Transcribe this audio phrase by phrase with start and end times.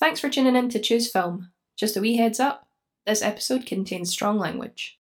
[0.00, 1.50] Thanks for tuning in to Choose Film.
[1.76, 2.66] Just a wee heads up
[3.06, 4.98] this episode contains strong language.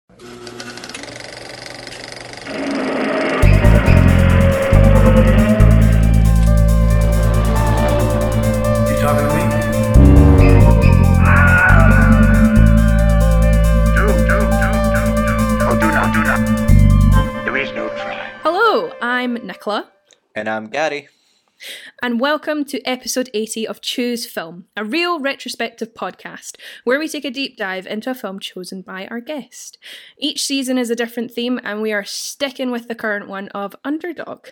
[8.87, 9.43] You talking to me?
[13.95, 15.01] Do, do, do, do,
[15.59, 15.79] do.
[15.81, 17.45] Do not, do not.
[17.45, 18.31] There is no try.
[18.43, 19.91] Hello, I'm Nicola,
[20.35, 21.09] And I'm Gary.
[22.01, 27.25] And welcome to episode 80 of Choose Film, a real retrospective podcast where we take
[27.25, 29.77] a deep dive into a film chosen by our guest.
[30.17, 33.75] Each season is a different theme, and we are sticking with the current one of
[33.83, 34.47] Underdog.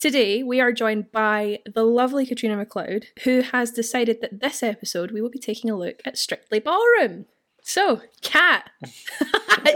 [0.00, 5.10] Today, we are joined by the lovely Katrina McLeod, who has decided that this episode
[5.10, 7.26] we will be taking a look at Strictly Ballroom.
[7.62, 8.70] So, Kat,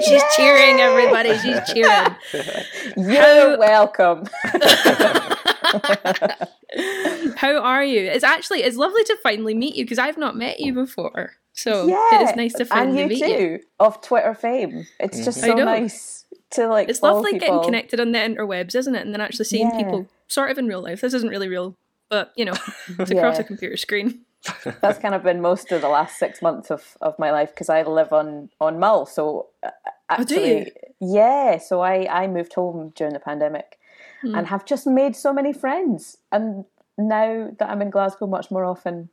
[0.03, 1.37] she's cheering, everybody.
[1.39, 2.17] She's cheering.
[2.97, 4.25] You're welcome.
[7.37, 8.01] How are you?
[8.01, 11.33] It's actually it's lovely to finally meet you because I've not met you before.
[11.53, 13.61] So yeah, it is nice to finally and you meet too you.
[13.79, 14.87] of Twitter fame.
[14.99, 16.89] It's just so nice to like.
[16.89, 17.47] It's lovely people.
[17.49, 19.05] getting connected on the interwebs, isn't it?
[19.05, 19.77] And then actually seeing Yeah.
[19.77, 21.01] people sort of in real life.
[21.03, 21.77] This isn't really real,
[22.09, 22.55] but you know,
[22.99, 23.43] it's across Yeah.
[23.43, 24.23] a computer screen.
[24.81, 27.69] That's kind of been most of the last six months of, of my life because
[27.69, 29.07] I live on on Mull.
[29.07, 29.71] So uh,
[30.11, 31.59] Oh, do actually, yeah.
[31.59, 33.79] So I I moved home during the pandemic
[34.23, 34.37] Hmm.
[34.37, 36.19] and have just made so many friends.
[36.31, 36.65] And
[36.97, 39.09] now that I'm in Glasgow much more often,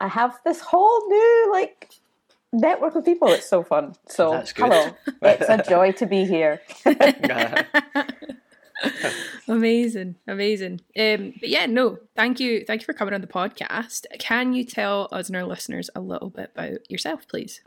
[0.00, 1.90] I have this whole new like
[2.52, 3.28] network of people.
[3.28, 3.94] It's so fun.
[4.06, 4.90] So hello,
[5.22, 6.60] it's a joy to be here.
[9.48, 10.80] amazing, amazing.
[10.98, 14.06] Um, but yeah, no, thank you, thank you for coming on the podcast.
[14.18, 17.60] Can you tell us and our listeners a little bit about yourself, please?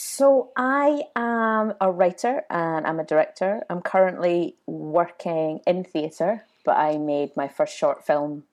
[0.00, 3.64] So I am a writer and I'm a director.
[3.68, 8.44] I'm currently working in theatre, but I made my first short film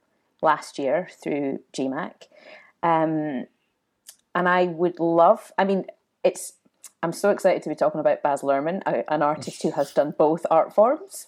[0.42, 2.14] last year through GMAC.
[2.82, 3.46] Um,
[4.34, 5.86] and I would love, I mean,
[6.24, 6.54] it's,
[7.04, 10.48] I'm so excited to be talking about Baz Luhrmann, an artist who has done both
[10.50, 11.28] art forms.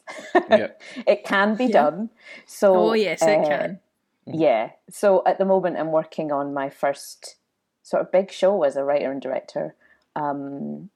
[0.50, 0.70] Yeah.
[1.06, 1.84] it can be Yeah.
[1.84, 2.10] done.
[2.48, 3.80] So Oh yes, it uh, can.
[4.26, 4.72] yeah.
[4.90, 7.36] So at the moment, I'm working on my first
[7.84, 9.76] sort of big show as a writer and director
[10.18, 10.90] um,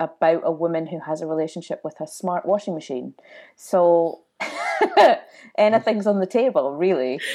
[0.00, 3.14] about a woman who has a relationship with a smart washing machine.
[3.56, 4.20] So
[5.58, 7.20] anything's on the table, really.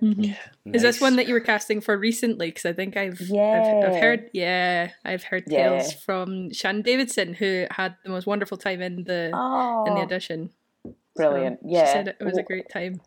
[0.00, 0.34] Mhm.
[0.72, 2.46] Is this one that you were casting for recently?
[2.46, 3.82] Because I think I've, I've Yeah.
[3.84, 5.58] I've heard yeah I've heard Yeah.
[5.78, 10.00] tales from Shannon Davidson who had the most wonderful time in the Oh, in the
[10.00, 10.50] audition.
[11.14, 11.60] brilliant!
[11.60, 13.02] So yeah, she said it was a great time.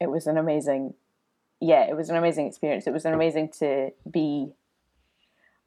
[0.00, 0.94] it was an amazing
[1.60, 4.52] yeah it was an amazing experience it was an amazing to be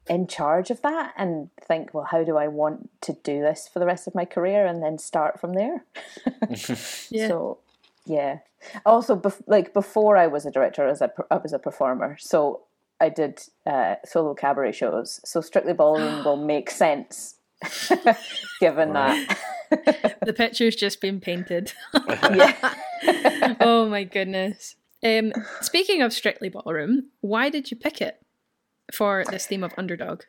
[0.08, 3.78] in charge of that and think well how do i want to do this for
[3.78, 5.84] the rest of my career and then start from there?
[7.10, 7.28] Yeah.
[7.28, 7.58] so
[8.06, 8.38] yeah.
[8.84, 12.16] Also bef- like before i was a director as a per- i was a performer.
[12.18, 12.62] So
[13.00, 15.20] i did uh, solo cabaret shows.
[15.24, 17.36] So strictly ballroom will make sense
[18.60, 19.38] given that.
[20.24, 21.72] The picture's just been painted.
[21.94, 22.74] yeah.
[23.60, 24.76] Oh my goodness.
[25.04, 28.20] Um, speaking of Strictly Ballroom, why did you pick it
[28.92, 30.22] for this theme of underdog?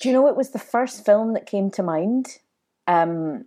[0.00, 2.38] Do you know it was the first film that came to mind?
[2.86, 3.46] Um,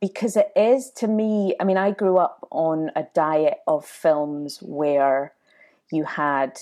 [0.00, 1.54] because it is to me.
[1.58, 5.32] I mean, I grew up on a diet of films where
[5.90, 6.60] you had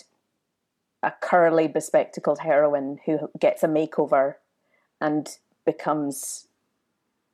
[1.02, 4.36] a curly, bespectacled heroine who gets a makeover
[5.00, 6.46] and becomes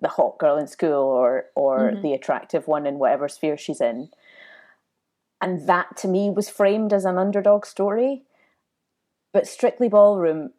[0.01, 2.03] the hot girl in school or or Mhm.
[2.03, 4.11] the attractive one in whatever sphere she's in.
[5.41, 8.25] And that to me was framed as an underdog story.
[9.39, 10.51] But Strictly Ballroom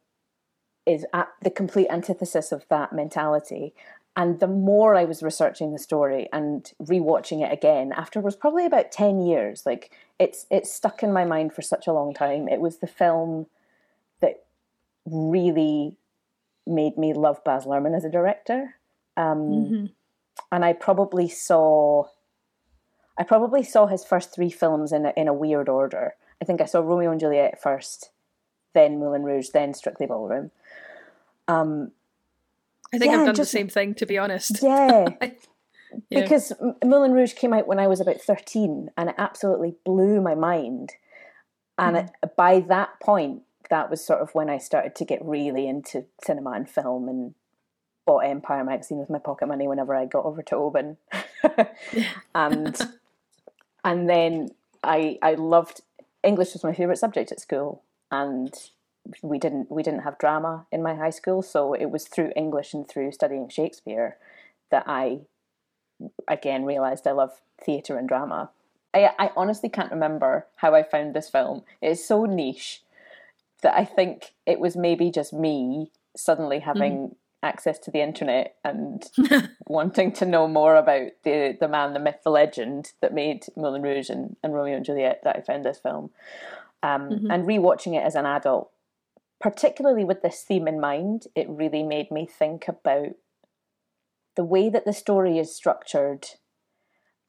[0.86, 3.74] is at the complete antithesis of that mentality.
[4.16, 8.36] And the more I was researching the story and rewatching it again, after it was
[8.36, 12.14] probably about ten years, like it's it's stuck in my mind for such a long
[12.14, 12.48] time.
[12.48, 13.48] It was the film
[14.20, 14.44] that
[15.04, 15.98] really
[16.66, 18.76] made me love Baz Luhrmann as a director.
[19.14, 19.90] Um, Mhm.
[20.50, 22.04] and I probably saw
[23.18, 26.14] I probably saw his first three films in a, in a weird order.
[26.40, 28.08] I think I saw Romeo and Juliet first,
[28.72, 30.50] then Moulin Rouge, then Strictly Ballroom.
[31.48, 31.92] Um,
[32.92, 34.62] I think Yeah, I've done just- the same thing to be honest.
[34.62, 35.08] yeah,
[36.08, 36.20] Yeah.
[36.22, 36.52] because
[36.84, 40.92] Moulin Rouge came out when I was about thirteen, and it absolutely blew my mind.
[41.78, 45.66] And it, by that point, that was sort of when I started to get really
[45.66, 47.34] into cinema and film, and
[48.06, 50.96] bought Empire magazine with my pocket money whenever I got over to Oban,
[52.34, 52.76] and
[53.84, 54.50] and then
[54.84, 55.80] I I loved
[56.22, 58.52] English was my favorite subject at school, and
[59.22, 62.74] we didn't we didn't have drama in my high school, so it was through English
[62.74, 64.16] and through studying Shakespeare
[64.70, 65.20] that I
[66.28, 68.50] again realized I love theatre and drama.
[68.92, 71.62] I, I honestly can't remember how I found this film.
[71.80, 72.82] It is so niche
[73.62, 77.14] that I think it was maybe just me suddenly having mm.
[77.42, 79.04] access to the internet and
[79.66, 83.82] wanting to know more about the, the man, the myth, the legend that made Moulin
[83.82, 86.10] Rouge and, and Romeo and Juliet that I found this film.
[86.82, 87.30] Um, mm-hmm.
[87.30, 88.70] And rewatching it as an adult,
[89.40, 93.16] particularly with this theme in mind, it really made me think about
[94.36, 96.26] the way that the story is structured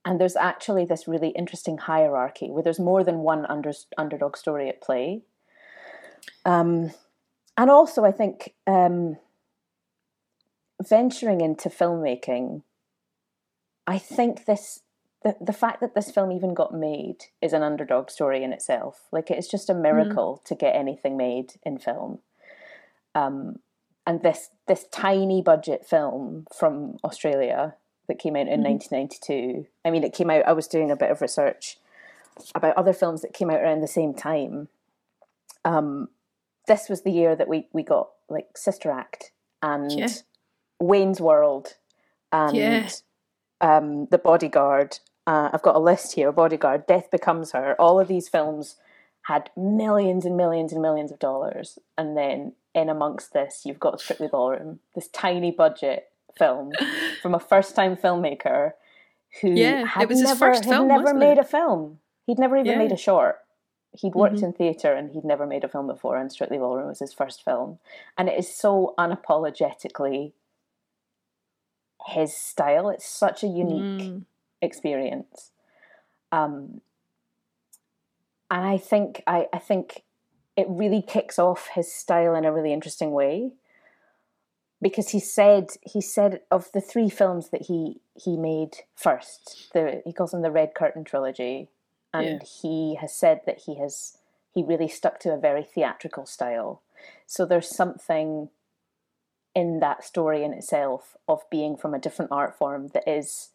[0.04, 4.68] and there's actually this really interesting hierarchy where there's more than one under, underdog story
[4.68, 5.22] at play.
[6.44, 6.92] Um,
[7.58, 9.18] and also, I think um,
[10.82, 12.64] venturing into filmmaking,
[13.86, 14.80] I think this
[15.24, 19.08] the, the fact that this film even got made is an underdog story in itself.
[19.12, 20.46] Like it's just a miracle mm.
[20.46, 22.20] to get anything made in film.
[23.14, 23.60] Um,
[24.08, 27.76] and this this tiny budget film from Australia
[28.08, 28.74] that came out in mm-hmm.
[28.74, 29.68] 1992.
[29.86, 30.48] I mean, it came out.
[30.48, 31.78] I was doing a bit of research
[32.56, 34.70] about other films that came out around the same time.
[35.64, 36.10] Um,
[36.68, 39.32] this was the year that we we got like Sister Act
[39.62, 40.08] and yeah.
[40.80, 41.76] Wayne's World
[42.32, 42.90] and yeah.
[43.60, 45.00] um, The Bodyguard.
[45.28, 46.32] Uh, I've got a list here.
[46.32, 47.76] Bodyguard, Death Becomes Her.
[47.80, 48.78] All of these films
[49.24, 54.00] had millions and millions and millions of dollars, and then in amongst this, you've got
[54.02, 56.72] Strictly Ballroom, this tiny budget film
[57.22, 58.72] from a first time filmmaker
[59.42, 61.40] who yeah, had it was never, his first film, never made it?
[61.40, 62.00] a film.
[62.26, 62.78] He'd never even Yeah.
[62.78, 63.40] made a short.
[63.94, 64.44] He'd worked Mhm.
[64.44, 67.44] in theatre and he'd never made a film before, and Strictly Ballroom was his first
[67.44, 67.80] film.
[68.18, 70.32] And it is so unapologetically
[72.08, 72.90] his style.
[72.90, 74.26] It's such a unique Mm.
[74.62, 75.52] Experience.
[76.32, 76.82] Um,
[78.50, 80.04] and I think I, I think
[80.58, 83.52] it really kicks off his style in a really interesting way
[84.82, 90.02] because he said he said of the three films that he he made first, the
[90.06, 91.70] he calls them the Red Curtain trilogy,
[92.14, 92.48] and Yeah.
[92.62, 94.18] he has said that he has
[94.54, 96.82] he really stuck to a very theatrical style.
[97.26, 98.50] So there's something
[99.56, 103.50] in that story in itself of being from a different art form that is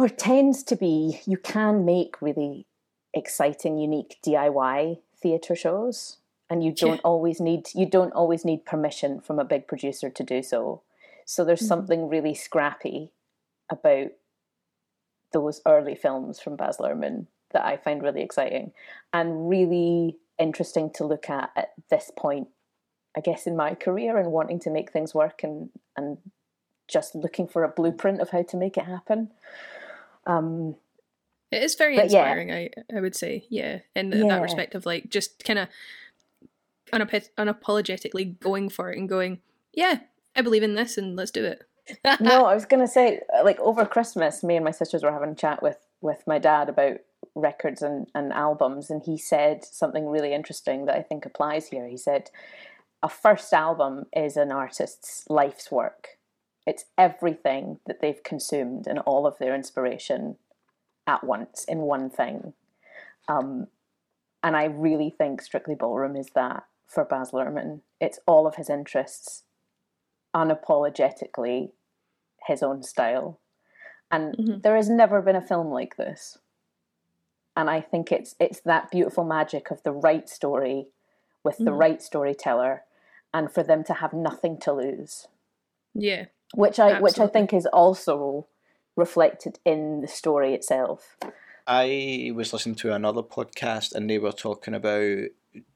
[0.00, 2.66] or tends to be you can make really
[3.12, 6.16] exciting unique DIY theatre shows
[6.48, 7.00] and you don't Yeah.
[7.04, 10.80] always need you don't always need permission from a big producer to do so
[11.26, 11.68] so there's Mhm.
[11.68, 13.12] something really scrappy
[13.68, 14.10] about
[15.32, 18.72] those early films from Baz Luhrmann that I find really exciting
[19.12, 22.48] and really interesting to look at at this point
[23.14, 26.16] I guess in my career and wanting to make things work and and
[26.88, 29.30] just looking for a blueprint of how to make it happen
[30.26, 30.76] um
[31.50, 32.20] It is very But yeah.
[32.20, 34.28] inspiring, I I would say, yeah, in Yeah.
[34.28, 35.68] that respect of like just kind of
[36.92, 39.40] unap- unapologetically going for it and going,
[39.72, 40.00] yeah,
[40.36, 41.64] I believe in this and let's do it.
[42.20, 45.30] no, I was gonna say, uh, like over Christmas, me and my sisters were having
[45.30, 46.98] a chat with with my dad about
[47.34, 51.86] records and, and albums, and he said something really interesting that I think applies here.
[51.88, 52.30] He said,
[53.02, 56.18] "A first album is an artist's life's work.
[56.70, 60.38] It's everything that they've consumed and all of their inspiration
[61.06, 62.54] at once in one thing."
[63.28, 63.66] Um,
[64.42, 67.82] and I really think Strictly Ballroom is that for Baz Luhrmann.
[68.00, 69.44] It's all of his interests
[70.34, 71.72] unapologetically
[72.46, 73.38] his own style.
[74.10, 74.62] And Mhm.
[74.62, 76.38] there has never been a film like this.
[77.56, 80.88] And I think it's it's that beautiful magic of the right story
[81.44, 81.78] with the Mhm.
[81.78, 82.84] right storyteller
[83.32, 85.28] and for them to have nothing to lose.
[85.94, 88.46] Yeah, Which I which I think is also
[88.96, 91.16] reflected in the story itself.
[91.66, 95.28] I was listening to another podcast and they were talking about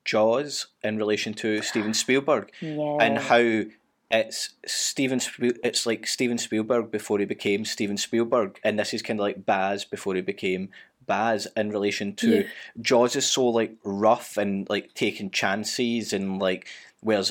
[0.05, 2.97] Jaws in relation to Steven Spielberg Yeah.
[3.01, 3.63] and how
[4.11, 9.03] it's Steven Spiel- it's like Steven Spielberg before he became Steven Spielberg and this is
[9.03, 10.71] kind of like Baz before he became
[11.07, 12.43] Baz in relation to Yeah.
[12.81, 16.67] Jaws is so like rough and like taking chances and like
[17.01, 17.31] whereas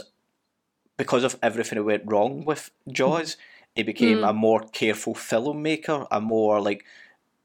[0.97, 3.37] because of everything that went wrong with Jaws
[3.75, 4.29] he became Mm.
[4.29, 6.83] a more careful filmmaker a more like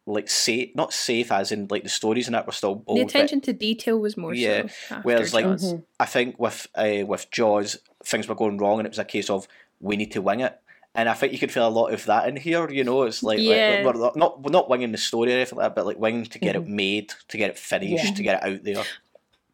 [0.06, 3.04] like safe not safe as in like the stories and that were still bold the
[3.04, 4.94] but- attention to detail was more Yeah, so.
[4.96, 5.72] After whereas, like, Jaws.
[5.74, 5.82] Mhm.
[6.00, 9.28] I think with uh, with Jaws, things were going wrong, and it was a case
[9.28, 9.46] of
[9.80, 10.58] we need to wing it.
[10.94, 12.68] And I think you could feel a lot of that in here.
[12.70, 13.82] You know, it's like, Yeah.
[13.84, 16.24] like we're not we're not winging the story or anything like that, but like winging
[16.24, 16.76] to get it Mm-hmm.
[16.76, 18.14] made, to get it finished, Yeah.
[18.14, 18.84] to get it out there.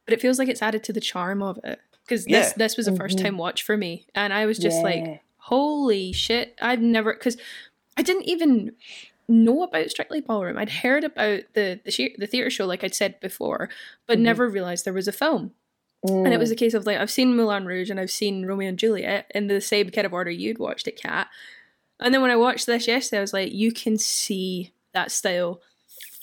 [0.07, 2.53] but it feels like it's added to the charm of it because this Yeah.
[2.57, 3.23] this was a first Mhm.
[3.23, 4.83] time watch for me, and I was just Yeah.
[4.83, 6.57] like, holy shit!
[6.61, 7.37] I've never because
[7.97, 8.73] I didn't even
[9.29, 10.59] know about Strictly Ballroom.
[10.59, 13.69] I'd heard about the the, she- the theater show, like I'd said before,
[14.07, 14.23] but Mhm.
[14.23, 15.53] never realized there was a film.
[16.07, 18.69] And it was a case of like I've seen Moulin Rouge and I've seen Romeo
[18.69, 21.29] and Juliet in the same kind of order you'd watched it, Kat.
[21.99, 25.63] And then when I watched this yesterday, I was like, you can see that style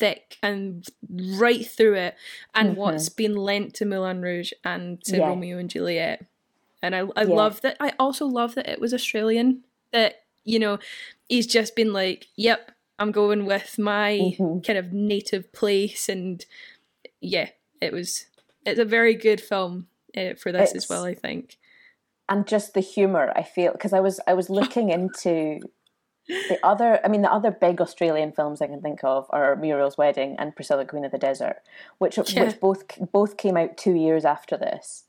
[0.01, 2.15] thick and right through it,
[2.53, 5.27] and what's been lent to Moulin Rouge and to Yeah.
[5.29, 6.25] Romeo and Juliet.
[6.81, 7.36] And I, I Yeah.
[7.36, 7.77] love that.
[7.79, 9.63] I also love that it was Australian.
[9.93, 10.79] That you know,
[11.29, 14.65] he's just been like, "Yep, I'm going with my Mhm.
[14.65, 16.43] kind of native place," and
[17.22, 18.25] yeah, it was.
[18.65, 21.03] It's a very good film uh, for this as well.
[21.05, 21.58] I think.
[22.29, 25.60] and just the humor I feel because I was I was looking into
[26.50, 29.97] the other I mean the other big Australian films I can think of are Muriel's
[29.97, 31.57] Wedding and Priscilla Queen of the Desert
[31.97, 32.43] which Yeah.
[32.45, 35.05] which both both came out 2 years after this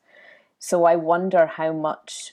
[0.58, 2.32] so I wonder how much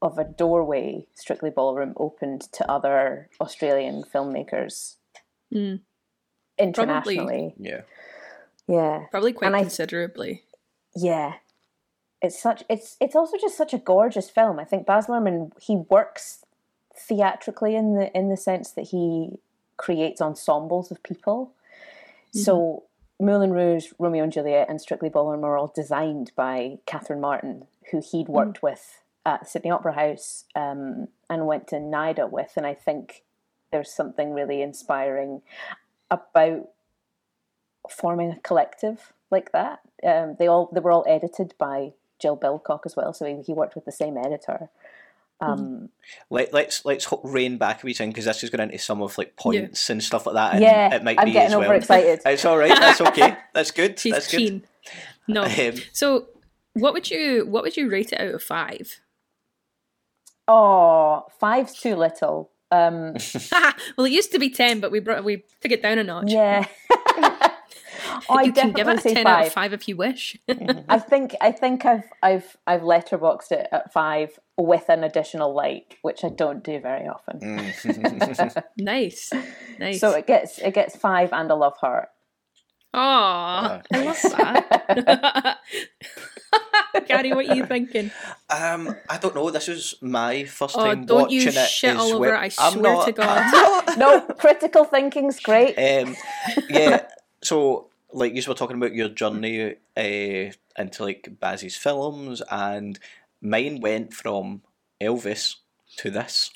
[0.00, 4.96] of a doorway Strictly Ballroom opened to other Australian filmmakers
[5.52, 5.80] Mm.
[6.58, 7.82] internationally Yeah.
[8.66, 10.42] yeah Probably quite And I- considerably.
[10.94, 11.34] yeah
[12.20, 15.76] it's such it's it's also just such a gorgeous film i think baz luhrmann he
[15.76, 16.44] works
[16.96, 19.30] theatrically in the in the sense that he
[19.76, 21.52] creates ensembles of people
[22.30, 22.84] so
[23.20, 28.00] moulin rouge romeo and juliet and strictly ballroom are all designed by catherine martin who
[28.00, 32.74] he'd worked with at sydney opera house um, and went to nida with and i
[32.74, 33.22] think
[33.70, 35.42] there's something really inspiring
[36.10, 36.68] about
[37.90, 39.80] forming a collective like that.
[40.04, 43.52] Um, they all they were all edited by Jill Bilcock as well, so he, he
[43.52, 44.68] worked with the same editor.
[45.42, 45.88] Um,
[46.30, 49.00] Let, let's let's ho- rein back a wee thing because this is going into some
[49.02, 50.52] of like points and stuff like that.
[50.54, 51.64] And yeah, it might I'm be getting as well.
[51.64, 52.20] overexcited.
[52.26, 52.74] It's all right.
[52.78, 53.36] That's okay.
[53.54, 53.98] That's good.
[53.98, 54.64] She's That's keen.
[55.28, 55.42] No.
[55.58, 56.26] Um, So,
[56.74, 59.00] what would you what would you rate it out of five?
[60.48, 62.50] oh, five's too little.
[62.70, 63.14] Um,
[63.96, 66.30] well, it used to be ten, but we brought we took it down a notch.
[66.32, 66.66] yeah.
[68.28, 69.46] Oh, I you can definitely give it a say ten out five.
[69.46, 70.36] of five if you wish.
[70.88, 75.98] I think I think I've I've I've letterboxed it at five with an additional like,
[76.02, 77.40] which I don't do very often.
[77.40, 78.62] Mm.
[78.78, 79.30] nice,
[79.78, 80.00] nice.
[80.00, 82.08] So it gets it gets five and a love heart.
[82.94, 85.58] Aw, I love that.
[87.08, 88.10] Gary, what are you thinking?
[88.50, 89.50] Um, I don't know.
[89.50, 91.68] This is my first Oh, time don't you watching it.
[91.68, 93.38] shit all over it, I I'm swear not- to God.
[93.38, 93.98] I'm not.
[93.98, 95.74] No, critical thinking's great.
[95.78, 96.14] um,
[96.68, 97.06] yeah.
[97.42, 102.98] So, like you were talking about your journey uh, into like Bazzy's films, and
[103.40, 104.62] mine went from
[105.00, 105.56] Elvis
[105.98, 106.50] to this.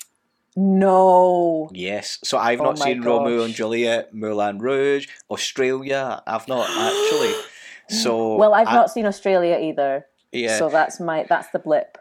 [0.55, 1.69] No.
[1.71, 2.17] Yes.
[2.23, 3.53] So I've Oh not seen Romeo and.
[3.53, 6.21] Juliet, Moulin Rouge, Australia.
[6.27, 7.33] I've not actually.
[7.89, 10.05] So Well, I've I- not seen Australia either.
[10.33, 10.57] Yeah.
[10.57, 11.97] So that's my that's the blip.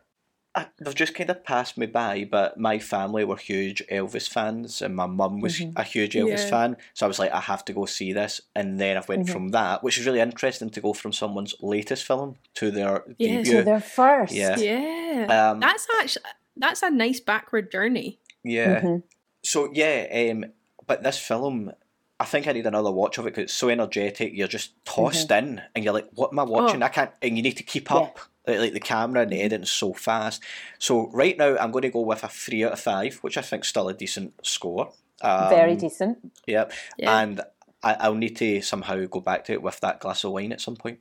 [0.57, 4.81] I, they've just kind of passed me by, but my family were huge Elvis fans,
[4.83, 5.79] and my mum was Mm-hmm.
[5.79, 6.51] a huge Elvis Yeah.
[6.51, 6.77] fan.
[6.95, 9.33] So I was like, I have to go see this, and then I went Mm-hmm.
[9.33, 13.37] from that, which is really interesting to go from someone's latest film to their Yeah.
[13.37, 13.53] debut.
[13.53, 14.33] So they're first.
[14.33, 14.57] Yeah.
[14.59, 16.25] Yeah, Um, that's actually
[16.57, 18.19] that's a nice backward journey.
[18.43, 18.81] yeah.
[18.81, 19.03] Mhm.
[19.43, 20.47] So yeah, um,
[20.87, 21.71] but this film,
[22.19, 24.33] I think I need another watch of it because it's so energetic.
[24.35, 27.43] You're just tossed in, and you're like, "What am I watching?" I can't, and you
[27.43, 27.97] need to keep Oh.
[28.01, 28.05] Yeah.
[28.07, 28.19] up.
[28.47, 30.43] Like, like the camera and the editing's so fast.
[30.79, 33.43] So right now, I'm going to go with a three out of five, which I
[33.43, 34.93] think still a decent score.
[35.23, 36.19] Um, Very decent.
[36.47, 36.73] Yep.
[36.99, 37.21] Yeah.
[37.21, 37.41] And
[37.83, 40.61] I, I'll need to somehow go back to it with that glass of wine at
[40.61, 41.01] some point.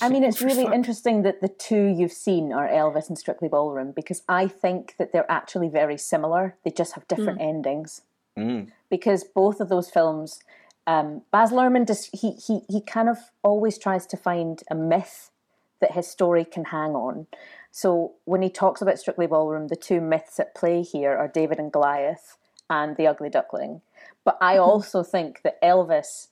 [0.00, 3.92] I mean, it's really interesting that the two you've seen are Elvis and Strictly Ballroom
[3.92, 6.56] because I think that they're actually very similar.
[6.64, 8.02] They just have different endings.
[8.38, 8.70] Mm.
[8.88, 10.40] Because both of those films,
[10.86, 15.30] um, Baz Luhrmann, does, he, he, he kind of always tries to find a myth
[15.80, 17.26] that his story can hang on.
[17.70, 21.58] So when he talks about Strictly Ballroom, the two myths at play here are David
[21.58, 22.36] and Goliath
[22.68, 23.80] and The Ugly Duckling.
[24.24, 24.64] But I mm-hmm.
[24.64, 26.28] also think that Elvis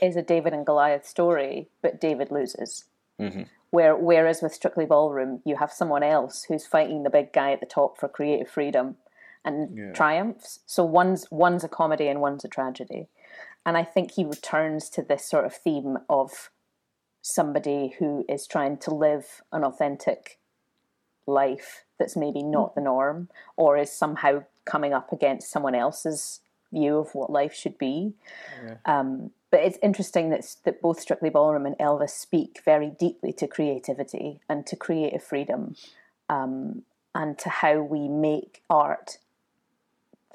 [0.00, 2.84] is a David and Goliath story, but David loses.
[3.20, 3.42] Mm-hmm.
[3.70, 7.60] Where, whereas with Strictly Ballroom, you have someone else who's fighting the big guy at
[7.60, 8.96] the top for creative freedom
[9.44, 10.60] and triumphs.
[10.64, 13.08] So one's one's a comedy and one's a tragedy.
[13.66, 16.50] And I think he returns to this sort of theme of
[17.26, 20.38] somebody who is trying to live an authentic
[21.26, 26.40] life that's maybe not the norm or is somehow coming up against someone else's
[26.70, 28.12] view of what life should be.
[28.84, 33.46] Um, but it's interesting that, that both Strictly Ballroom and Elvis speak very deeply to
[33.46, 35.76] creativity and to creative freedom
[36.28, 36.82] um,
[37.14, 39.16] and to how we make art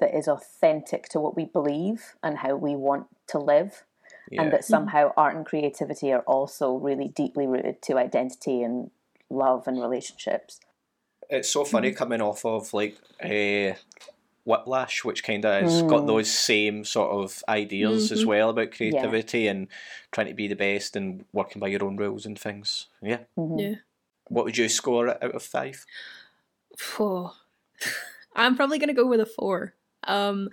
[0.00, 3.84] that is authentic to what we believe and how we want to live.
[4.30, 4.42] Yeah.
[4.42, 8.90] And that somehow art and creativity are also really deeply rooted to identity and
[9.28, 10.60] love and relationships.
[11.28, 11.68] It's so Mm.
[11.68, 13.74] funny coming off of like uh,
[14.44, 15.88] Whiplash, which kind of has Mm.
[15.88, 18.14] got those same sort of ideas Mm-hmm.
[18.14, 19.66] as well about creativity and
[20.12, 22.86] trying to be the best and working by your own rules and things.
[23.02, 23.24] Yeah.
[23.36, 23.58] Mm-hmm.
[23.58, 23.74] Yeah.
[24.28, 25.84] What would you score out of five?
[26.78, 27.32] Four.
[28.36, 29.74] I'm probably gonna go with a four.
[30.04, 30.50] Um,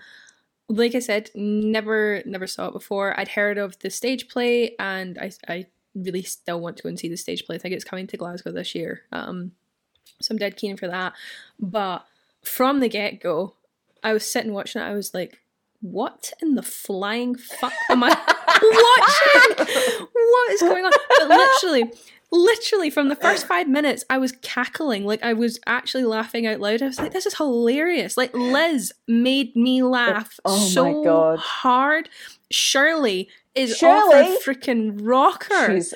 [0.69, 3.17] like I said, never never saw it before.
[3.19, 6.99] I'd heard of the stage play, and I I really still want to go and
[6.99, 7.55] see the stage play.
[7.55, 9.03] I think it's coming to Glasgow this year.
[9.11, 9.53] Um,
[10.21, 11.13] so I'm dead keen for that.
[11.59, 12.05] But
[12.43, 13.53] from the get go,
[14.03, 14.85] I was sitting watching it.
[14.85, 15.39] I was like,
[15.81, 18.09] "What in the flying fuck am I
[19.67, 20.07] watching?
[20.11, 21.91] what is going on?" But literally.
[22.31, 25.05] Literally, from the first five minutes, I was cackling.
[25.05, 26.81] Like, I was actually laughing out loud.
[26.81, 28.17] I was like, this is hilarious.
[28.17, 31.39] Like, Liz made me laugh Oh my so God.
[31.39, 32.09] hard.
[32.51, 34.15] Shirley is Shirley?
[34.15, 35.73] off her freaking rocker.
[35.75, 35.93] She's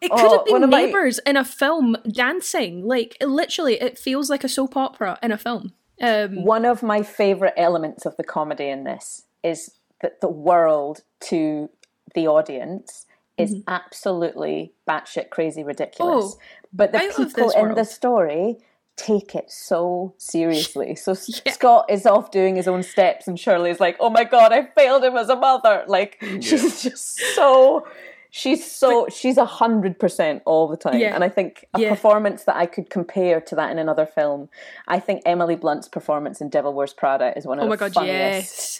[0.00, 2.86] It could Oh, have been of my- in a film dancing.
[2.86, 5.72] Like it- literally, it feels like a soap opera in a film.
[6.00, 11.00] Um, One of my favourite elements of the comedy in this is that the world
[11.22, 11.70] to
[12.14, 13.05] the audience
[13.38, 16.24] is absolutely batshit crazy ridiculous.
[16.24, 16.38] Mm-hmm.
[16.38, 18.58] Oh, but the people this in the story
[18.96, 20.94] take it so seriously.
[20.94, 24.52] So S- Scott is off doing his own steps, and Shirley's like, "Oh my god,
[24.52, 27.86] I failed him as a mother." Like she's just so.
[28.30, 31.14] She's so she's a hundred percent all the time, Yeah.
[31.14, 31.88] and I think a Yeah.
[31.90, 34.48] performance that I could compare to that in another film.
[34.88, 37.94] I think Emily Blunt's performance in Devil Wears Prada is one of Oh the God,
[37.94, 38.12] funniest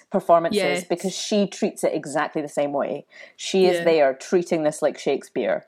[0.01, 0.03] yes.
[0.11, 0.85] performances Yes.
[0.85, 3.07] because she treats it exactly the same way.
[3.37, 3.85] She is Yeah.
[3.85, 5.67] there treating this like Shakespeare,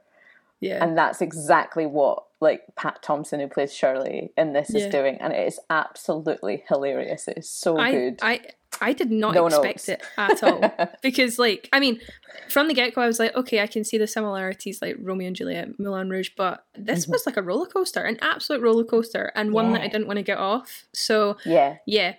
[0.60, 4.84] yeah, and that's exactly what like Pat Thomson, who plays Shirley in this, Yeah.
[4.86, 7.26] is doing, and it is absolutely hilarious.
[7.26, 8.18] It is so I, good.
[8.22, 8.40] I
[8.80, 12.00] I did not No expect it at all because, like, I mean,
[12.48, 15.26] from the get go, I was like, okay, I can see the similarities, like Romeo
[15.26, 17.12] and Juliet, Moulin Rouge, but this Mm-hmm.
[17.12, 20.18] was like a roller coaster, an absolute roller coaster, and one that I didn't want
[20.18, 20.84] to get off.
[20.94, 22.14] So yeah, yeah.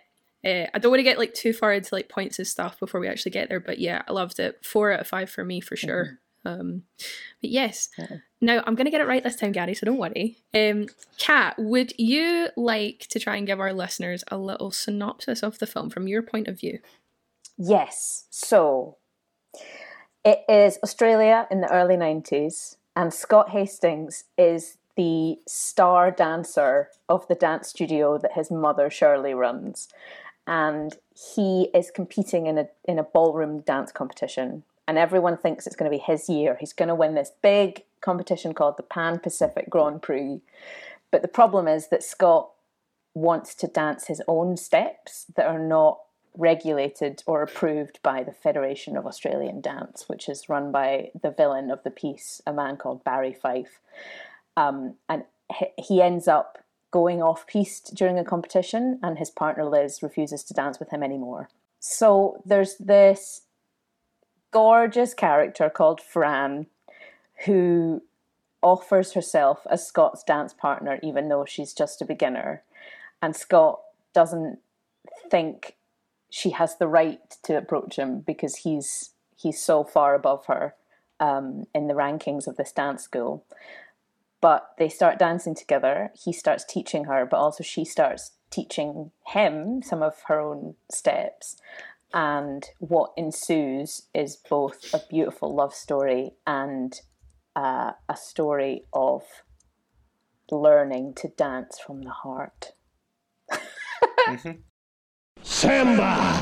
[0.45, 3.01] Uh, I don't want to get like too far into like points and stuff before
[3.01, 4.63] we actually get there, but yeah, I loved it.
[4.63, 6.19] Four out of five for me for sure.
[6.45, 6.83] Um,
[7.41, 7.89] but yes,
[8.41, 9.73] now I'm gonna get it right this time, Gary.
[9.73, 10.37] So don't worry.
[10.53, 15.59] Um, Kat, would you like to try and give our listeners a little synopsis of
[15.59, 16.79] the film from your point of view?
[17.57, 18.25] Yes.
[18.29, 18.97] So
[20.23, 27.25] it is Australia in the early 90s, and Scott Hastings is the star dancer of
[27.27, 29.87] the dance studio that his mother Shirley runs.
[30.45, 30.93] And
[31.35, 34.63] he is competing in a in a ballroom dance competition.
[34.89, 36.57] And everyone thinks it's going to be his year.
[36.59, 40.41] He's going to win this big competition called the Pan Pacific Grand Prix.
[41.11, 42.49] But the problem is that Scott
[43.13, 45.99] wants to dance his own steps that are not
[46.35, 51.69] regulated or approved by the Federation of Australian Dance, which is run by the villain
[51.69, 53.79] of the piece, a man called Barry Fife.
[54.57, 55.23] Um, and
[55.77, 60.55] he- ends up going off piste during a competition, and his partner Liz refuses to
[60.55, 61.47] dance with him anymore.
[61.79, 63.43] So there's this
[64.51, 66.67] gorgeous character called Fran
[67.45, 68.01] who
[68.61, 72.63] offers herself as Scott's dance partner, even though she's just a beginner.
[73.21, 73.81] And Scott
[74.13, 74.59] doesn't
[75.29, 75.75] think
[76.29, 80.75] she has the right to approach him because he's he's so far above her
[81.19, 83.45] um, in the rankings of this dance school.
[84.41, 86.11] But they start dancing together.
[86.13, 91.57] He starts teaching her, but also she starts teaching him some of her own steps.
[92.13, 96.99] And what ensues is both a beautiful love story and
[97.55, 99.23] uh, a story of
[100.51, 102.73] learning to dance from the heart.
[105.43, 106.39] Samba!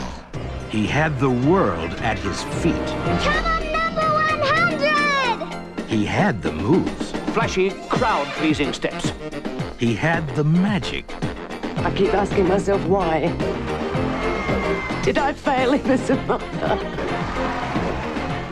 [0.70, 2.76] He had the world at his feet.
[2.88, 5.90] Come on, number 100!
[5.90, 7.12] He had the moves.
[7.34, 9.12] Flashy, crowd-pleasing steps.
[9.80, 11.06] He had the magic.
[11.78, 13.34] I keep asking myself why.
[15.08, 16.76] Did I fail him as a mother?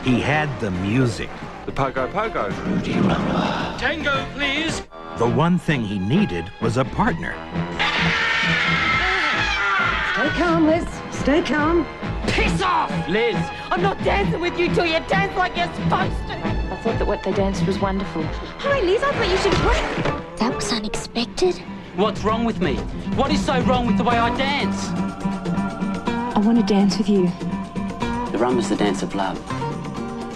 [0.02, 1.28] He had the music.
[1.66, 2.48] The pogo pogo.
[3.78, 4.80] Tango, please.
[5.18, 7.34] The one thing he needed was a partner.
[10.14, 10.88] Stay calm, Liz.
[11.10, 11.86] Stay calm.
[12.28, 13.36] Piss off, Liz.
[13.70, 16.38] I'm not dancing with you till you dance like you're supposed to.
[16.38, 18.22] I thought that what they danced was wonderful.
[18.60, 21.56] Hi, Liz, I thought you should That was unexpected.
[21.96, 22.76] What's wrong with me?
[23.14, 25.35] What is so wrong with the way I dance?
[26.46, 27.26] I want to dance with you.
[28.30, 29.36] The rum is the dance of love.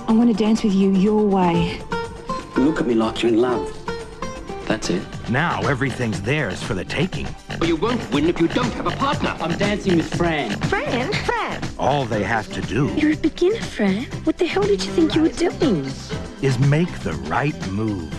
[0.09, 1.81] I want to dance with you your way.
[2.57, 3.73] Look at me like you're in love.
[4.67, 5.05] That's it.
[5.31, 7.29] Now everything's theirs for the taking.
[7.61, 9.37] But you won't win if you don't have a partner.
[9.39, 10.59] I'm dancing with Fran.
[10.63, 11.13] Fran?
[11.13, 11.63] Fran?
[11.79, 14.07] All they have to do You're a beginner, Fran.
[14.25, 15.87] What the hell did you think you were doing?
[16.43, 18.13] is make the right move.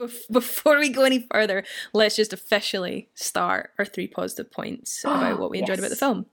[0.00, 5.38] Bef- Before we go any further, let's just officially start our three positive points about
[5.38, 6.26] what we enjoyed about the film.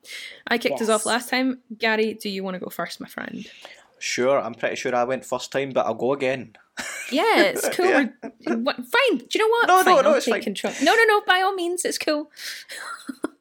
[0.47, 1.59] I kicked us off last time.
[1.77, 3.45] Gary, do you want to go first, my friend?
[3.99, 6.55] Sure, I'm pretty sure I went first time, but I'll go again.
[7.11, 7.85] Yeah, it's cool.
[7.87, 8.55] Yeah.
[8.55, 9.17] What, fine.
[9.17, 9.67] Do you know what?
[9.67, 10.41] No, no, fine, no, I'll it's fine.
[10.43, 10.73] control.
[10.83, 11.21] No, no, no.
[11.25, 12.31] By all means, it's cool.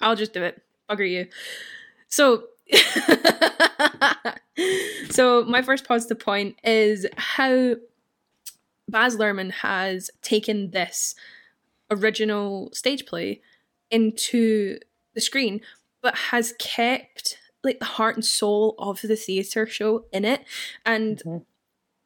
[0.00, 0.62] I'll just do it.
[0.88, 1.26] bugger you.
[2.08, 2.44] So,
[5.10, 7.74] so my first positive point is how
[8.88, 11.14] Baz Luhrmann has taken this
[11.90, 13.40] original stage play
[13.90, 14.78] into
[15.14, 15.60] the screen,
[16.02, 20.42] but has kept like the heart and soul of the theatre show in it,
[20.84, 21.22] and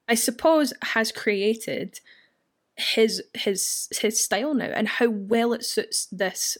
[0.09, 2.01] I suppose has created
[2.77, 6.57] his his his style now and how well it suits this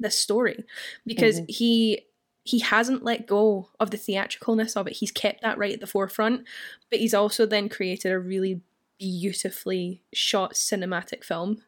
[0.00, 0.64] this story
[1.06, 1.50] because Mhm.
[1.50, 2.06] he
[2.42, 5.86] he hasn't let go of the theatricalness of it he's kept that right at the
[5.86, 6.44] forefront
[6.90, 8.60] but he's also then created a really
[9.04, 11.62] beautifully shot cinematic film.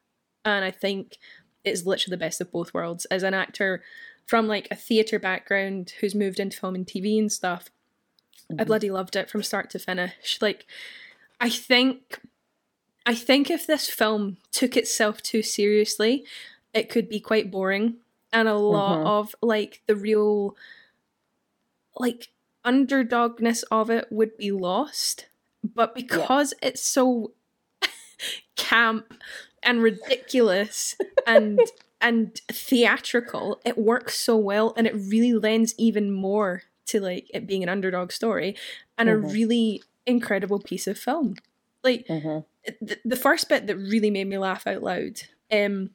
[0.44, 1.18] And i think
[1.64, 3.04] it's literally the best of both worlds.
[3.06, 3.82] As an actor
[4.24, 7.70] from like a theatre background who's moved into film and tv and stuff
[8.58, 10.38] i bloody loved it from start to finish.
[10.40, 10.66] Like
[11.40, 12.20] i think
[13.08, 16.24] I think if this film took itself too seriously,
[16.74, 17.98] it could be quite boring.
[18.32, 19.06] And a lot Mhm.
[19.06, 20.56] of like the real
[21.96, 22.30] like
[22.64, 25.26] underdogness of it would be lost.
[25.74, 27.32] But because it's so
[28.56, 29.14] camp
[29.62, 31.60] and ridiculous and
[32.00, 37.46] and theatrical, it works so well and it really lends even more to like it
[37.46, 38.56] being an underdog story
[38.98, 39.12] and Mhm.
[39.12, 41.36] a really incredible piece of film.
[41.82, 42.44] Like Mhm.
[42.80, 45.90] the, the first bit that really made me laugh out loud um,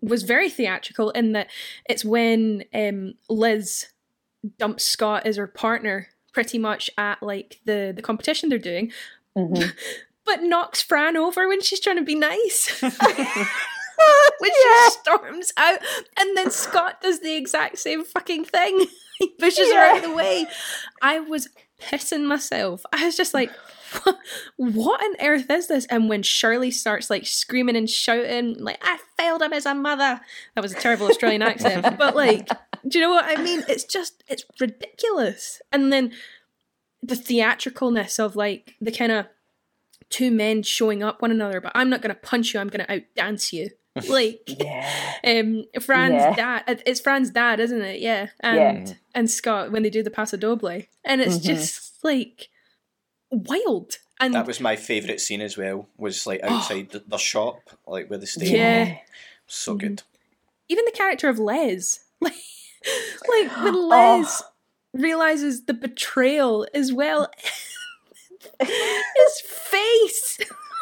[0.00, 1.50] was very theatrical in that
[1.88, 3.86] it's when um, Liz
[4.58, 8.92] dumps Scott as her partner pretty much at like the the competition they're doing,
[9.34, 9.72] Mhm.
[10.26, 12.78] but knocks Fran over when she's trying to be nice.
[14.38, 15.78] when she storms out,
[16.20, 18.86] and then Scott does the exact same fucking thing.
[19.18, 20.46] he pushes her out of the way.
[21.00, 21.48] I was
[21.80, 22.84] pissing myself.
[22.92, 23.50] I was just like,
[24.56, 25.86] what on earth is this?
[25.86, 30.20] And when Shirley starts like screaming and shouting, like, I failed him as a mother.
[30.54, 31.96] That was a terrible Australian accent.
[31.98, 32.46] But like,
[32.88, 33.64] do you know what I mean?
[33.68, 35.60] It's just, it's ridiculous.
[35.72, 36.12] And then
[37.02, 39.26] the theatricalness of like the kind of
[40.10, 42.86] two men showing up one another, but I'm not going to punch you, I'm going
[42.86, 43.70] to outdance you.
[44.10, 45.14] Like, yeah.
[45.24, 46.34] um, Fran's Yeah.
[46.66, 46.82] dad.
[46.84, 48.00] It's Fran's dad, isn't it?
[48.00, 51.42] Yeah, and and Scott when they do the Paso Doble, and it's Mhm.
[51.44, 52.50] just like
[53.30, 53.98] wild.
[54.20, 55.88] And That was my favourite scene as well.
[55.96, 58.54] Was like outside the, the shop, like where they stay.
[58.54, 58.98] Yeah.
[59.46, 60.02] so good.
[60.68, 62.34] even the character of Les, like,
[63.28, 63.86] like when Oh.
[63.88, 64.42] Les
[64.92, 67.30] realizes the betrayal as well.
[68.60, 70.38] His face.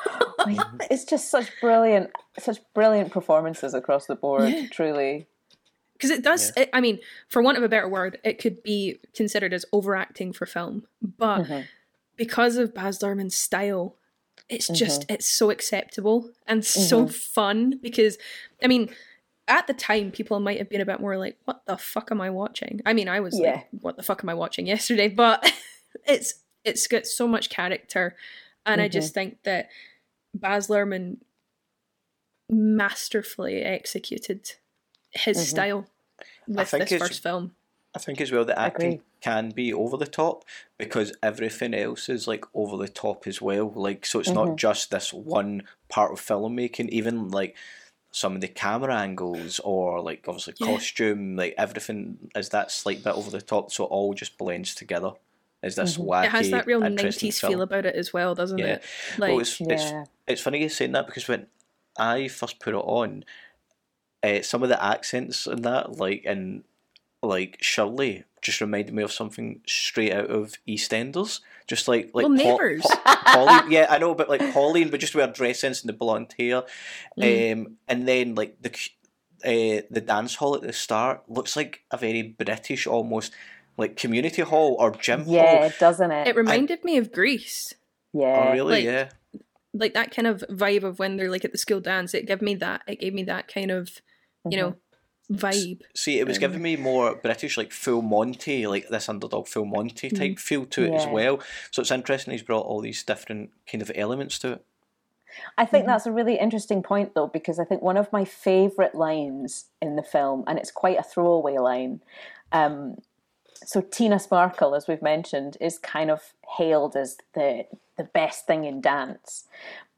[0.90, 4.48] it's just such brilliant, such brilliant performances across the board.
[4.48, 4.66] Yeah.
[4.70, 5.26] Truly,
[5.94, 8.98] because it does it, i mean for want of a better word it could be
[9.14, 11.64] considered as overacting for film but Mhm.
[12.16, 13.96] because of baz luhrmann's style
[14.48, 15.14] it's just Mhm.
[15.14, 17.12] it's so acceptable and so Mhm.
[17.14, 18.18] fun because
[18.62, 18.92] i mean
[19.48, 22.20] at the time people might have been a bit more like what the fuck am
[22.20, 23.52] i watching i mean i was Yeah.
[23.56, 25.52] like what the fuck am i watching yesterday but
[26.06, 28.16] it's it's got so much character
[28.64, 28.92] and i Mhm.
[28.92, 29.68] just think that
[30.34, 31.18] baz luhrmann
[32.50, 34.52] masterfully executed
[35.10, 35.42] his Mhm.
[35.44, 35.86] style
[36.46, 37.54] with think this first film.
[37.94, 39.04] I think as well the acting Agree.
[39.20, 40.44] can be over the top
[40.78, 43.70] because everything else is like over the top as well.
[43.74, 44.34] Like so, it's Mhm.
[44.34, 46.88] not just this one part of filmmaking.
[46.90, 47.56] Even like
[48.16, 50.66] some of the camera angles or like obviously Yeah.
[50.66, 53.72] costume, like everything is that slight bit over the top.
[53.72, 55.14] So it all just blends together.
[55.64, 56.06] Is this Mhm.
[56.06, 56.24] wacky?
[56.26, 58.74] It has that real nineties feel about it as well, doesn't Yeah.
[58.74, 58.84] it?
[59.18, 60.04] Like well, it's, it's Yeah.
[60.28, 61.48] it's funny you saying that because when
[61.98, 63.24] I first put it on,
[64.22, 66.62] uh, some of the accents in that, like in
[67.20, 71.40] like Shirley, just reminded me of something straight out of EastEnders.
[71.66, 72.82] Just like like Well, Pa- Neighbours.
[72.82, 75.88] Pa- Pauline, yeah, I know, but like Pauline, but just with her dress sense and
[75.88, 76.62] the blonde hair,
[77.18, 77.52] Mm.
[77.66, 78.70] um, and then like the
[79.44, 83.32] uh, the dance hall at the start looks like a very British, almost
[83.76, 85.34] like community hall or gym hall.
[85.34, 86.28] yeah, doesn't it?
[86.28, 87.72] it reminded me of Grease.
[88.12, 88.72] yeah, Oh, really?
[88.74, 89.08] like- yeah.
[89.76, 92.14] Like that kind of vibe of when they're like at the school dance.
[92.14, 92.82] It gave me that.
[92.86, 93.90] It gave me that kind of,
[94.48, 94.76] you know,
[95.32, 95.80] vibe.
[95.94, 99.64] See, it was Um, giving me more British, like full Monty, like this underdog full
[99.64, 101.40] Monty type feel to it as well.
[101.70, 104.64] So it's interesting he's brought all these different kind of elements to it.
[105.58, 105.70] I Mm-hmm.
[105.70, 109.66] think that's a really interesting point, though, because I think one of my favourite lines
[109.82, 112.00] in the film, and it's quite a throwaway line.
[112.52, 112.98] Um,
[113.64, 118.64] so Tina Sparkle, as we've mentioned, is kind of hailed as the the best thing
[118.64, 119.44] in dance,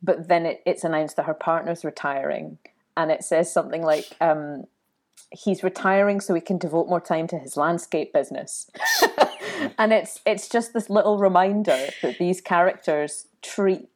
[0.03, 2.59] but then it, it's announced that her partner's retiring,
[2.97, 4.07] and it says something like.
[4.21, 4.65] Um,
[5.31, 8.71] He's retiring so he can devote more time to his landscape business,
[9.79, 13.89] and it's it's just this little reminder that these characters treat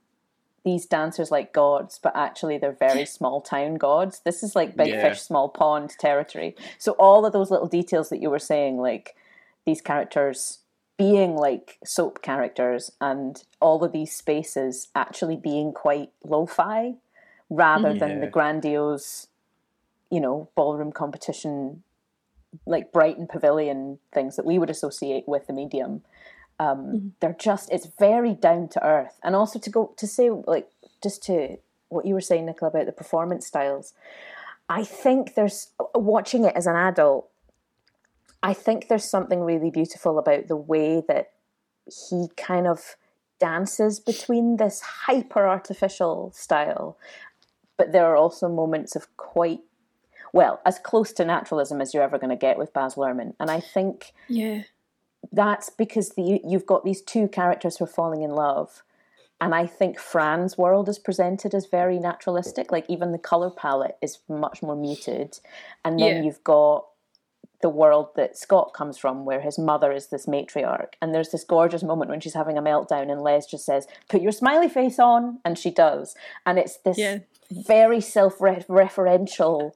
[0.64, 4.20] these dancers like gods, but actually they're very small town gods.
[4.24, 5.00] This is like big Yeah.
[5.10, 6.54] fish, small pond territory.
[6.78, 9.14] So all of those little details that you were saying, like
[9.64, 10.58] these characters
[10.98, 16.94] being like soap characters and all of these spaces actually being quite lo-fi
[17.48, 19.28] rather than the grandiose,
[20.10, 21.82] you know, ballroom competition
[22.66, 26.02] like Brighton Pavilion things that we would associate with the medium.
[26.58, 30.68] Um, They're just it's very down to earth, and also to go to say like
[31.02, 31.56] just to
[31.88, 33.94] what you were saying, Nicola, about the performance styles.
[34.68, 37.28] I think there's watching it as an adult.
[38.42, 41.32] I think there's something really beautiful about the way that
[42.08, 42.96] he kind of
[43.40, 46.96] dances between this hyper artificial style,
[47.76, 49.60] but there are also moments of quite
[50.32, 53.34] well, as close to naturalism as you're ever going to get with Baz Luhrmann.
[53.40, 54.62] And I think Yeah.
[55.32, 58.82] that's because the, you've got these two characters who are falling in love.
[59.40, 62.70] And I think Fran's world is presented as very naturalistic.
[62.70, 65.38] Like even the color palette is much more muted.
[65.84, 66.22] And then Yeah.
[66.22, 66.86] you've got
[67.62, 70.94] the world that Scott comes from, where his mother is this matriarch.
[71.02, 74.22] And there's this gorgeous moment when she's having a meltdown, and Les just says, Put
[74.22, 75.40] your smiley face on.
[75.44, 76.14] And she does.
[76.46, 77.18] And it's this Yeah.
[77.50, 79.72] Very self referential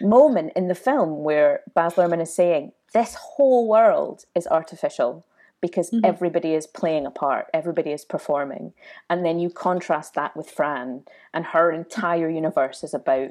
[0.00, 5.24] moment in the film where Baz Luhrmann is saying, This whole world is artificial
[5.60, 8.72] because everybody is playing a part, everybody is performing.
[9.10, 11.02] And then you contrast that with Fran,
[11.34, 13.30] and her entire universe is about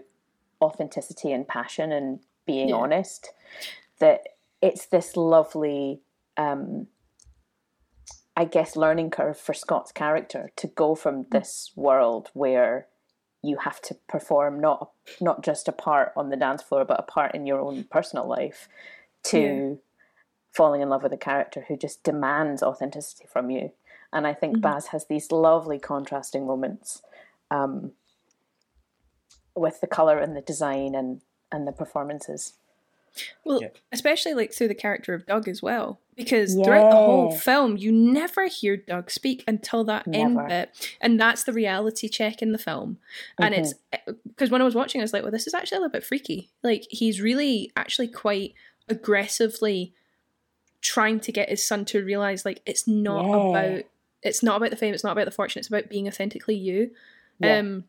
[0.62, 2.76] authenticity and passion and being Yeah.
[2.76, 3.32] honest.
[4.00, 4.28] That
[4.62, 6.02] it's this lovely,
[6.38, 6.88] um,
[8.36, 12.88] I guess, learning curve for Scott's character to go from this world where
[13.42, 17.04] you have to perform not not just a part on the dance floor, but a
[17.04, 18.68] part in your own personal life,
[19.24, 19.80] to
[20.52, 23.72] falling in love with a character who just demands authenticity from you.
[24.12, 27.02] And I think Baz has these lovely contrasting moments
[27.52, 27.92] um,
[29.56, 31.22] with the color and the design and
[31.52, 32.54] and the performances.
[33.44, 37.78] Well, especially like through the character of Doug as well, because throughout the whole film,
[37.78, 42.52] you never hear Doug speak until that end bit, and that's the reality check in
[42.52, 42.98] the film.
[43.40, 43.74] And it's
[44.28, 46.04] because when I was watching, I was like, "Well, this is actually a little bit
[46.06, 48.54] freaky." Like he's really actually quite
[48.88, 49.94] aggressively
[50.82, 53.50] trying to get his son to realize, like, it's not Yeah.
[53.50, 53.84] about
[54.22, 56.92] it's not about the fame, it's not about the fortune, it's about being authentically you.
[57.40, 57.60] Yeah.
[57.60, 57.86] Um,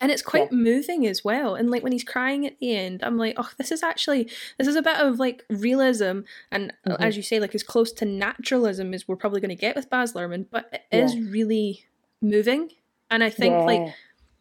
[0.00, 1.54] and it's quite moving as well.
[1.54, 4.66] And like when he's crying at the end, I'm like, oh, this is actually this
[4.66, 7.02] is a bit of like realism, and uh, Mm-hmm.
[7.02, 9.90] as you say, like as close to naturalism as we're probably going to get with
[9.90, 10.46] Baz Luhrmann.
[10.50, 11.84] But it is really
[12.22, 12.70] moving,
[13.10, 13.64] and I think Yeah.
[13.64, 13.94] like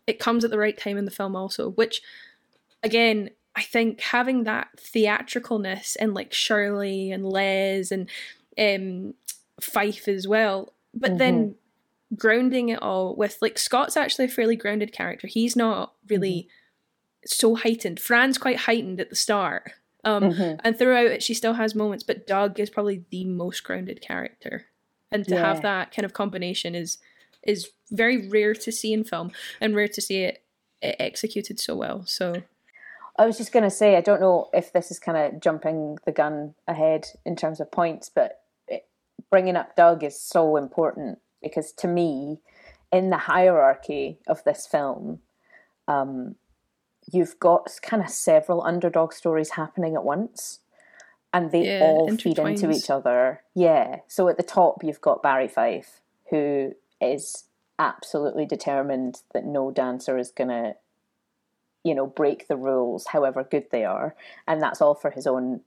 [0.08, 2.02] it comes at the right time in the film also, which
[2.84, 3.30] again.
[3.56, 8.08] I think having that theatricalness and like Shirley and Les and
[8.58, 9.16] um,
[9.60, 11.56] Fife as well, but then
[12.16, 15.28] grounding it all with like Scott's actually a fairly grounded character.
[15.28, 16.48] He's not really
[17.26, 18.00] so heightened.
[18.00, 19.72] Fran's quite heightened at the start.
[20.04, 20.32] Um,
[20.64, 24.68] And throughout it, she still has moments, but Doug is probably the most grounded character.
[25.12, 27.00] And to have that kind of combination is
[27.44, 30.44] is very rare to see in film and rare to see it,
[30.82, 32.06] it executed so well.
[32.06, 32.44] So
[33.18, 35.98] I was just going to say, I don't know if this is kind of jumping
[36.06, 38.88] the gun ahead in terms of points, but it,
[39.30, 42.40] bringing up Doug is so important because to me,
[42.92, 45.20] in the hierarchy of this film,
[45.88, 46.36] um,
[47.12, 50.60] you've got kind of several underdog stories happening at once.
[51.32, 53.44] And they Yeah, all feed into each other.
[53.54, 53.98] Yeah.
[54.08, 57.44] So at the top, you've got Barry Fife, who is
[57.78, 60.76] absolutely determined that no dancer is going to
[61.84, 64.16] you know, break the rules, however good they are,
[64.48, 65.62] and that's all for his own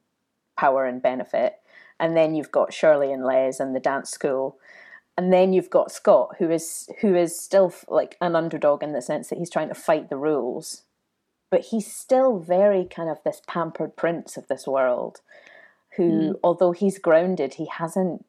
[0.56, 1.54] power and benefit.
[1.98, 4.58] And then you've got Shirley and Les and the dance school,
[5.18, 9.02] and then you've got Scott, who is who is still like an underdog in the
[9.02, 10.82] sense that he's trying to fight the rules,
[11.50, 15.20] but he's still very kind of this pampered prince of this world,
[15.96, 16.32] who, hmm.
[16.42, 18.24] although he's grounded, he hasn't.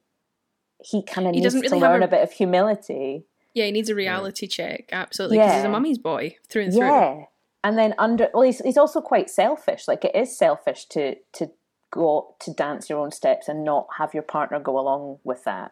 [0.83, 3.23] He kind of needs doesn't to learn a- a bit of humility.
[3.53, 5.71] yeah, he needs a reality check, absolutely, because he's a Yeah.
[5.71, 6.85] mummy's boy through and through.
[6.87, 7.25] Yeah.
[7.63, 9.87] And then under well he's he's also quite selfish.
[9.87, 11.51] Like it is selfish to to
[11.93, 15.71] go to dance your own steps and not have your partner go along with that.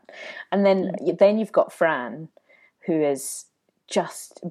[0.52, 1.18] And then mm.
[1.18, 2.30] then you've got Fran
[2.86, 3.46] who is
[3.88, 4.44] just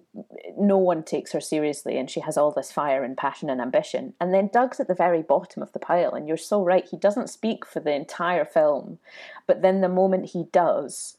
[0.59, 4.13] no one takes her seriously and she has all this fire and passion and ambition.
[4.21, 6.97] And then Doug's at the very bottom of the pile and you're so right he
[6.97, 8.99] doesn't speak for the entire film.
[9.47, 11.17] But then the moment he does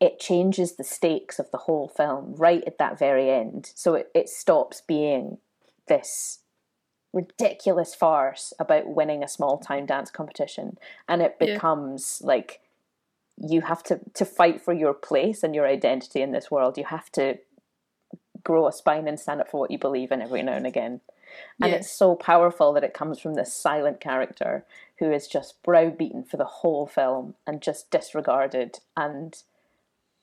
[0.00, 3.70] it changes the stakes of the whole film right at that very end.
[3.74, 5.38] So it, it stops being
[5.88, 6.40] this
[7.12, 11.54] ridiculous farce about winning a small town dance competition and it Yeah.
[11.54, 12.60] becomes like
[13.36, 16.84] you have to to fight for your place and your identity in this world you
[16.84, 17.38] have to
[18.44, 21.00] grow a spine and stand up for what you believe in every now and again.
[21.60, 21.78] And Yeah.
[21.78, 24.64] it's so powerful that it comes from this silent character
[24.98, 29.42] who is just browbeaten for the whole film and just disregarded and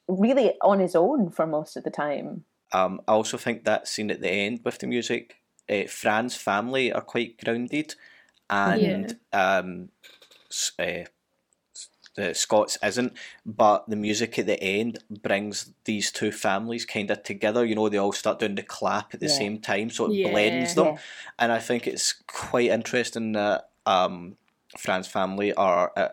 [0.08, 2.46] really on his own for most of the time.
[2.74, 5.38] Um, I also think that scene at the end with the music,
[5.70, 7.96] uh, Fran's family are quite grounded,
[8.50, 9.90] and um,
[10.80, 11.10] uh, s-
[12.16, 13.14] the Scots isn't.
[13.46, 17.64] But the music at the end brings these two families kind of together.
[17.66, 19.38] You know, they all start doing the clap at the Yeah.
[19.38, 20.30] same time, so it Yeah.
[20.32, 20.86] blends them.
[20.88, 20.98] Yeah.
[21.40, 24.38] And I think it's quite interesting that um,
[24.78, 26.10] Fran's family are uh,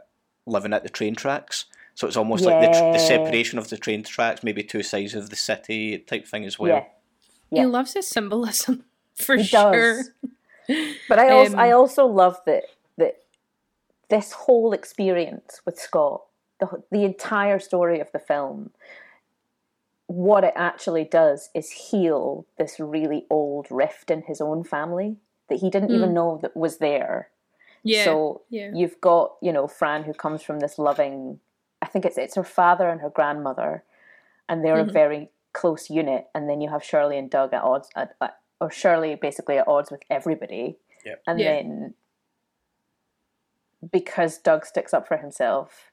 [0.47, 1.65] living at the train tracks.
[1.97, 5.15] So it's almost like the, tr- the separation of the train tracks, maybe two sides
[5.15, 6.87] of the city type thing as well.
[7.51, 7.61] Yeah.
[7.63, 8.85] He loves his symbolism
[9.17, 9.73] for He sure.
[9.73, 10.11] does.
[11.09, 12.65] But I also Um, I also love that
[12.97, 13.17] that
[14.09, 16.23] this whole experience with Scott,
[16.61, 18.71] the the entire story of the film,
[20.07, 25.17] what it actually does is heal this really old rift in his own family
[25.49, 27.29] that he didn't even know that was there.
[27.83, 28.05] Yeah.
[28.05, 28.71] So yeah.
[28.75, 31.41] you've got you know Fran who comes from this loving,
[31.83, 33.85] I think it's it's her father and her grandmother,
[34.49, 34.89] and they're Mm-hmm.
[34.89, 36.29] a very close unit.
[36.35, 39.69] And then you have Shirley and Doug at odds, at, at, or Shirley basically at
[39.69, 40.77] odds with everybody.
[41.05, 41.23] Yep.
[41.27, 41.53] And Yeah.
[41.55, 41.95] then
[43.91, 45.91] because Doug sticks up for himself,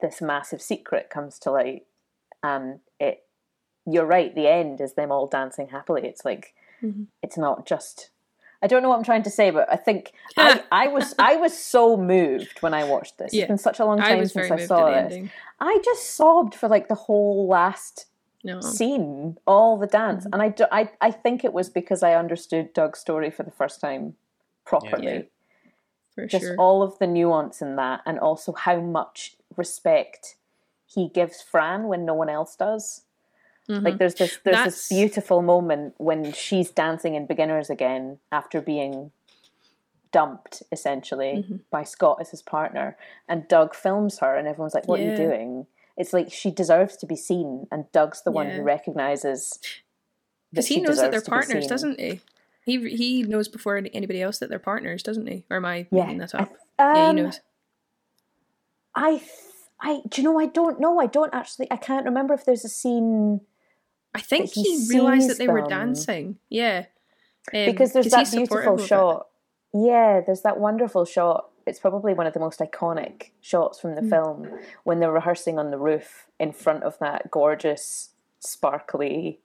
[0.00, 1.86] this massive secret comes to light,
[2.42, 3.22] and it.
[3.88, 4.34] You're right.
[4.34, 6.06] The end is them all dancing happily.
[6.06, 7.04] It's like Mm-hmm.
[7.22, 8.10] it's not just
[8.60, 11.36] I don't know what I'm trying to say, but I think I, I was I
[11.36, 13.32] was so moved when I watched this.
[13.32, 13.42] Yeah.
[13.44, 15.12] It's been such a long time was since I saw at this.
[15.16, 15.30] ending.
[15.60, 18.06] I just sobbed for like the whole last
[18.44, 18.60] No.
[18.60, 20.32] scene, all the dance, Mm-hmm.
[20.34, 23.50] and I, do, I I think it was because I understood Doug's story for the
[23.50, 24.14] first time
[24.64, 25.04] properly.
[25.12, 25.22] Yeah.
[26.14, 26.56] For Just sure.
[26.58, 30.36] all of the nuance in that, and also how much respect
[30.86, 33.02] he gives Fran when no one else does.
[33.68, 34.64] Like there's this there's Mm-hmm.
[34.64, 39.10] That's- this beautiful moment when she's dancing in beginners again after being
[40.12, 41.56] dumped essentially Mm-hmm.
[41.70, 42.96] by Scott as his partner
[43.28, 46.96] and Doug films her and everyone's like what are you doing it's like she deserves
[46.98, 49.58] to be seen and Doug's the one who recognizes
[50.52, 52.20] Because he knows that they're partners, doesn't he?
[52.64, 55.44] He he knows before anybody else that they're partners, doesn't he?
[55.50, 56.04] Or am I Yeah.
[56.04, 56.52] making that up?
[56.78, 57.40] I- yeah, he um, knows.
[58.94, 59.30] I th-
[59.80, 62.64] I do you know I don't know I don't actually I can't remember if there's
[62.64, 63.40] a scene
[64.14, 66.38] I think he he, realized that they were dancing.
[66.48, 66.86] Yeah.
[67.54, 69.28] Um, because there's that beautiful shot.
[69.74, 71.50] Yeah, there's that wonderful shot.
[71.66, 74.08] It's probably one of the most iconic shots from the Hmm.
[74.10, 79.40] film when they're rehearsing on the roof in front of that gorgeous, sparkly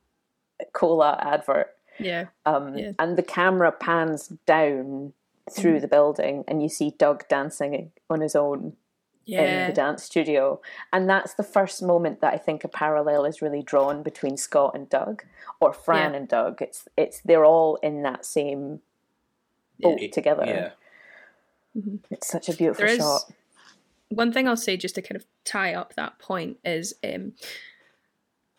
[0.73, 1.75] cola advert.
[1.97, 2.25] Yeah.
[2.45, 2.91] Um, Yeah.
[2.99, 5.13] And the camera pans down
[5.49, 5.81] through Hmm.
[5.81, 8.77] the building, and you see Doug dancing on his own
[9.25, 9.41] yeah.
[9.41, 10.62] in the dance studio.
[10.93, 14.75] And that's the first moment that I think a parallel is really drawn between Scott
[14.75, 15.23] and Doug,
[15.60, 16.17] or Fran Yeah.
[16.17, 16.62] and Doug.
[16.62, 18.81] It's it's they're all in that same
[19.79, 20.73] boat together.
[21.73, 21.93] Yeah.
[22.10, 23.21] It's such a beautiful There shot.
[24.10, 27.34] one thing I'll say just to kind of tie up that point is um,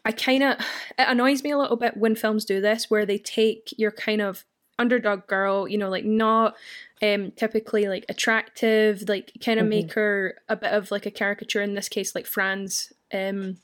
[0.05, 0.57] I kind of
[0.99, 4.21] it annoys me a little bit when films do this where they take your kind
[4.21, 4.45] of
[4.79, 6.57] underdog girl, you know, like not
[7.03, 9.71] um typically like attractive, like kind of Mhm.
[9.71, 12.93] make her a bit of like a caricature in this case like Fran's.
[13.13, 13.59] um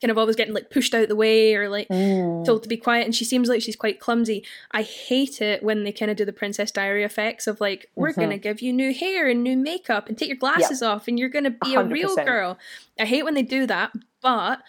[0.00, 2.44] kind of always getting like pushed out the way or like Mm.
[2.46, 4.44] told to be quiet and she seems like she's quite clumsy.
[4.70, 8.12] I hate it when they kind of do the Princess Diary effects of like, we're
[8.12, 8.16] Mhm.
[8.16, 11.18] going to give you new hair and new makeup and take your glasses off and
[11.18, 12.58] you're going to be a real girl.
[12.98, 14.62] I hate when they do that, but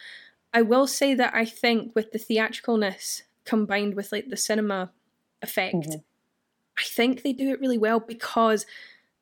[0.53, 4.91] I will say that I think with the theatricalness combined with like the cinema
[5.43, 6.03] effect, Mhm.
[6.77, 8.65] I think they do it really well because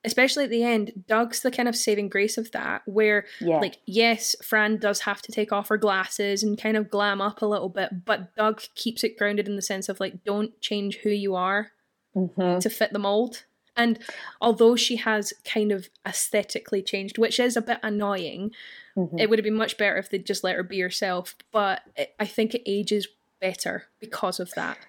[0.04, 3.60] especially at the end, Doug's the kind of saving grace of that, where Yeah.
[3.60, 7.42] like yes, Fran does have to take off her glasses and kind of glam up
[7.42, 10.98] a little bit, but Doug keeps it grounded in the sense of like don't change
[10.98, 11.72] who you are
[12.16, 12.60] Mhm.
[12.62, 13.44] to fit the mold.
[13.76, 14.00] And
[14.42, 18.52] although she has kind of aesthetically changed, which is a bit annoying,
[18.96, 19.20] Mhm.
[19.20, 21.36] it would have been much better if they just let her be herself.
[21.52, 23.08] But it, I think it ages
[23.40, 24.80] better because of that.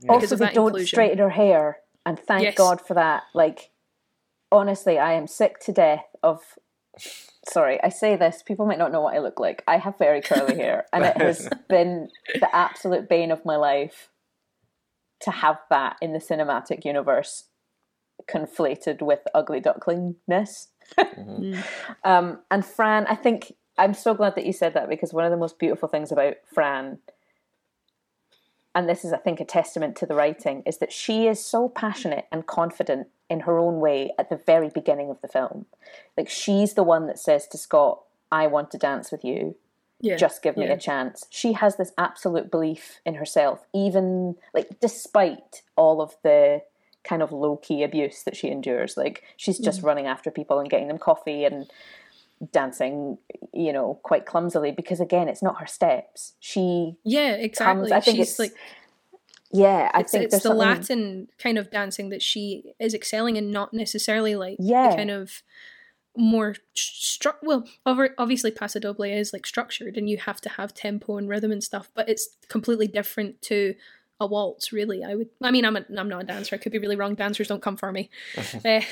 [0.00, 0.86] Because also, of they that don't inclusion.
[0.88, 2.54] straighten her hair, and thank Yes.
[2.56, 3.22] God for that.
[3.32, 3.70] Like,
[4.50, 6.40] honestly, I am sick to death of.
[7.48, 8.42] Sorry, I say this.
[8.42, 9.62] People might not know what I look like.
[9.68, 14.10] I have very curly hair, and it has been the absolute bane of my life
[15.20, 17.44] to have that in the cinematic universe
[18.30, 20.68] conflated with ugly ducklingness.
[22.04, 25.30] um, and Fran, I think I'm so glad that you said that because one of
[25.30, 26.98] the most beautiful things about Fran
[28.76, 31.68] and this is, I think, a testament to the writing, is that she is so
[31.68, 35.64] passionate and confident in her own way at the very beginning of the film.
[36.16, 39.56] Like, she's the one that says to Scott, I want to dance with you.
[39.98, 40.74] Yeah, just give me yeah.
[40.74, 41.24] a chance.
[41.30, 46.60] She has this absolute belief in herself, even like despite all of the
[47.02, 48.98] kind of low key abuse that she endures.
[48.98, 49.86] Like she's just Mm-hmm.
[49.86, 51.70] running after people and getting them coffee and
[52.52, 53.18] dancing,
[53.52, 56.34] you know, quite clumsily because again, it's not her steps.
[56.40, 57.88] She Yeah, exactly.
[57.90, 57.92] comes.
[57.92, 58.52] I think She's it's like
[59.52, 59.90] yeah.
[59.94, 60.58] I it's, think it's there's the something.
[60.68, 64.90] Latin kind of dancing that she is excelling in, not necessarily like Yeah.
[64.90, 65.42] the kind of
[66.18, 70.72] more stru- well over- obviously paso doble is like structured and you have to have
[70.72, 73.74] tempo and rhythm and stuff but it's completely different to
[74.18, 76.72] a waltz really i would i mean i'm, a, I'm not a dancer i could
[76.72, 78.08] be really wrong dancers don't come for me
[78.64, 78.82] Eh,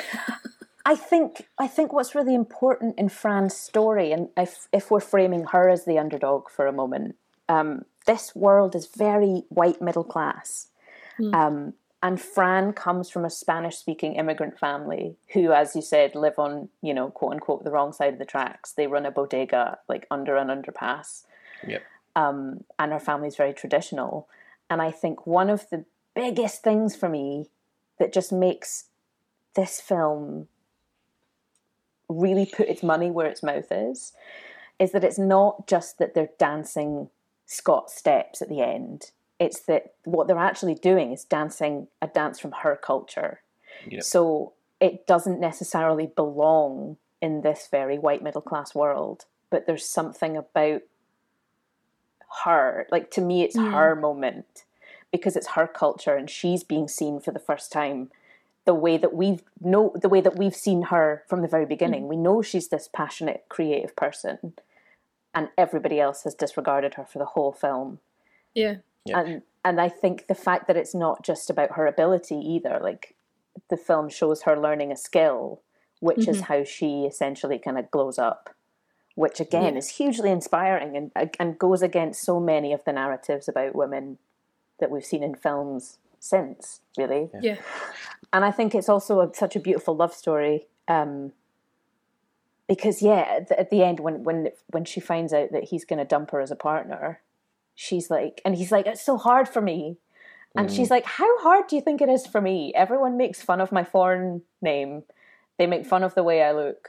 [0.87, 5.45] I think I think what's really important in Fran's story, and if if we're framing
[5.47, 7.16] her as the underdog for a moment,
[7.49, 10.68] um, this world is very white middle class,
[11.32, 11.72] um,
[12.03, 16.68] and Fran comes from a Spanish speaking immigrant family who, as you said, live on
[16.82, 18.72] you know quote unquote the wrong side of the tracks.
[18.72, 21.24] They run a bodega like under an underpass,
[21.66, 21.82] Yep.
[22.14, 24.28] um, and her family's very traditional.
[24.68, 27.47] And I think one of the biggest things for me
[27.99, 28.85] that just makes
[29.55, 30.49] this film
[32.09, 34.12] really put its money where its mouth is
[34.78, 37.09] is that it's not just that they're dancing
[37.46, 39.12] Scott steps at the end.
[39.38, 43.40] It's that what they're actually doing is dancing a dance from her culture.
[43.88, 44.02] Yep.
[44.02, 50.36] So it doesn't necessarily belong in this very white middle class world, but there's something
[50.36, 50.82] about
[52.44, 52.86] her.
[52.90, 53.72] Like to me, it's Mm.
[53.72, 54.64] her moment
[55.12, 58.11] because it's her culture and she's being seen for the first time
[58.65, 62.05] the way that we've know the way that we've seen her from the very beginning.
[62.05, 62.09] Mm.
[62.09, 64.55] We know she's this passionate, creative person,
[65.35, 68.01] and everybody else has disregarded her for the whole film.
[68.55, 69.21] yeah Yeah.
[69.21, 73.15] And and I think the fact that it's not just about her ability either, like
[73.71, 75.62] the film shows her learning a skill,
[76.01, 76.53] which is mm-hmm.
[76.53, 78.55] how she essentially kind of glows up.
[79.15, 79.79] Which again Yeah.
[79.79, 84.19] is hugely inspiring and and goes against so many of the narratives about women
[84.81, 87.57] that we've seen in films since, really yeah
[88.35, 90.66] and I think it's also a, such a beautiful love story.
[90.89, 91.33] Um,
[92.68, 95.85] because yeah, at the, at the end when when when she finds out that he's
[95.85, 97.20] going to dump her as a partner,
[97.77, 99.99] she's like, and he's like, it's so hard for me,
[100.57, 102.72] and she's like, how hard do you think it is for me?
[102.75, 105.05] Everyone makes fun of my foreign name,
[105.59, 106.89] they make fun of the way I look,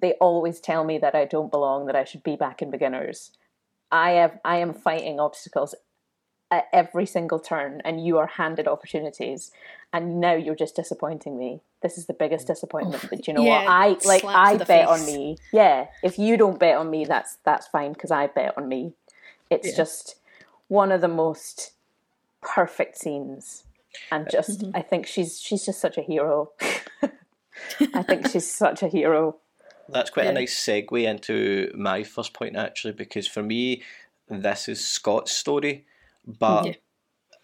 [0.00, 3.32] they always tell me that I don't belong, that I should be back in beginners.
[3.90, 5.74] I have I am fighting obstacles
[6.50, 9.52] at every single turn and you are handed opportunities
[9.92, 11.60] and now you're just disappointing me.
[11.82, 13.66] This is the biggest disappointment but you know what?
[13.68, 15.38] I like i to the bet on me.
[15.52, 18.94] Yeah if you don't bet on me that's that's fine because i bet on me.
[19.50, 19.76] It's Yeah.
[19.76, 20.16] just
[20.68, 21.72] one of the most
[22.42, 23.64] perfect scenes.
[24.10, 24.76] And just Mm-hmm.
[24.76, 26.50] i think she's she's just such a hero.
[27.94, 29.36] I think she's such a hero.
[29.88, 30.30] That's quite Yeah.
[30.30, 33.82] a nice segue into my first point, actually, because for me,
[34.28, 35.84] this is Scott's story,
[36.26, 36.78] but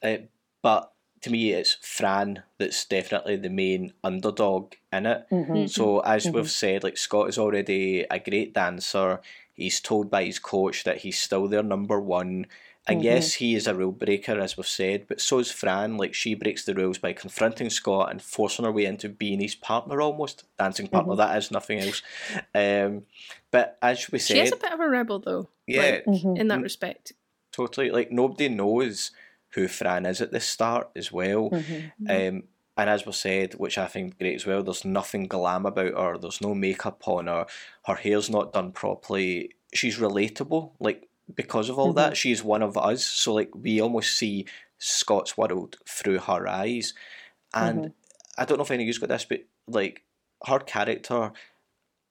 [0.03, 0.11] Yeah.
[0.11, 0.19] uh,
[0.63, 5.27] but to me, it's Fran that's definitely the main underdog in it.
[5.31, 5.67] Mm-hmm.
[5.67, 9.21] So as we've said, like Scott is already a great dancer.
[9.55, 12.47] He's told by his coach that he's still their number one.
[12.89, 15.97] And yes, he is a rule breaker, as we've said, but so is Fran.
[15.97, 19.57] Like she breaks the rules by confronting Scott and forcing her way into being his
[19.57, 21.17] partner, almost dancing partner.
[21.17, 22.03] That is nothing else.
[22.55, 23.03] Um,
[23.51, 24.37] but as we said.
[24.37, 27.15] she is a bit of a rebel though yeah, like, in that respect
[27.57, 27.91] totally.
[27.91, 29.11] Like nobody knows
[29.51, 31.51] who Fran is at the start as well.
[31.51, 32.11] Mm-hmm.
[32.11, 32.43] Um,
[32.79, 36.19] and as we said, which I think great as well, there's nothing glam about her.
[36.19, 37.47] There's no makeup on her.
[37.87, 39.53] Her hair's not done properly.
[39.73, 42.09] She's relatable, like because of all that.
[42.09, 42.15] Mm-hmm.
[42.15, 43.05] She's one of us.
[43.05, 44.47] So like we almost see
[44.79, 46.93] Scott's world through her eyes.
[47.55, 47.91] And mm-hmm.
[48.37, 50.03] I don't know if any of you's got this, but like
[50.47, 51.33] her character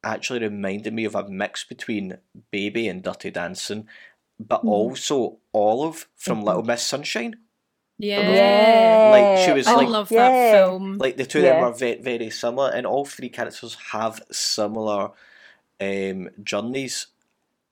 [0.03, 2.17] actually reminded me of a mix between
[2.51, 3.87] Baby and Dirty Dancing,
[4.39, 7.35] but also Olive from Little Miss Sunshine.
[7.97, 10.27] yeah yeah Like, she was i like- love Yeah.
[10.29, 11.65] that film Like the two of them Yeah.
[11.67, 15.11] are very, very similar, and all three characters have similar
[15.79, 17.07] um, journeys.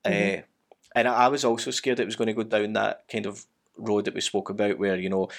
[0.05, 0.37] Uh,
[0.95, 3.45] and I I was also scared it was going to go down that kind of
[3.77, 5.29] road that we spoke about, where you know,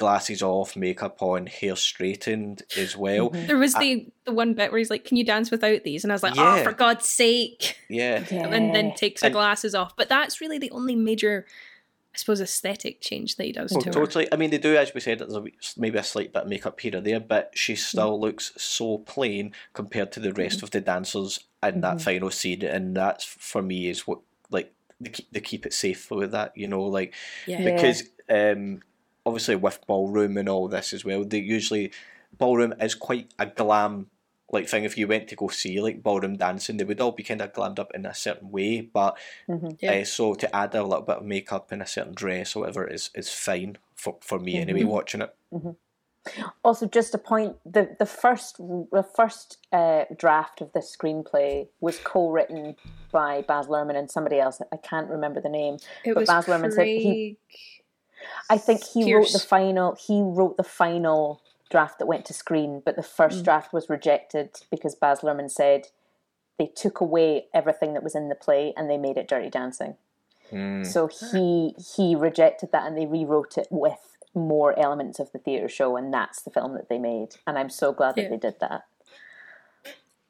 [0.00, 3.30] glasses off, makeup on, hair straightened as well.
[3.30, 3.46] Mm-hmm.
[3.46, 6.10] There was the the one bit where he's like, "Can you dance without these?" And
[6.12, 6.60] I was like, oh, Yeah.
[6.60, 9.94] "Oh, for God's sake!" Yeah, And then takes her And- glasses off.
[9.94, 11.46] But that's really the only major,
[12.14, 13.92] I suppose, aesthetic change that he does Oh, to her.
[13.92, 14.32] totally.
[14.32, 15.44] I mean, they do, as we said, there's a,
[15.76, 17.78] maybe a slight bit of makeup here or there, but she mm-hmm.
[17.78, 20.64] still looks so plain compared to the rest mm-hmm.
[20.64, 25.10] of the dancers in that final scene, and that's for me is what like they
[25.10, 27.14] keep, they keep it safe with that, you know, like
[27.46, 27.60] Yeah.
[27.60, 27.74] Yeah.
[27.74, 28.80] because um,
[29.30, 31.92] obviously with ballroom and all this as well, they usually
[32.36, 34.06] ballroom is quite a glam
[34.52, 34.82] like thing.
[34.82, 37.52] If you went to go see like ballroom dancing, they would all be kind of
[37.52, 38.80] glammed up in a certain way.
[38.80, 39.16] But
[39.48, 39.76] Mhm.
[39.80, 39.92] Yeah.
[39.92, 42.84] uh, so to add a little bit of makeup in a certain dress or whatever
[42.86, 44.82] is is fine for for me anyway.
[44.82, 44.88] Mhm.
[44.88, 45.32] Watching it.
[46.62, 51.98] Also, just a point: the the first the first uh, draft of this screenplay was
[52.00, 52.76] co-written
[53.10, 54.60] by Baz Luhrmann and somebody else.
[54.72, 55.74] I can't remember the name.
[56.04, 57.38] It but was Baz Luhrmann said he.
[58.20, 58.28] Craig.
[58.50, 59.96] I think he wrote the final.
[59.96, 63.44] He wrote the final draft that went to screen, but the first Mm.
[63.44, 65.88] draft was rejected because Baz Luhrmann said
[66.58, 69.96] they took away everything that was in the play and they made it Dirty Dancing.
[70.50, 70.82] Hmm.
[70.82, 75.68] So he he rejected that and they rewrote it with more elements of the theatre
[75.68, 77.36] show, and that's the film that they made.
[77.46, 78.84] And I'm so glad that they did that.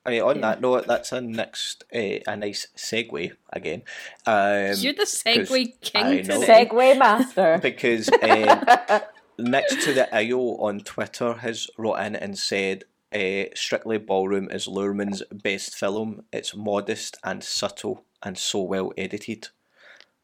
[0.04, 3.82] I mean, on that note, that's a next uh, a nice segue again.
[4.26, 6.40] Um, You're the segue king I know.
[6.40, 6.66] today.
[6.66, 7.58] Segway master.
[7.62, 9.00] because uh,
[9.38, 12.84] next to the IO on Twitter has wrote in and said
[13.14, 16.24] uh, Strictly Ballroom is Luhrmann's best film.
[16.32, 19.48] It's modest and subtle and so well edited.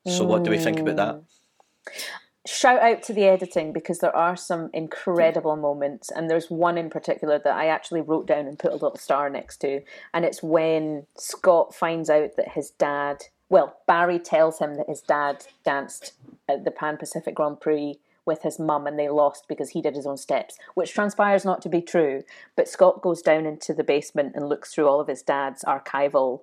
[0.07, 2.03] So what do we think about that?
[2.47, 6.91] Shout out to the editing because there are some incredible moments, and there's one in
[6.91, 9.83] particular that I actually wrote down and put a little star next to,
[10.15, 15.01] and it's when Scott finds out that his dad, well, Barry tells him that his
[15.01, 16.13] dad danced
[16.49, 19.97] at the Pan Pacific Grand Prix with his mum and they lost because he did
[19.97, 22.23] his own steps, which transpires not to be true.
[22.57, 26.43] But Scott goes down into the basement and looks through all of his dad's archival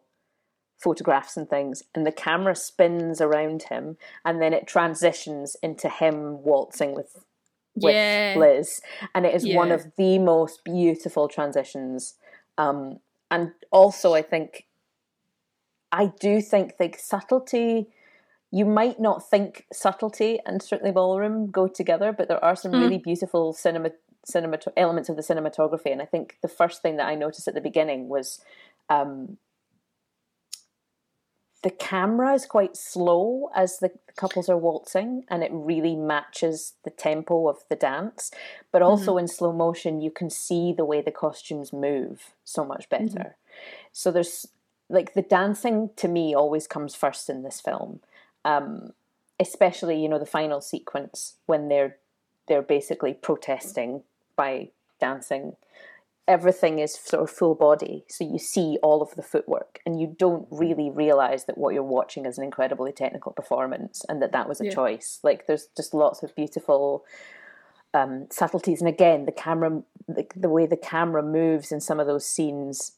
[0.78, 6.44] photographs and things, and the camera spins around him, and then it transitions into him
[6.44, 7.26] waltzing with
[7.76, 8.36] with Yeah.
[8.38, 8.82] Liz,
[9.16, 12.16] and it is one of the most beautiful transitions.
[12.58, 13.00] Um,
[13.32, 14.68] and also, I think,
[15.92, 17.92] I do think the subtlety.
[18.52, 22.82] You might not think subtlety and Strictly Ballroom go together, but there are some Mm.
[22.82, 23.90] really beautiful cinema
[24.26, 25.92] cinema elements of the cinematography.
[25.92, 28.40] And I think the first thing that I noticed at the beginning was
[28.90, 29.38] um,
[31.64, 36.90] the camera is quite slow as the couples are waltzing and it really matches the
[36.90, 38.32] tempo of the dance
[38.72, 42.90] but also in slow motion you can see the way the costumes move so much
[42.90, 43.38] better.
[43.92, 44.48] So there's
[44.90, 48.02] like the dancing to me always comes first in this film
[48.46, 48.92] um,
[49.40, 51.98] especially you know the final sequence when they're
[52.48, 54.04] they're basically protesting
[54.36, 55.56] by dancing
[56.28, 60.16] everything is sort of full body so you see all of the footwork and you
[60.18, 64.48] don't really realize that what you're watching is an incredibly technical performance and that that
[64.48, 64.72] was a Yeah.
[64.74, 67.04] choice like there's just lots of beautiful
[67.94, 72.08] um, subtleties and again the camera the, the way the camera moves in some of
[72.08, 72.94] those scenes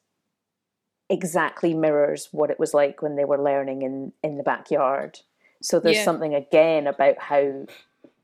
[1.09, 5.19] exactly mirrors what it was like when they were learning in in the backyard
[5.61, 6.03] so there's Yeah.
[6.05, 7.65] something again about how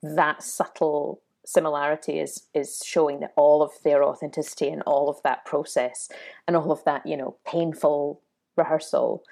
[0.04, 5.44] that subtle similarity is is showing that all of their authenticity and all of that
[5.46, 6.10] process
[6.48, 8.22] and all of that you know painful
[8.56, 9.24] rehearsal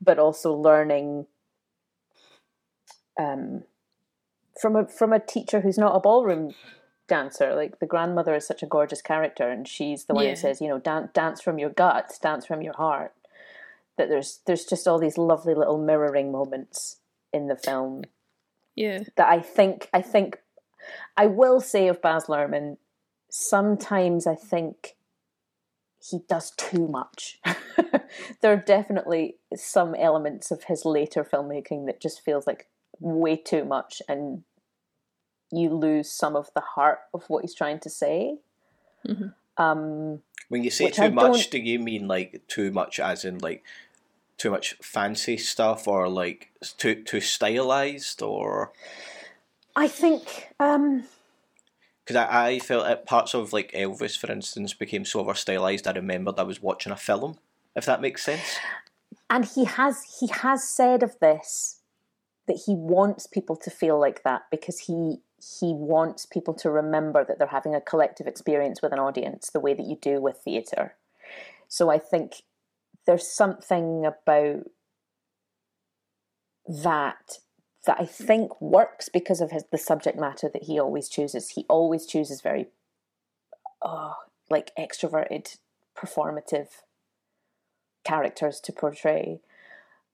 [0.00, 1.26] but also learning
[3.20, 3.62] um
[4.60, 6.54] from a from a teacher who's not a ballroom
[7.06, 10.30] dancer like the grandmother is such a gorgeous character and she's the one Yeah.
[10.30, 13.12] who says you know dan- dance from your gut dance from your heart
[13.96, 16.96] that there's there's just all these lovely little mirroring moments
[17.32, 18.04] in the film
[18.74, 19.00] Yeah.
[19.16, 20.38] that I think I think
[21.18, 22.76] I will say of Baz Luhrmann,
[23.28, 24.94] sometimes I think
[26.00, 27.40] he does too much.
[28.40, 32.68] there are definitely some elements of his later filmmaking that just feels like
[33.00, 34.44] way too much, and
[35.50, 38.38] you lose some of the heart of what he's trying to say.
[39.06, 39.34] Mhm.
[39.56, 43.24] Um, When you say too I much, don't- do you mean like too much as
[43.24, 43.64] in like
[44.36, 48.70] too much fancy stuff or like too too stylized or
[49.78, 51.04] I think um,
[52.04, 55.86] because I, I felt that parts of like Elvis for instance became so over stylized
[55.86, 57.38] I remembered I was watching a film
[57.76, 58.56] if that makes sense.
[59.30, 61.80] And he has he has said of this
[62.48, 65.18] that he wants people to feel like that because he
[65.60, 69.60] he wants people to remember that they're having a collective experience with an audience the
[69.60, 70.96] way that you do with theatre.
[71.68, 72.42] So i think
[73.06, 74.64] there's something about
[76.66, 77.38] that
[77.86, 81.64] that i think works because of his the subject matter that he always chooses he
[81.68, 82.66] always chooses very
[83.82, 84.14] oh
[84.50, 85.56] like extroverted
[85.96, 86.68] performative
[88.04, 89.40] characters to portray.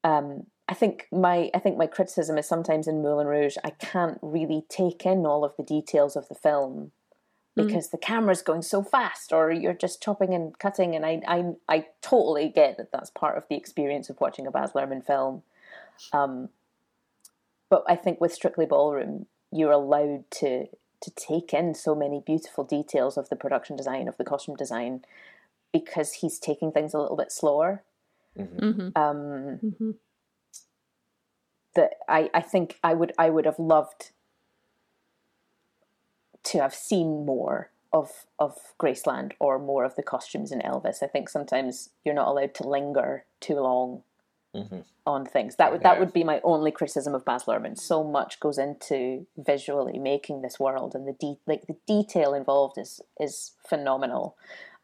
[0.02, 4.18] Um, I think my I think my criticism is sometimes in Moulin Rouge I can't
[4.22, 6.92] really take in all of the details of the film
[7.56, 11.44] because the camera's going so fast or you're just chopping and cutting and I I
[11.68, 15.42] I totally get that that's part of the experience of watching a Baz Luhrmann film.
[16.12, 16.48] Um,
[17.74, 20.66] but I think with Strictly Ballroom you're allowed to
[21.02, 25.04] to take in so many beautiful details of the production design of the costume design
[25.72, 27.82] because he's taking things a little bit slower.
[28.38, 28.96] Mm-hmm.
[28.96, 29.90] Um, Mm-hmm.
[31.74, 34.12] that I, I think I would I would have loved
[36.44, 41.02] to have seen more of of Graceland or more of the costumes in Elvis.
[41.02, 44.04] I think sometimes you're not allowed to linger too long
[44.54, 44.80] Mm-hmm.
[45.06, 45.56] on things.
[45.56, 46.00] That would that Yeah.
[46.00, 47.78] would be my only criticism of Baz Luhrmann.
[47.78, 52.78] So much goes into visually making this world, and the de- like the detail involved
[52.78, 54.36] is is phenomenal.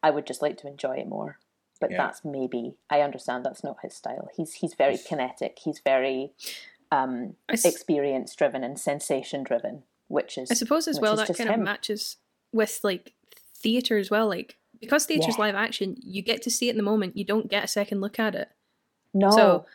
[0.03, 1.37] I would just like to enjoy it more,
[1.79, 1.97] but Yeah.
[1.97, 4.29] that's maybe I understand that's not his style.
[4.35, 5.59] He's he's very kinetic.
[5.63, 6.33] He's very
[6.91, 11.27] um, I s- experience driven and sensation driven, which is I suppose as well that
[11.37, 11.59] kind him.
[11.61, 12.17] of matches
[12.51, 13.13] with like
[13.55, 14.27] theatre as well.
[14.27, 15.45] Like because theatre's Yeah.
[15.45, 17.15] live action, you get to see it in the moment.
[17.15, 18.49] You don't get a second look at it.
[19.13, 19.65] No, So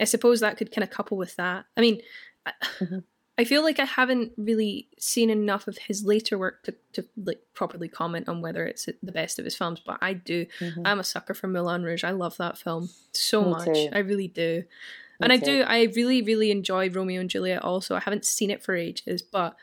[0.00, 1.64] I suppose that could kind of couple with that.
[1.76, 2.00] I mean,
[2.46, 2.98] I, Mm-hmm.
[3.40, 7.40] I feel like I haven't really seen enough of his later work to, to like
[7.54, 10.46] properly comment on whether it's the best of his films, but I do.
[10.84, 12.02] I'm a sucker for Moulin Rouge.
[12.02, 13.50] I love that film so Mm-hmm.
[13.50, 13.64] Me much.
[13.66, 13.88] too.
[13.92, 14.64] I really do.
[14.64, 15.44] Me and I too.
[15.44, 15.62] do.
[15.62, 17.62] I really, really enjoy Romeo and Juliet.
[17.62, 19.54] Also, I haven't seen it for ages, but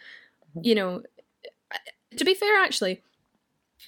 [0.51, 0.59] Mm-hmm.
[0.63, 1.03] you know,
[2.15, 3.03] to be fair, actually,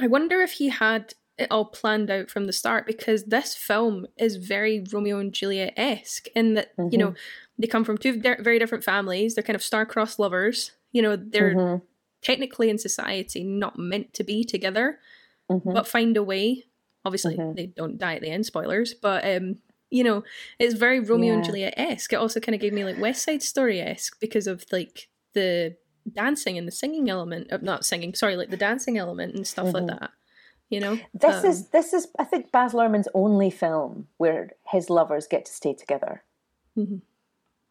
[0.01, 4.07] I wonder if he had it all planned out from the start because this film
[4.17, 7.13] is very Romeo and Juliet esque in that you know
[7.59, 9.35] they come from two very different families.
[9.35, 10.71] They're kind of star-crossed lovers.
[10.91, 11.81] You know, they're Mhm.
[12.21, 14.99] technically in society not meant to be together,
[15.51, 15.73] Mhm.
[15.73, 16.65] but find a way.
[17.05, 17.55] Obviously, Mhm.
[17.55, 18.45] they don't die at the end.
[18.45, 19.57] Spoilers, but um,
[19.89, 20.23] you know,
[20.59, 21.47] it's very Romeo and Yeah.
[21.47, 22.13] Juliet esque.
[22.13, 25.77] It also kind of gave me like West Side Story esque because of like the
[26.11, 27.51] dancing and the singing element.
[27.51, 29.99] Of, not singing, sorry, like the dancing element and stuff like Mhm.
[29.99, 30.11] that.
[30.69, 34.89] You know, This Um, is this is I think Baz Luhrmann's only film where his
[34.89, 36.23] lovers get to stay together.
[36.75, 36.85] yeah.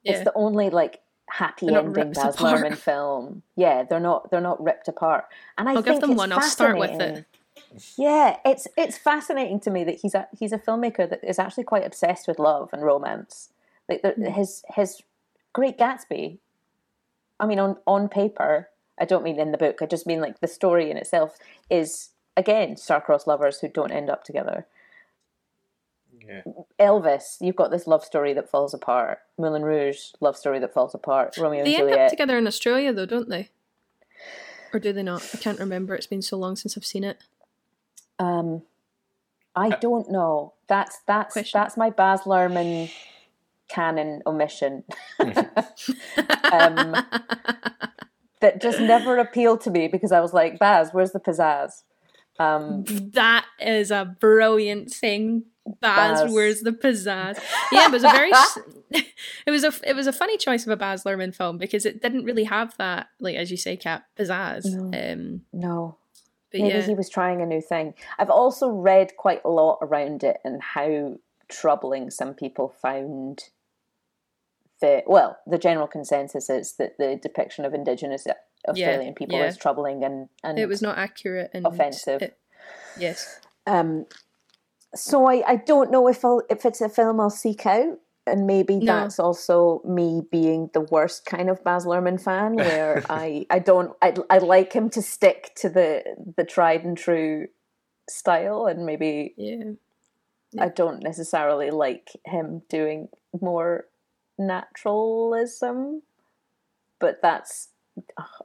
[0.05, 2.61] It's the only like happy They're ending Baz apart.
[2.63, 3.43] Luhrmann film.
[3.57, 5.27] Yeah, they're not they're not ripped apart.
[5.59, 6.33] And I I'll think give them it's one.
[6.33, 7.25] I'll start with it.
[7.99, 11.65] Yeah, it's it's fascinating to me that he's a he's a filmmaker that is actually
[11.65, 13.51] quite obsessed with love and romance.
[13.89, 14.25] Like the, Hmm.
[14.27, 15.03] his his
[15.53, 16.39] Great Gatsby.
[17.41, 19.83] I mean, on on paper, I don't mean in the book.
[19.83, 21.37] I just mean like the story in itself
[21.69, 24.67] is again star-crossed lovers who don't end up together.
[26.27, 26.43] Yeah.
[26.81, 29.21] Elvis, you've got this love story that falls apart.
[29.39, 31.37] Moulin Rouge, love story that falls apart.
[31.37, 33.51] Romeo They and end up together in Australia, though, don't they?
[34.73, 35.29] Or do they not?
[35.35, 35.95] I can't remember.
[35.95, 37.19] It's been so long since I've seen it.
[38.19, 38.63] Um,
[39.55, 40.55] I don't know.
[40.67, 41.59] That's that's Question.
[41.59, 42.91] that's my Baz Luhrmann
[43.69, 44.85] canon omission.
[45.19, 46.97] um,
[48.41, 51.83] that just never appealed to me because I was like, Baz, where's the pizzazz?
[52.39, 55.45] Um, That is a brilliant thing.
[55.81, 56.33] Baz, Baz.
[56.33, 57.41] where's the pizzazz?
[57.73, 58.31] Yeah, it was a very,
[59.47, 62.01] it was a, it was a funny choice of a Baz Luhrmann film because it
[62.01, 64.65] didn't really have that, like as you say, Cap pizzazz.
[64.67, 65.97] Um, no,
[66.53, 67.95] but maybe yeah, he was trying a new thing.
[68.19, 71.19] I've also read quite a lot around it and how
[71.49, 73.45] troubling some people found
[74.81, 78.27] the well, the general consensus is that the depiction of Indigenous
[78.69, 79.47] Australian people yeah.
[79.47, 82.23] is troubling and and it was not accurate and offensive.
[82.23, 82.39] it-
[82.99, 84.07] yes, Um,
[84.95, 88.47] so I, I don't know if I'll, if it's a film I'll seek out, and
[88.47, 88.87] maybe No.
[88.87, 93.93] that's also me being the worst kind of Baz Luhrmann fan, where I, I don't
[94.03, 96.03] I, I like him to stick to the
[96.37, 97.49] the tried and true
[98.09, 99.73] style, and maybe yeah.
[100.59, 103.09] I don't necessarily like him doing
[103.41, 103.87] more
[104.39, 106.03] naturalism,
[106.99, 107.76] but that's ugh,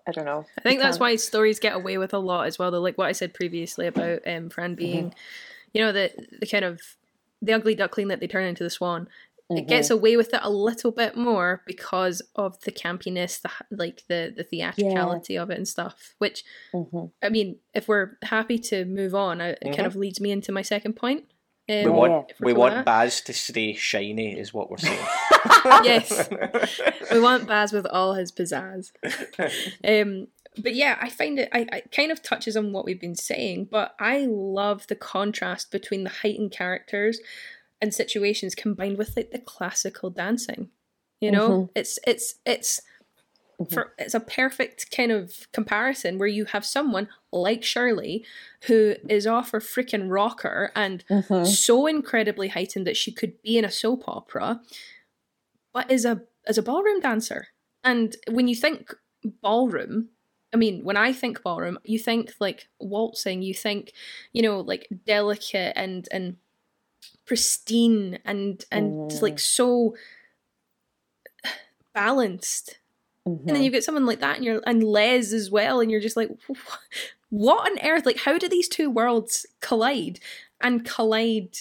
[0.08, 0.46] I don't know.
[0.58, 2.72] I think that's why stories get away with a lot as well.
[2.72, 4.76] Though, like what I said previously about um, Fran mm-hmm.
[4.76, 5.14] being,
[5.74, 6.82] you know, the the kind of
[7.42, 9.08] the ugly duckling that they turn into the swan.
[9.50, 9.98] It gets mm-hmm.
[9.98, 14.46] away with it a little bit more because of the campiness, the like the the
[14.46, 16.16] theatricality of it and stuff.
[16.20, 17.08] Which, mm-hmm.
[17.22, 20.62] I mean, if we're happy to move on, it kind of leads me into my
[20.62, 21.26] second point.
[21.72, 22.86] Um, We want if we're we cool with want that.
[22.86, 25.00] Baz to stay shiny, is what we're saying.
[25.84, 26.30] yes,
[27.12, 28.92] we want Baz with all his pizzazz.
[29.88, 31.50] Um, but yeah, I find it.
[31.54, 34.96] I, I it kind of touches on what we've been saying, but I love the
[34.96, 37.20] contrast between the heightened characters
[37.82, 40.70] and situations combined with like the classical dancing.
[41.22, 42.82] You know, it's it's it's.
[43.62, 43.74] Mm-hmm.
[43.74, 48.26] For, it's a perfect kind of comparison where you have someone like Shirley
[48.64, 51.46] who is off her freaking rocker and mm-hmm.
[51.46, 54.62] so incredibly heightened that she could be in a soap opera,
[55.74, 57.48] but is a as a ballroom dancer.
[57.84, 58.94] And when you think
[59.42, 60.10] ballroom,
[60.54, 63.94] I mean, when I think ballroom, you think like waltzing, you think,
[64.34, 66.38] you know, like delicate and and
[67.26, 69.40] pristine and and just, like mm.
[69.40, 69.96] so
[71.94, 72.80] balanced.
[73.26, 76.00] And then you get someone like that, and you're and Les as well, and you're
[76.00, 76.30] just like,
[77.30, 78.06] what on earth?
[78.06, 80.20] Like, how do these two worlds collide?
[80.62, 81.58] and collide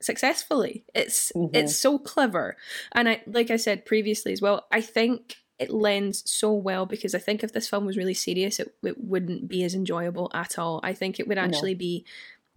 [0.00, 0.84] successfully.
[0.94, 1.54] It's mm-hmm.
[1.54, 2.56] it's so clever,
[2.92, 4.66] and I like I said previously as well.
[4.70, 8.58] I think it lends so well because I think if this film was really serious,
[8.58, 10.80] it, it wouldn't be as enjoyable at all.
[10.82, 11.78] I think it would actually no.
[11.78, 12.06] be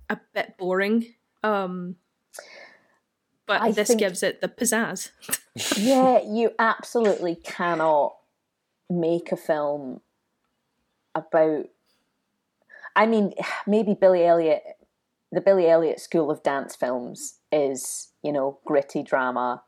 [0.09, 1.13] a bit boring.
[1.43, 1.97] Um,
[3.45, 5.11] but I this think, gives it the pizzazz.
[5.77, 8.15] yeah, you absolutely cannot
[8.89, 10.01] make a film
[11.15, 11.65] about.
[12.95, 13.33] I mean,
[13.67, 14.63] maybe Billy Elliot,
[15.31, 19.63] the Billy Elliot School of Dance films is, you know, gritty drama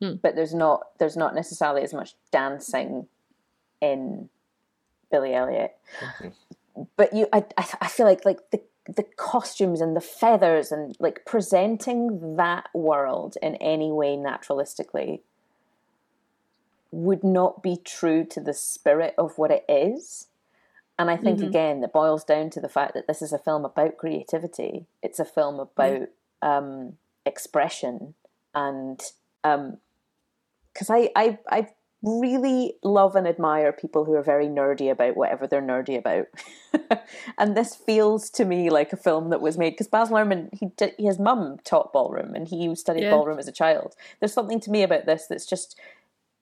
[0.00, 0.14] hmm.
[0.22, 3.06] but there's not there's not necessarily as much dancing
[3.80, 4.28] in
[5.10, 5.76] Billy Elliot.
[6.00, 6.82] Mm-hmm.
[6.96, 7.44] But you, I,
[7.80, 13.36] I feel like like the the costumes and the feathers and like presenting that world
[13.42, 15.20] in any way naturalistically
[16.90, 20.26] would not be true to the spirit of what it is.
[20.98, 21.48] And I think mm-hmm.
[21.48, 24.86] again that boils down to the fact that this is a film about creativity.
[25.02, 26.08] It's a film about
[26.42, 28.14] um, expression
[28.54, 29.00] and
[29.44, 29.78] um,
[30.72, 31.68] because I, I I
[32.02, 36.26] really love and admire people who are very nerdy about whatever they're nerdy about.
[37.38, 40.66] and this feels to me like a film that was made because Baz Luhrmann, he
[40.76, 43.10] did, his mum taught ballroom and he studied yeah.
[43.10, 43.96] ballroom as a child.
[44.20, 45.76] There's something to me about this that's just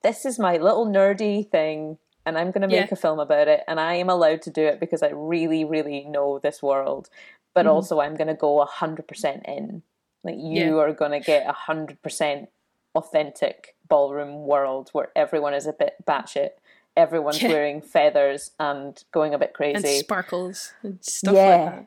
[0.06, 2.92] this is my little nerdy thing and I'm going to make yeah.
[2.92, 6.04] a film about it and I am allowed to do it because I really really
[6.04, 7.10] know this world.
[7.54, 7.70] But mm.
[7.70, 9.82] also I'm going to go 100% in.
[10.22, 10.82] Like you yeah.
[10.82, 12.46] are going to get 100%
[12.94, 16.50] authentic ballroom world where everyone is a bit batshit.
[16.96, 17.48] Everyone's yeah.
[17.48, 19.76] wearing feathers and going a bit crazy.
[19.76, 21.86] And sparkles and stuff like that.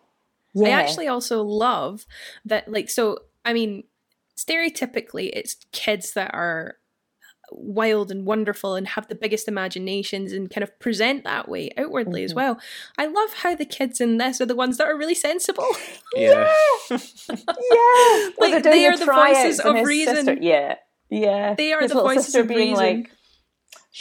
[0.54, 0.68] Yeah.
[0.68, 2.06] I actually also love
[2.44, 3.86] that, like, so, I mean,
[4.36, 6.79] stereotypically, it's kids that are
[7.52, 12.22] wild and wonderful and have the biggest imaginations and kind of present that way outwardly
[12.22, 12.26] mm-hmm.
[12.26, 12.60] as well.
[12.98, 15.68] I love how the kids in this are the ones that are really sensible.
[16.16, 16.52] Yeah.
[16.90, 16.98] yeah.
[17.30, 18.30] yeah.
[18.40, 20.16] like they are the voices of reason.
[20.16, 20.38] Sister.
[20.42, 20.76] Yeah.
[21.10, 22.76] Yeah, they are His the voices of reason.
[22.76, 23.12] like,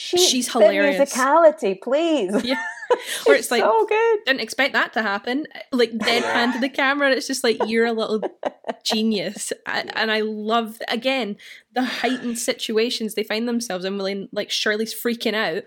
[0.00, 1.12] she, she's hilarious.
[1.12, 2.44] Musicality, please.
[2.44, 2.62] Yeah.
[3.24, 4.18] Where it's like, so good.
[4.26, 5.48] Didn't expect that to happen.
[5.72, 7.10] Like deadpan to the camera.
[7.10, 8.22] It's just like you're a little
[8.84, 11.36] genius, and I love again
[11.72, 13.98] the heightened situations they find themselves in.
[13.98, 15.64] When like Shirley's freaking out.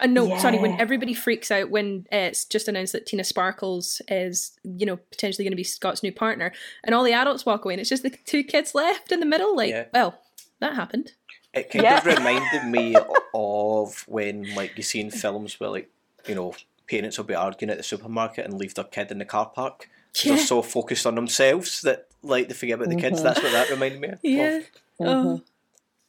[0.00, 0.38] and no, yeah.
[0.38, 0.60] sorry.
[0.60, 4.96] When everybody freaks out when uh, it's just announced that Tina Sparkles is, you know,
[4.96, 6.52] potentially going to be Scott's new partner,
[6.84, 9.26] and all the adults walk away, and it's just the two kids left in the
[9.26, 9.56] middle.
[9.56, 9.86] Like, yeah.
[9.92, 10.20] well,
[10.60, 11.14] that happened.
[11.54, 11.98] It kind yeah.
[11.98, 12.96] of reminded me
[13.34, 15.90] of when, like, you see in films where, like,
[16.26, 16.54] you know,
[16.88, 19.88] parents will be arguing at the supermarket and leave their kid in the car park.
[20.22, 20.36] Yeah.
[20.36, 23.16] They're so focused on themselves that, like, they forget about the kids.
[23.16, 23.24] Mm-hmm.
[23.24, 24.18] That's what that reminded me of.
[24.22, 24.60] Yeah.
[25.00, 25.06] Mm-hmm.
[25.06, 25.42] Oh.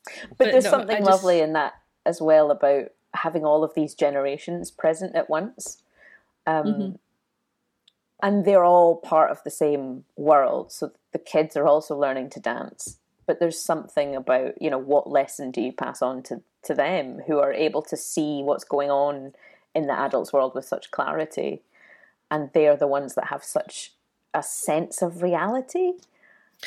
[0.06, 1.10] But, but, there's no, something just...
[1.10, 1.74] lovely in that
[2.06, 5.84] as well about having all of these generations present at once.
[6.46, 6.96] Um, mm-hmm.
[8.22, 10.72] And they're all part of the same world.
[10.72, 15.10] So the kids are also learning to dance but there's something about you know what
[15.10, 18.90] lesson do you pass on to to them who are able to see what's going
[18.90, 19.34] on
[19.76, 21.62] in the adults world with such clarity
[22.30, 23.94] and they're the ones that have such
[24.34, 25.94] a sense of reality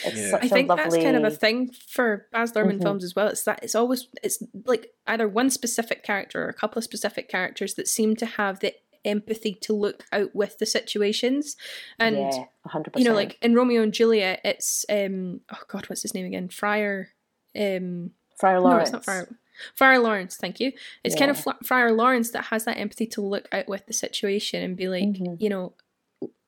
[0.05, 0.39] yeah.
[0.41, 0.85] I think lovely...
[0.85, 2.83] that's kind of a thing for Baz Luhrmann mm-hmm.
[2.83, 3.29] films as well.
[3.29, 7.29] It's that it's always it's like either one specific character or a couple of specific
[7.29, 8.75] characters that seem to have the
[9.07, 11.57] empathy to look out with the situations.
[11.99, 12.99] And yeah, 100%.
[12.99, 16.49] you know, like in Romeo and Juliet, it's um oh god, what's his name again?
[16.49, 17.11] Friar
[17.59, 18.93] um Friar Lawrence.
[18.93, 19.29] No, it's not Friar.
[19.75, 20.73] Friar Lawrence, thank you.
[21.03, 21.27] It's yeah.
[21.27, 24.77] kind of Friar Lawrence that has that empathy to look out with the situation and
[24.77, 25.35] be like, mm-hmm.
[25.39, 25.73] you know,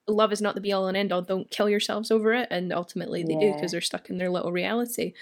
[0.06, 1.22] love is not the be all and end all.
[1.22, 2.48] Don't kill yourselves over it.
[2.50, 3.40] And ultimately they yeah.
[3.40, 5.14] do because they're stuck in their little reality.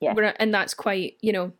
[0.00, 0.32] Yeah.
[0.38, 1.52] And that's quite, you know,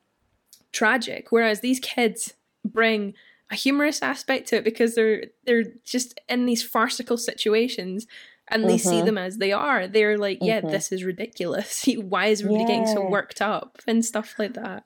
[0.73, 1.29] tragic.
[1.31, 3.15] Whereas these kids bring
[3.51, 8.07] a humorous aspect to it because they're they're just in these farcical situations
[8.49, 8.89] and they mm-hmm.
[8.89, 9.89] see them as they are.
[9.89, 10.71] They're like, yeah, mm-hmm.
[10.71, 11.85] this is ridiculous.
[11.97, 12.69] Why is everybody yeah.
[12.69, 14.85] getting so worked up and stuff like that?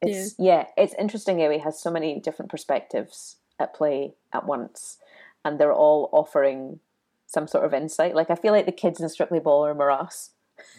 [0.00, 0.54] It's yeah.
[0.54, 4.98] yeah, it's interesting how he has so many different perspectives at play at once,
[5.44, 6.80] and they're all offering
[7.26, 8.14] some sort of insight.
[8.14, 10.30] Like I feel like the kids in Strictly Ballroom are us.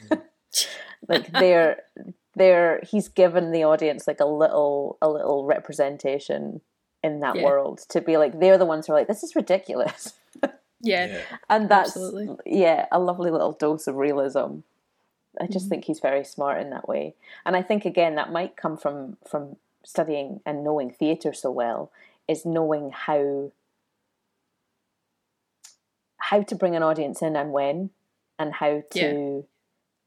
[1.07, 1.83] like they're
[2.39, 6.61] there he's given the audience like a little a little representation
[7.03, 7.43] in that yeah.
[7.43, 10.13] world to be like they're the ones who are like this is ridiculous
[10.81, 11.05] yeah.
[11.05, 11.21] yeah.
[11.49, 12.37] and that's Absolutely.
[12.45, 14.61] yeah a lovely little dose of realism
[15.39, 17.13] i just mm think he's very smart in that way
[17.45, 21.91] and i think again that might come from from studying and knowing theatre so well
[22.27, 23.51] is knowing how
[26.17, 27.91] how to bring an audience in and when
[28.39, 29.58] and how to yeah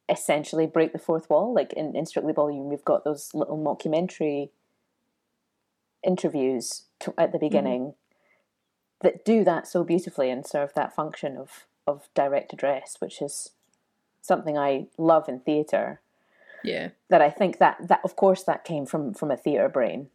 [0.08, 1.54] essentially break the fourth wall.
[1.54, 4.50] Like in, in Strictly Ballroom, we've got those little mockumentary
[6.04, 7.46] interviews to, at the mm-hmm.
[7.46, 7.94] beginning mm.
[9.02, 13.50] that do that so beautifully and serve that function of of direct address, which is
[14.20, 16.00] something I love in theatre.
[16.62, 16.90] Yeah.
[17.10, 20.08] That I think that that of course that came from from a theatre brain.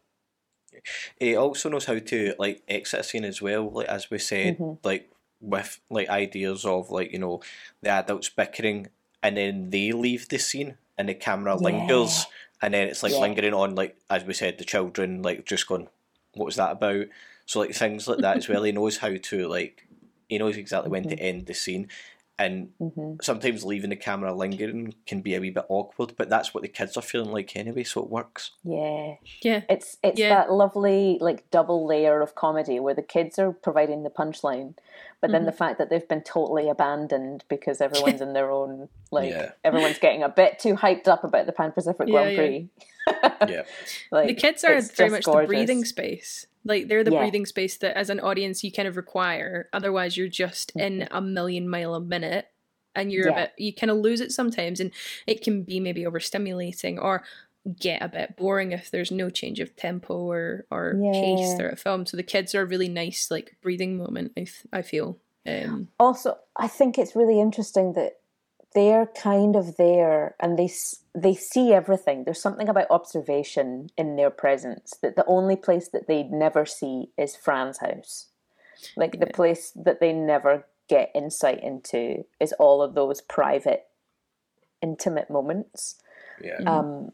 [1.19, 4.57] He also knows how to like exit a scene as well, like as we said,
[4.57, 4.77] Mhm.
[4.83, 5.09] like
[5.39, 7.41] with like ideas of like you know
[7.81, 8.87] the adults bickering,
[9.27, 12.25] and then they leave the scene, and the camera lingers,
[12.61, 13.19] and then it's like Yeah.
[13.19, 15.89] lingering on, like as we said, the children like just going,
[16.33, 17.07] what was that about?
[17.45, 18.63] So like things like that as well.
[18.63, 19.85] He knows how to like,
[20.29, 21.25] he knows exactly when to mm-hmm.
[21.25, 21.89] end the scene,
[22.39, 23.23] and Mhm.
[23.23, 26.67] sometimes leaving the camera lingering can be a wee bit awkward, but that's what the
[26.69, 28.51] kids are feeling like anyway, so it works.
[28.63, 29.15] Yeah.
[29.41, 29.61] Yeah.
[29.69, 30.29] It's it's Yeah.
[30.29, 34.75] that lovely like double layer of comedy where the kids are providing the punchline,
[35.19, 39.29] but then the fact that they've been totally abandoned because everyone's in their own like
[39.31, 39.51] Yeah.
[39.63, 42.37] everyone's getting a bit too hyped up about the Pan Pacific Yeah, Grand.
[42.37, 42.69] Prix.
[43.47, 43.63] Yeah.
[44.11, 45.43] Like the kids are very much gorgeous.
[45.43, 46.45] the breathing space.
[46.67, 47.19] Like they're the Yeah.
[47.19, 49.69] breathing space that, as an audience, you kind of require.
[49.73, 52.47] Otherwise, you're just in a million mile a minute,
[52.95, 53.37] and you're Mm-hmm.
[53.37, 53.43] Yeah.
[53.43, 53.53] a bit.
[53.57, 54.91] You kind of lose it sometimes, and
[55.25, 57.23] it can be maybe overstimulating or
[57.79, 61.55] get a bit boring if there's no change of tempo or or pace Yeah.
[61.57, 62.05] throughout a film.
[62.05, 64.31] So the kids are a really nice like breathing moment.
[64.37, 65.17] I th- I feel.
[65.45, 68.19] Um, Also, I think it's really interesting that
[68.73, 70.69] they're kind of there and they
[71.15, 72.23] they see everything.
[72.23, 77.09] There's something about observation in their presence that the only place that they never see
[77.17, 78.27] is Fran's house.
[78.95, 83.87] Like the place that they never get insight into is all of those private,
[84.81, 85.95] intimate moments.
[86.41, 86.59] Yeah.
[86.65, 87.11] Um,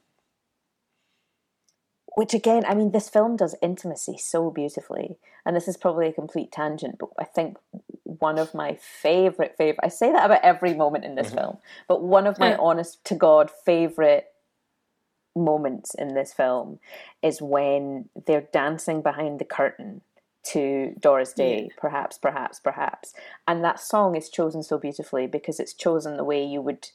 [2.15, 6.13] which again, I mean, this film does intimacy so beautifully, and this is probably a
[6.13, 7.57] complete tangent, but I think
[8.19, 9.79] one of my favorite favorite.
[9.83, 11.37] I say that about every moment in this mm-hmm.
[11.37, 11.57] film,
[11.87, 12.57] but one of my Yeah.
[12.59, 14.27] honest to god favorite
[15.35, 16.79] moments in this film
[17.21, 20.01] is when they're dancing behind the curtain
[20.43, 23.13] to Doris Day, perhaps, perhaps, perhaps,
[23.47, 26.89] and that song is chosen so beautifully because it's chosen the way you would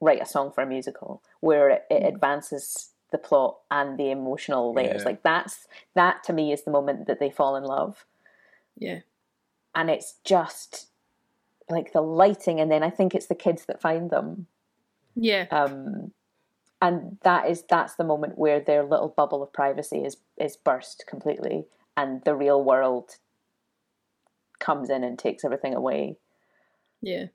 [0.00, 2.08] write a song for a musical where it, it mm.
[2.08, 5.08] advances the plot and the emotional layers Yeah.
[5.08, 8.06] like that's that to me is the moment that they fall in love
[8.78, 9.00] yeah.
[9.74, 10.88] And it's just
[11.68, 14.46] like the lighting and then i think it's the kids that find them
[15.14, 15.46] Yeah.
[15.50, 16.12] um
[16.82, 21.04] and that is that's the moment where their little bubble of privacy is is burst
[21.06, 21.66] completely
[21.96, 23.16] and the real world
[24.58, 26.16] comes in and takes everything away
[27.00, 27.26] Yeah.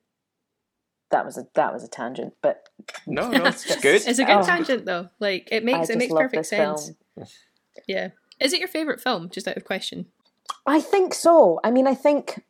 [1.12, 2.70] that was a that was a tangent but
[3.08, 4.02] No, no, it's good.
[4.06, 4.44] It's a good Oh.
[4.44, 5.10] tangent though.
[5.20, 6.92] Like it makes it makes perfect sense.
[7.16, 7.28] film.
[7.88, 8.10] Yeah.
[8.40, 9.30] Is it your favorite film?
[9.30, 10.08] Just out of question.
[10.66, 11.60] I think so.
[11.64, 12.44] I mean, I think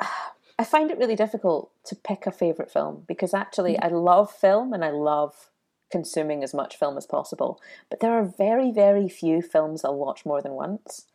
[0.60, 4.72] I find it really difficult to pick a favorite film because actually I love film
[4.72, 5.50] and I love
[5.90, 7.60] consuming as much film as possible.
[7.90, 11.06] But there are very, very few films I'll watch more than once.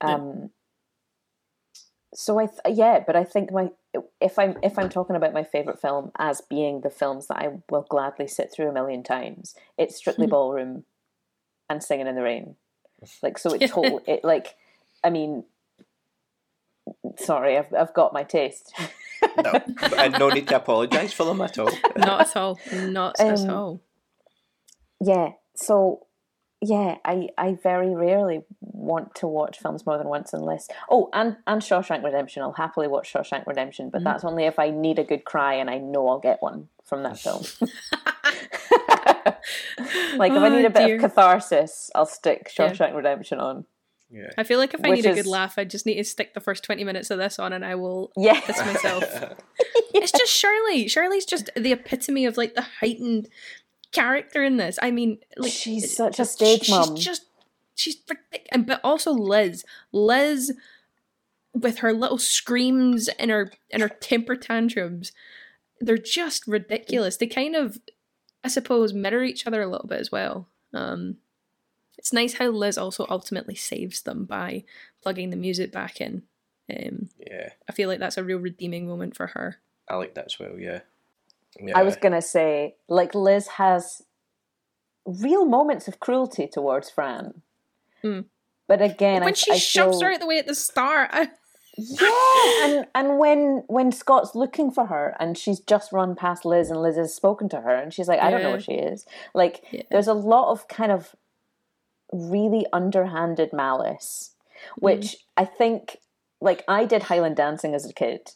[0.00, 0.50] Um,
[2.14, 3.70] so I, th- yeah, but I think my
[4.20, 7.60] if I'm if I'm talking about my favorite film as being the films that I
[7.70, 10.84] will gladly sit through a million times, it's Strictly Ballroom
[11.70, 12.56] and Singing in the Rain.
[13.22, 14.54] Like so, it total it like,
[15.04, 15.44] I mean,
[17.18, 18.72] sorry, I've I've got my taste.
[19.42, 19.52] no,
[19.98, 21.70] and no need to apologise for them at all.
[21.96, 22.58] Not at all.
[22.72, 23.80] Not at Um, all.
[25.00, 25.30] Yeah.
[25.54, 26.06] So
[26.60, 31.36] yeah, I I very rarely want to watch films more than once unless oh and
[31.46, 32.42] and Shawshank Redemption.
[32.42, 35.68] I'll happily watch Shawshank Redemption, but that's only if I need a good cry and
[35.68, 37.42] I know I'll get one from that film.
[40.16, 40.94] Like if I need Oh, a bit dear.
[40.96, 42.70] of catharsis, I'll stick Yeah.
[42.72, 43.64] Shawshank Redemption on.
[44.10, 44.28] Yeah.
[44.36, 46.04] I feel like if I Which need a is- good laugh, I just need to
[46.04, 48.38] stick the first 20 minutes of this on and I will Yeah.
[48.40, 49.04] piss myself.
[49.94, 50.88] It's just Shirley.
[50.88, 53.28] Shirley's just the epitome of like the heightened
[53.92, 54.78] character in this.
[54.82, 56.96] I mean, like She's such a just- mom.
[56.96, 57.22] she's just
[57.74, 59.64] she's ridic- and but also Liz.
[59.92, 60.52] Liz
[61.54, 65.12] with her little screams and her and her temper tantrums.
[65.80, 67.16] They're just ridiculous.
[67.18, 67.78] They kind of
[68.44, 70.48] I suppose mirror each other a little bit as well.
[70.72, 71.16] Um
[71.98, 74.64] it's nice how Liz also ultimately saves them by
[75.02, 76.22] plugging the music back in.
[76.68, 79.58] Um, Yeah, I feel like that's a real redeeming moment for her.
[79.88, 80.58] I like that as well.
[80.58, 80.80] Yeah.
[81.60, 81.78] yeah.
[81.78, 84.02] I was gonna say, like Liz has
[85.04, 87.42] real moments of cruelty towards Fran.
[88.02, 88.24] Mm.
[88.68, 91.10] But again, when I, she I shoves feel, her out the way at the start,
[91.12, 91.30] I,
[91.76, 92.08] yeah,
[92.64, 96.82] and and when when Scott's looking for her and she's just run past Liz and
[96.82, 99.06] Liz has spoken to her and she's like, I don't know where she is.
[99.34, 99.82] Like, Yeah.
[99.90, 101.16] there's a lot of kind of
[102.12, 104.32] really underhanded malice,
[104.76, 105.42] which mm-hmm.
[105.42, 105.98] I think,
[106.40, 108.32] like, I did Highland dancing as a kid.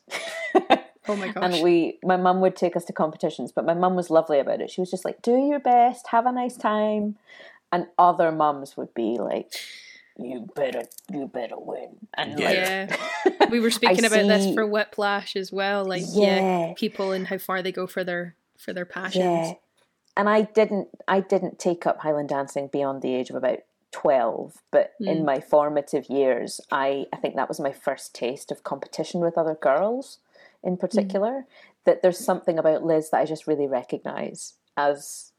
[1.08, 3.94] oh my gosh, and we my mum would take us to competitions but my mum
[3.94, 7.16] was lovely about it she was just like do your best have a nice time
[7.72, 9.54] and other mums would be like
[10.18, 12.96] you better you better win and Yeah.
[13.38, 15.84] like we were speaking about this for Whiplash as well.
[15.84, 16.68] Like, yeah.
[16.68, 16.72] Yeah.
[16.76, 19.24] people and how far they go for their for their passions.
[19.24, 19.52] yeah
[20.16, 23.58] and i didn't i didn't take up highland dancing beyond the age of about
[23.92, 25.24] 12 but in Mm.
[25.26, 29.54] my formative years i i think that was my first taste of competition with other
[29.54, 30.18] girls
[30.64, 31.44] in particular
[31.84, 35.32] that there's something about liz that i just really recognize as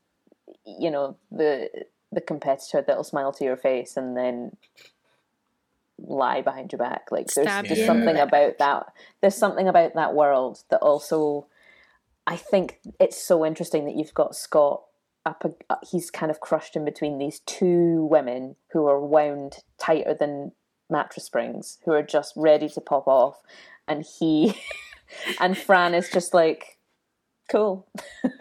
[0.65, 1.69] you know the
[2.11, 4.55] the competitor that'll smile to your face and then
[5.99, 8.27] lie behind your back like there's, Stab there's something back.
[8.27, 11.47] about that there's something about that world that also
[12.27, 14.83] I think it's so interesting that you've got Scott
[15.25, 15.45] up.
[15.45, 20.13] A, uh, he's kind of crushed in between these two women who are wound tighter
[20.13, 20.51] than
[20.89, 23.41] mattress springs, who are just ready to pop off,
[23.87, 24.59] and he
[25.39, 26.77] and Fran is just like,
[27.49, 27.87] cool.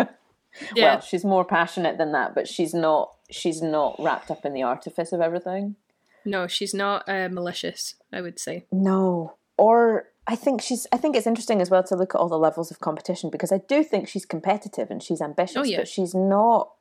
[0.74, 0.94] Yeah.
[0.94, 3.15] Well, she's more passionate than that, but she's not.
[3.30, 5.76] She's not wrapped up in the artifice of everything.
[6.24, 7.94] No, she's not uh, malicious.
[8.12, 8.66] I would say.
[8.72, 9.34] No.
[9.56, 12.38] Or I think she's I think it's interesting as well to look at all the
[12.38, 15.78] levels of competition because I do think she's competitive and she's ambitious, Oh, yeah.
[15.78, 16.72] but she's not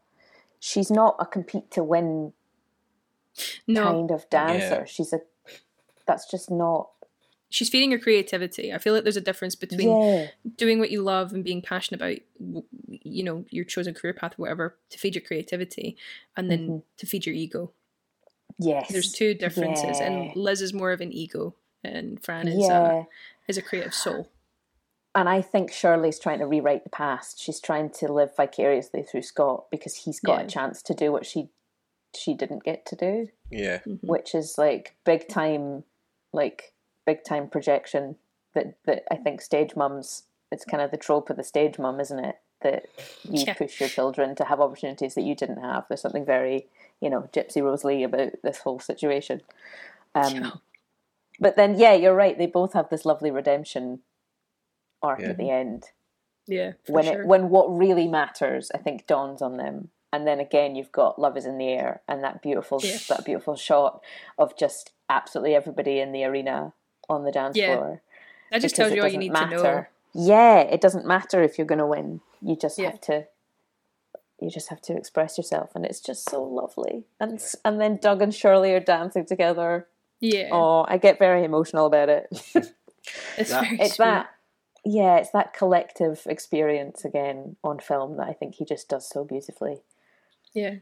[0.59, 2.33] she's not a compete to win
[3.67, 4.79] No, kind of dancer.
[4.81, 4.85] Yeah.
[4.85, 5.19] She's a
[6.07, 6.89] that's just not
[7.49, 8.73] she's feeding her creativity.
[8.73, 10.27] I feel like there's a difference between Yeah.
[10.57, 14.43] doing what you love and being passionate about, you know, your chosen career path or
[14.43, 15.97] whatever, to feed your creativity,
[16.35, 16.77] and then Mm-hmm.
[16.97, 17.71] to feed your ego.
[18.57, 18.89] Yes.
[18.91, 20.05] There's two differences, Yeah.
[20.11, 23.01] and Liz is more of an ego, and Fran is Yeah.
[23.01, 23.03] a
[23.47, 24.27] is a creative soul.
[25.13, 27.39] And I think Shirley's trying to rewrite the past.
[27.39, 30.45] She's trying to live vicariously through Scott because he's got Yeah.
[30.45, 31.49] a chance to do what she
[32.15, 33.29] she didn't get to do.
[33.51, 33.79] Yeah.
[33.79, 34.07] Mm-hmm.
[34.07, 35.83] which is like big time
[36.33, 36.73] like
[37.05, 38.15] big time projection
[38.53, 41.99] that that I think stage mums it's kind of the trope of the stage mum
[41.99, 42.85] isn't it that
[43.23, 43.53] you Yeah.
[43.53, 46.67] push your children to have opportunities that you didn't have there's something very
[47.01, 49.41] you know gypsy rose lee about this whole situation
[50.13, 50.51] um Yeah.
[51.39, 53.99] but then yeah you're right they both have this lovely redemption
[55.01, 55.29] arc Yeah.
[55.29, 55.89] at the end
[56.47, 57.21] Yeah, when sure.
[57.21, 61.19] it when what really matters i think dawns on them and then again you've got
[61.19, 62.97] love is in the air and that beautiful Yeah.
[63.09, 64.01] that beautiful shot
[64.37, 66.73] of just absolutely everybody in the arena
[67.09, 67.75] on the dance Yeah.
[67.77, 68.01] floor
[68.51, 69.57] that just because tells you all you need matter.
[69.57, 69.85] to know.
[70.13, 72.91] yeah it doesn't matter if you're going to win you just Yeah.
[72.91, 73.27] have to
[74.39, 77.97] you just have to express yourself and it's just so lovely and s- and then
[77.97, 79.87] doug and shirley are dancing together
[80.19, 82.27] Yeah, oh i get very emotional about it
[83.37, 84.05] it's that- very it's sweet.
[84.05, 84.29] that
[84.83, 89.23] yeah it's that collective experience again on film that i think he just does so
[89.23, 89.77] beautifully
[90.53, 90.75] Yeah,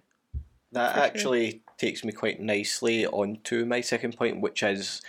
[0.71, 1.05] That For sure.
[1.05, 5.01] actually takes me quite nicely onto my second point, which is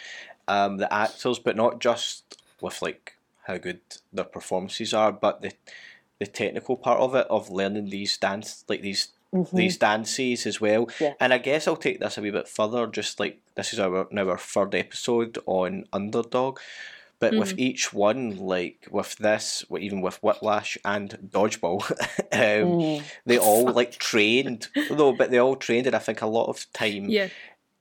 [0.49, 3.17] um, the actors, but not just with like
[3.47, 3.81] how good
[4.13, 5.53] their performances are, but the
[6.21, 9.09] the technical part of it of learning these dance like these
[9.53, 10.87] these dances as well.
[10.87, 11.05] Mm-hmm.
[11.05, 11.15] Yeah.
[11.19, 12.87] And I guess I'll take this a wee bit further.
[12.87, 16.61] Just like this is our now our third episode on Underdog.
[17.21, 17.39] But Mm.
[17.39, 21.81] with each one, like with this, even with Whiplash and Dodgeball,
[22.33, 23.03] um, Mm.
[23.27, 26.71] they all like trained though, but they all trained, and I think a lot of
[26.73, 27.29] time yeah,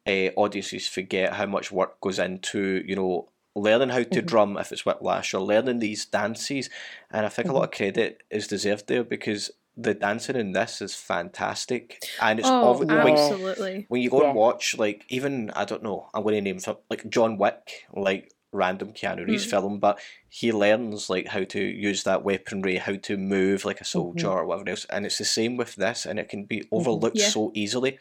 [0.08, 4.26] uh, audiences forget how much work goes into you know learning how to mm-hmm.
[4.26, 6.70] drum if it's Whiplash or learning these dances,
[7.12, 7.84] and I think a lot mm-hmm.
[7.84, 12.80] of credit is deserved there because the dancing in this is fantastic, and it's oh,
[12.80, 13.86] obvi- absolutely.
[13.90, 14.30] when you go Yeah.
[14.30, 17.86] and watch like even I don't know I'm going to name some like John Wick
[17.94, 19.50] like random Keanu Reeves mm.
[19.50, 20.00] film but
[20.30, 23.98] he learns like how to use that weaponry how to move like a mm-hmm.
[24.00, 24.86] soldier or whatever else.
[24.92, 27.30] And it's the same with this and it can be overlooked Yeah.
[27.30, 27.98] so easily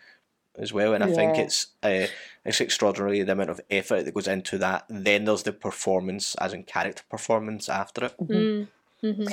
[0.59, 2.07] as well and I think it's uh,
[2.45, 6.53] it's extraordinary the amount of effort that goes into that then there's the performance as
[6.53, 8.69] in character performance after it Mm.
[9.01, 9.25] hmm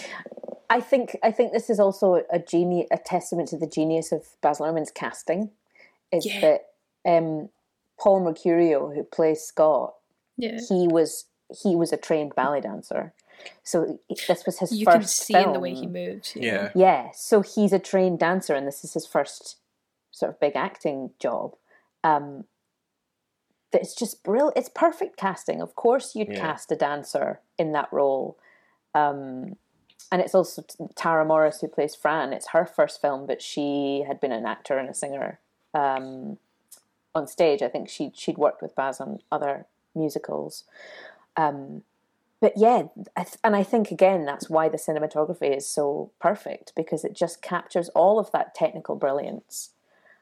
[0.71, 4.27] I think I think this is also a genius, a testament to the genius of
[4.39, 5.49] Baz Luhrmann's casting.
[6.11, 6.41] Is Yeah.
[6.41, 6.65] that
[7.05, 7.49] um,
[7.99, 9.95] Paul Mercurio, who plays Scott,
[10.37, 11.25] Yeah, he was
[11.63, 13.13] he was a trained ballet dancer,
[13.63, 15.47] so this was his you first can see film.
[15.47, 16.35] in the way he moves.
[16.35, 19.57] you yeah Yeah, so he's a trained dancer, and this is his first
[20.11, 21.55] sort of big acting job.
[22.03, 22.45] Um,
[23.71, 24.57] it's just brilliant.
[24.57, 25.61] It's perfect casting.
[25.61, 26.39] Of course, you'd Yeah.
[26.39, 28.37] cast a dancer in that role.
[28.95, 29.57] Um,
[30.11, 30.63] and it's also
[30.95, 32.33] Tara Morice who plays Fran.
[32.33, 35.39] It's her first film, but she had been an actor and a singer
[35.75, 36.39] um,
[37.13, 37.61] on stage.
[37.61, 40.63] I think she she'd worked with Baz on other musicals.
[41.37, 41.83] Um,
[42.41, 42.83] but yeah,
[43.15, 47.13] I th- and I think again that's why the cinematography is so perfect because it
[47.13, 49.71] just captures all of that technical brilliance,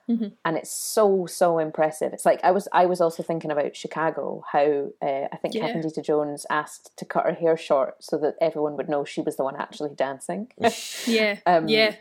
[0.09, 0.31] Mhm.
[0.45, 2.13] and it's so so impressive.
[2.13, 5.61] It's like I was I was also thinking about Chicago, how uh, I think Yeah.
[5.67, 9.35] Catherine Zeta-Jones asked to cut her hair short so that everyone would know she was
[9.35, 10.51] the one actually dancing.
[11.05, 11.95] yeah, Um, yeah.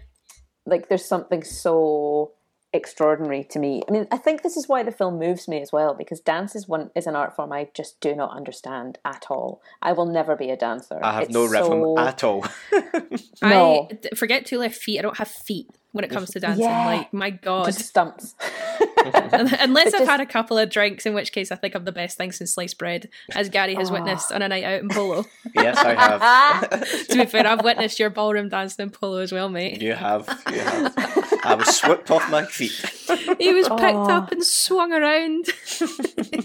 [0.66, 2.32] like there's something so
[2.72, 3.82] extraordinary to me.
[3.88, 6.54] I mean, I think this is why the film moves me as well because dance
[6.54, 9.62] is one is an art form I just do not understand at all.
[9.80, 10.98] I will never be a dancer.
[11.02, 12.44] I have It's no rhythm so- at all.
[13.42, 13.88] No.
[13.90, 14.98] I d- forget two left feet.
[14.98, 16.64] I don't have feet when it comes to dancing.
[16.64, 16.86] Yeah.
[16.86, 18.34] Like my god, Just stumps.
[19.04, 21.84] unless But I've just- had a couple of drinks, in which case I think I'm
[21.84, 23.94] the best thing since sliced bread, as Gary has Oh.
[23.94, 25.24] witnessed on a night out in Polo.
[25.54, 27.06] yes, I have.
[27.08, 29.80] to be fair, I've witnessed your ballroom dancing in Polo as well, mate.
[29.82, 30.28] You have.
[30.52, 30.94] You have.
[31.44, 32.72] I was swept off my feet.
[33.38, 34.10] He was picked Oh.
[34.10, 35.46] up and swung around.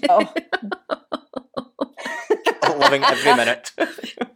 [0.10, 0.34] Oh,
[2.78, 3.72] Loving every minute.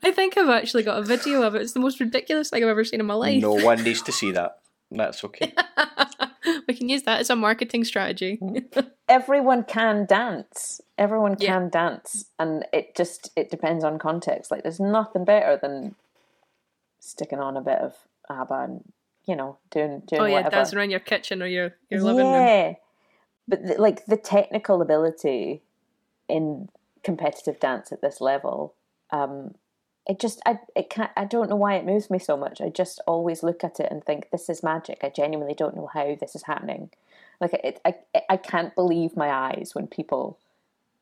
[0.03, 1.61] I think I've actually got a video of it.
[1.61, 3.41] It's the most ridiculous thing I've ever seen in my life.
[3.41, 4.57] No one needs to see that.
[4.91, 5.53] That's okay.
[6.67, 8.39] we can use that as a marketing strategy.
[9.09, 10.81] everyone can dance.
[10.97, 11.53] Everyone Yeah.
[11.53, 14.51] can dance, and it just it depends on context.
[14.51, 15.95] Like, there's nothing better than
[16.99, 17.93] sticking on a bit of
[18.29, 18.83] ABBA and
[19.25, 20.49] you know doing doing oh yeah, whatever.
[20.51, 22.45] dancing around your kitchen or your your living room.
[22.45, 22.73] yeah,
[23.47, 25.61] but the, like the technical ability
[26.27, 26.69] in
[27.03, 28.73] competitive dance at this level,
[29.11, 29.55] um,
[30.07, 32.61] it just I it can't I don't know why it moves me so much.
[32.61, 34.99] I just always look at it and think this is magic.
[35.03, 36.91] I genuinely don't know how this is happening.
[37.41, 37.95] Like it, I
[38.29, 40.37] I can't believe my eyes when people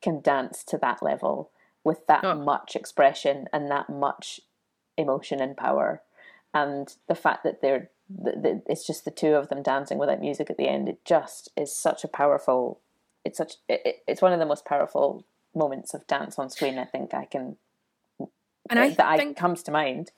[0.02, 1.50] can dance to that level
[1.84, 2.34] with that Oh.
[2.34, 4.40] much expression and that much
[4.96, 6.02] emotion and power,
[6.54, 7.90] and the fact that they're
[8.24, 10.88] th- th- it's just the two of them dancing without music at the end.
[10.88, 12.80] It just is such a powerful.
[13.24, 13.54] It's such.
[13.68, 15.24] It- it's one of the most powerful
[15.54, 16.78] moments of dance on screen.
[16.78, 17.56] I think I can.
[18.70, 20.10] And I that think comes to mind.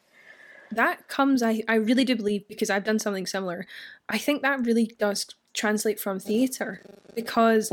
[0.71, 3.67] that comes I, I really do believe because i've done something similar.
[4.09, 6.83] I think that really does translate from theatre
[7.15, 7.73] because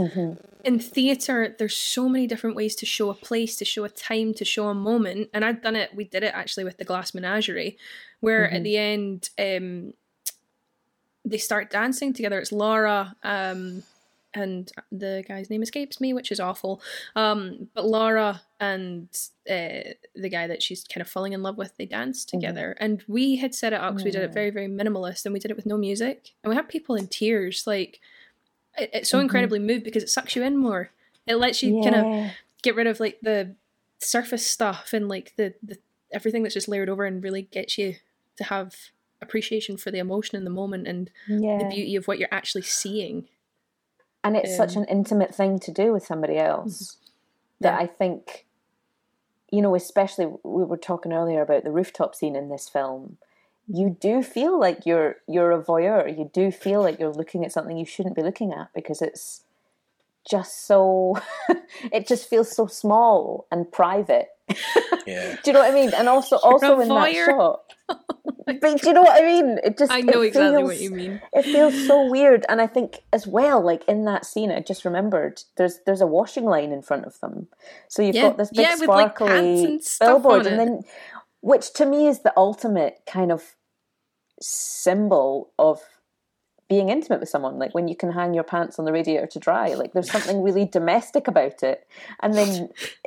[0.63, 4.33] in theatre there's so many different ways to show a place to show a time
[4.35, 5.29] to show a moment.
[5.33, 7.77] And i've done it we did it actually with the glass menagerie
[8.21, 9.93] where at the end um
[11.25, 12.39] they start dancing together.
[12.39, 13.83] It's laura um
[14.33, 16.81] and the guy's name escapes me, which is awful.
[17.15, 19.07] Um, but Laura and
[19.49, 22.67] uh, the guy that she's kind of falling in love with, they dance together.
[22.79, 25.39] And we had set it up because we did it very, very minimalist, and we
[25.39, 27.67] did it with no music, and we had people in tears.
[27.67, 27.99] Like
[28.77, 30.91] it, it's so incredibly moved because it sucks you in more.
[31.27, 33.55] It lets you kind of get rid of like the
[33.99, 35.77] surface stuff and like the, the
[36.11, 37.95] everything that's just layered over, and really gets you
[38.37, 38.75] to have
[39.21, 41.09] appreciation for the emotion in the moment and
[41.59, 43.27] the beauty of what you're actually seeing.
[44.25, 46.97] and it's such Um, an intimate thing to do with somebody else
[47.61, 48.45] that I think,
[49.53, 53.17] you know, especially we were talking earlier about the rooftop scene in this film.
[53.67, 56.09] You do feel like you're you're a voyeur.
[56.17, 59.43] You do feel like you're looking at something you shouldn't be looking at because it's
[60.29, 61.17] just so.
[61.91, 64.27] it just feels so small and private.
[65.05, 65.35] Yeah.
[65.43, 65.91] Do you know what I mean?
[65.95, 67.61] And also, also in that shot.
[68.45, 69.57] Oh but do you know what I mean?
[69.63, 71.21] It just I know it exactly what feels- you mean.
[71.31, 74.83] It feels so weird, and I think as well, like in that scene, I just
[74.83, 77.47] remembered there's there's a washing line in front of them,
[77.87, 78.23] so you've Yeah.
[78.23, 80.81] got this big Yeah, with, like, sparkly and billboard, and then
[81.39, 83.55] which to me is the ultimate kind of
[84.41, 85.81] symbol of
[86.73, 89.39] being intimate with someone like when you can hang your pants on the radiator to
[89.47, 91.79] dry like there's something really domestic about it.
[92.23, 92.49] And then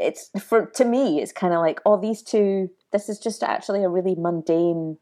[0.07, 3.83] it's for to me it's kind of like oh these two this is just actually
[3.83, 4.99] a really mundane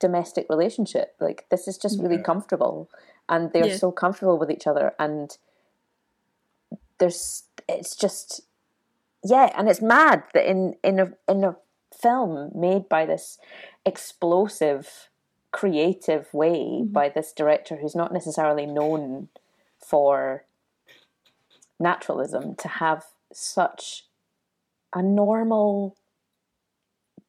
[0.00, 1.14] domestic relationship.
[1.20, 2.88] Like this is just really comfortable.
[3.28, 3.76] And they're Yeah.
[3.76, 4.94] so comfortable with each other.
[4.98, 5.36] And
[6.98, 8.40] there's it's just
[9.24, 11.56] yeah and it's mad that in in a in a
[12.04, 13.38] film made by this
[13.84, 15.07] explosive
[15.50, 16.92] creative way mm-hmm.
[16.92, 19.28] by this director who's not necessarily known
[19.78, 20.44] for
[21.80, 24.06] naturalism to have such
[24.92, 25.96] a normal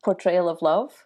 [0.04, 1.06] portrayal of love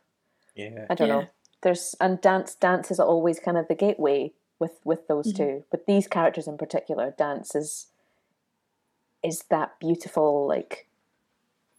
[0.56, 0.86] Yeah.
[0.90, 1.16] I don't Yeah.
[1.16, 1.28] know.
[1.62, 5.44] There's and dance dance is always kind of the gateway with with those mm-hmm.
[5.44, 5.64] two.
[5.72, 7.88] But these characters in particular, dance is
[9.24, 10.88] is that beautiful like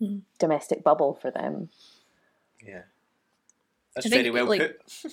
[0.01, 0.21] mm-hmm.
[0.39, 1.71] domestic bubble for them.
[2.67, 2.83] Yeah.
[3.95, 5.13] That's I think, very well like- put.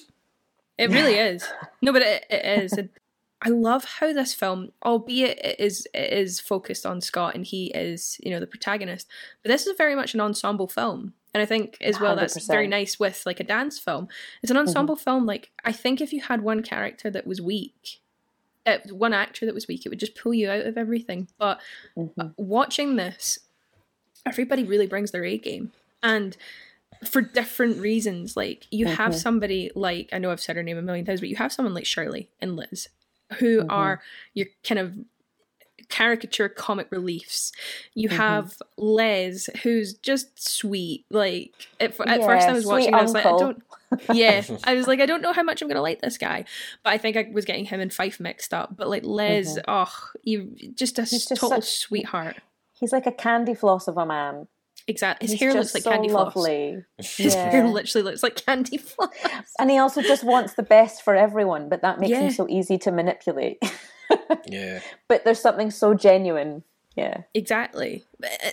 [0.78, 1.48] It really is.
[1.82, 2.74] No, but it, it is.
[2.74, 2.90] It,
[3.42, 7.68] I love how this film, albeit it is it is focused on Scott and he
[7.68, 9.08] is, you know, the protagonist,
[9.44, 11.14] but this is very much an ensemble film.
[11.34, 14.10] And I think as well that's very nice with like a dance film.
[14.44, 15.26] It's an ensemble film.
[15.26, 18.02] Like I think if you had one character that was weak,
[18.66, 21.28] uh, one actor that was weak, it would just pull you out of everything.
[21.38, 21.62] But
[22.20, 23.40] uh, watching this,
[24.26, 25.72] everybody really brings their A game,
[26.04, 26.36] and
[27.06, 28.36] for different reasons.
[28.38, 31.30] Like you have somebody like I know I've said her name a million times, but
[31.30, 32.90] you have someone like Shirley and Liz,
[33.40, 34.02] who are
[34.34, 34.96] your kind of
[35.90, 37.52] caricature comic reliefs.
[37.96, 38.18] You Mhm.
[38.18, 41.06] have Les, who's just sweet.
[41.10, 43.64] Like at, at Yeah, first, I was watching, I was like, I don't.
[44.14, 46.46] Yeah, I was like, I don't know how much I'm gonna like this guy,
[46.84, 48.78] but I think I was getting him and Fife mixed up.
[48.78, 49.64] But like Les, Mhm.
[49.68, 52.38] oh, you just a He's just total such- sweetheart.
[52.74, 54.48] He's like a candy floss of a man.
[54.88, 56.36] Exactly, his He's hair looks like so candy floss.
[56.36, 56.84] lovely.
[57.00, 59.10] His hair literally looks like candy floss.
[59.60, 62.22] And he also just wants the best for everyone, but that makes Yeah.
[62.22, 63.62] him so easy to manipulate.
[64.46, 64.82] Yeah.
[65.08, 66.64] but there's something so genuine.
[66.98, 67.22] Yeah.
[67.34, 68.04] Exactly.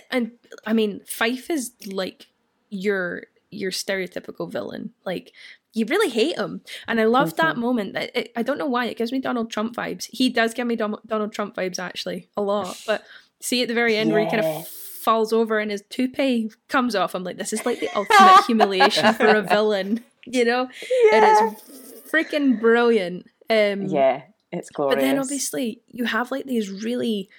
[0.09, 0.31] And
[0.65, 2.27] I mean, Fife is like
[2.69, 4.91] your your stereotypical villain.
[5.05, 5.33] Like
[5.73, 6.61] you really hate him.
[6.87, 7.59] And I love that Mhm.
[7.59, 7.93] moment.
[7.93, 10.07] That it, I don't know why it gives me Donald Trump vibes.
[10.11, 12.81] He does give me Dom- Donald Trump vibes actually a lot.
[12.87, 13.03] But
[13.41, 14.67] see at the very end where he kind of
[14.99, 17.15] falls over and his toupee comes off.
[17.15, 20.03] I'm like, this is like the ultimate humiliation for a villain.
[20.25, 20.69] You know,
[21.11, 21.15] Yeah.
[21.15, 23.25] and it's freaking brilliant.
[23.49, 24.23] Um, Yeah.
[24.51, 24.95] It's glorious.
[24.95, 27.29] but then obviously you have like these really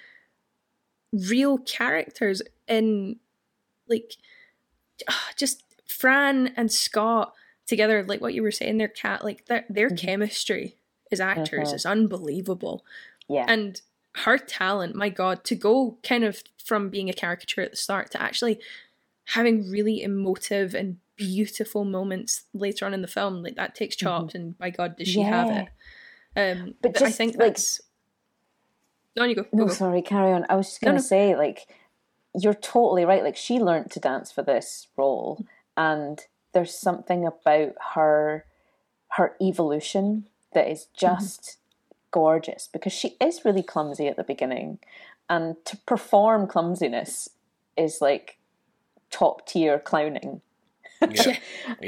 [1.13, 3.17] real characters in
[3.87, 4.15] like
[5.09, 7.33] ah, just Fran and Scott
[7.67, 10.77] together, like what you were saying, their cat like their their chemistry
[11.11, 11.75] as actors Mhm.
[11.75, 12.85] is unbelievable.
[13.27, 13.45] yeah.
[13.47, 13.81] And
[14.15, 18.11] her talent, my god, to go kind of from being a caricature at the start
[18.11, 18.59] to actually
[19.25, 24.33] having really emotive and beautiful moments later on in the film, like that takes chops
[24.35, 25.67] and by god does she have Mm-hmm.
[26.39, 26.57] It.
[26.57, 27.81] Um, But but, I think like- that's.
[29.17, 29.43] No, you go.
[29.43, 29.73] go, No, go.
[29.73, 30.45] sorry, carry on.
[30.49, 31.01] I was just No, going no.
[31.01, 31.67] to say, like,
[32.33, 33.23] you're totally right.
[33.23, 36.19] Like, she learned to dance for this role, and
[36.53, 38.45] there's something about her,
[39.17, 41.17] her evolution that is Mm-hmm.
[41.19, 41.57] just
[42.11, 44.79] gorgeous because she is really clumsy at the beginning,
[45.31, 47.29] and to perform clumsiness
[47.77, 48.37] is like
[49.09, 50.41] top tier clowning.
[51.01, 51.09] Yeah.
[51.27, 51.35] yeah.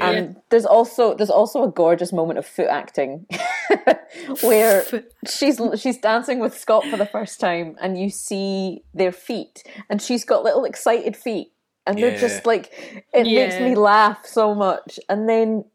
[0.10, 3.26] And there's also there's also a gorgeous moment of foot acting
[4.40, 4.84] where
[5.28, 10.00] she's she's dancing with Scott for the first time and you see their feet and
[10.00, 11.52] she's got little excited feet
[11.86, 12.72] and they're just like
[13.12, 15.68] it makes me laugh so much and then sh-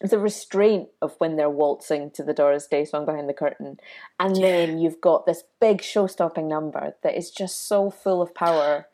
[0.00, 3.78] the restraint of when they're waltzing to the Doris Day song behind the curtain
[4.18, 8.86] and then you've got this big show-stopping number that is just so full of power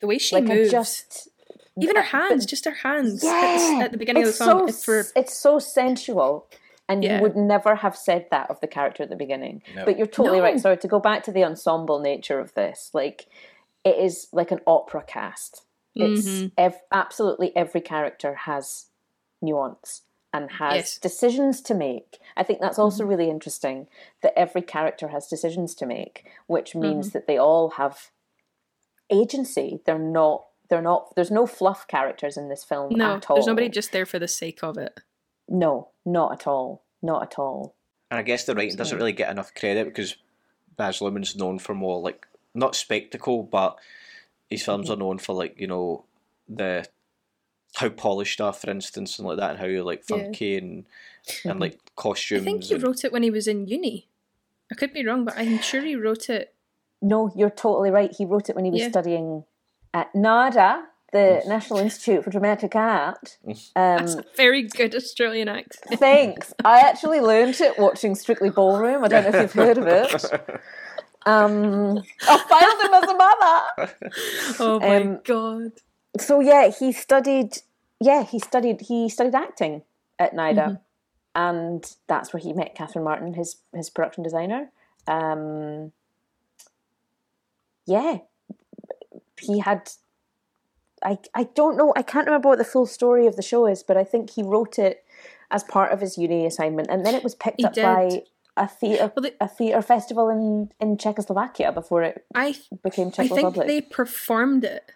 [0.00, 1.28] The way she like moves, just
[1.80, 4.32] even her but- hands, just her hands at, yeah, the, at the beginning of the
[4.32, 4.58] song.
[4.60, 6.46] So, it's for it's so sensual,
[6.88, 7.16] and Yeah.
[7.16, 9.62] you would never have said that of the character at the beginning.
[9.76, 9.84] No.
[9.84, 10.44] But you're totally No.
[10.44, 10.58] right.
[10.60, 12.90] Sorry to go back to the ensemble nature of this.
[12.92, 13.26] Like,
[13.84, 15.62] it is like an opera cast.
[15.94, 16.52] It's Mhm.
[16.58, 18.86] ev- absolutely every character has
[19.40, 20.02] nuance
[20.32, 20.94] and has Yes.
[20.94, 21.02] Mm-hmm.
[21.02, 22.18] decisions to make.
[22.36, 23.86] I think that's also really interesting
[24.22, 27.12] that every character has decisions to make, which means Mm-hmm.
[27.14, 28.10] that they all have
[29.10, 29.80] agency.
[29.86, 30.44] They're not.
[30.68, 31.14] They're not.
[31.14, 33.36] There's no fluff characters in this film no, at all.
[33.36, 35.00] there's nobody just there for the sake of it.
[35.48, 36.82] No, not at all.
[37.02, 37.74] Not at all.
[38.10, 40.16] And I guess the writing doesn't really get enough credit because
[40.76, 43.78] Baz Luhrmann's known for more like not spectacle, but
[44.50, 46.04] his films are known for like you know
[46.48, 46.86] the
[47.78, 50.16] how polished are, for instance, and like that, and how you're like Yeah.
[50.16, 50.84] funky and
[51.44, 52.42] and like costumes.
[52.42, 54.08] I think he and- wrote it when he was in uni.
[54.70, 56.54] I could be wrong, but I'm sure he wrote it.
[57.00, 58.12] No, you're totally right.
[58.14, 58.90] He wrote it when he was Yeah.
[58.90, 59.44] studying
[59.94, 60.82] at NIDA,
[61.12, 63.38] the National Institute for Dramatic Art.
[63.46, 65.98] That's Um, a very good Australian accent.
[66.00, 66.52] thanks.
[66.64, 69.04] I actually learned it watching Strictly Ballroom.
[69.04, 70.10] I don't know if you've heard of it.
[71.26, 73.94] Um, I filed him as a mother.
[74.60, 75.72] Oh my Um, god!
[76.18, 77.58] so yeah, he studied.
[78.00, 78.82] Yeah, he studied.
[78.82, 79.82] He studied acting
[80.18, 80.80] at NIDA,
[81.34, 84.70] and that's where he met Catherine Martin, his his production designer.
[85.06, 85.92] Um,
[87.86, 88.18] yeah,
[89.40, 89.90] he had.
[91.02, 91.92] I I don't know.
[91.96, 94.42] I can't remember what the full story of the show is, but I think he
[94.42, 95.04] wrote it
[95.50, 98.22] as part of his uni assignment, and then it was picked He up by
[98.58, 103.28] a theatre Well, a theatre festival in in Czechoslovakia before it I became Czech I
[103.28, 104.92] Czech think they performed it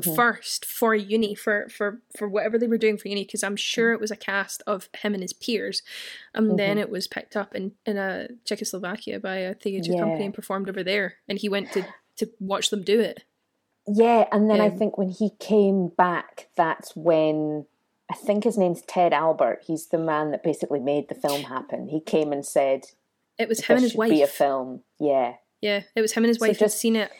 [0.00, 0.16] Mhm.
[0.16, 3.92] first for uni for for for whatever they were doing for uni because I'm sure
[3.92, 5.82] it was a cast of him and his peers,
[6.34, 6.80] and then Mhm.
[6.80, 10.00] it was picked up in in a Czechoslovakia by a theatre Yeah.
[10.00, 11.84] company and performed over there, and he went to
[12.16, 13.24] to watch them do it.
[13.86, 17.66] Yeah, and then I Um, think when he came back, that's when
[18.10, 19.62] I think his name's Ted Albert.
[19.66, 21.88] He's the man that basically made the film happen.
[21.88, 22.84] He came and said,
[23.38, 24.30] It was him and his should be a wife.
[24.30, 27.10] film." Yeah, Yeah, it was him and his So wife had seen it.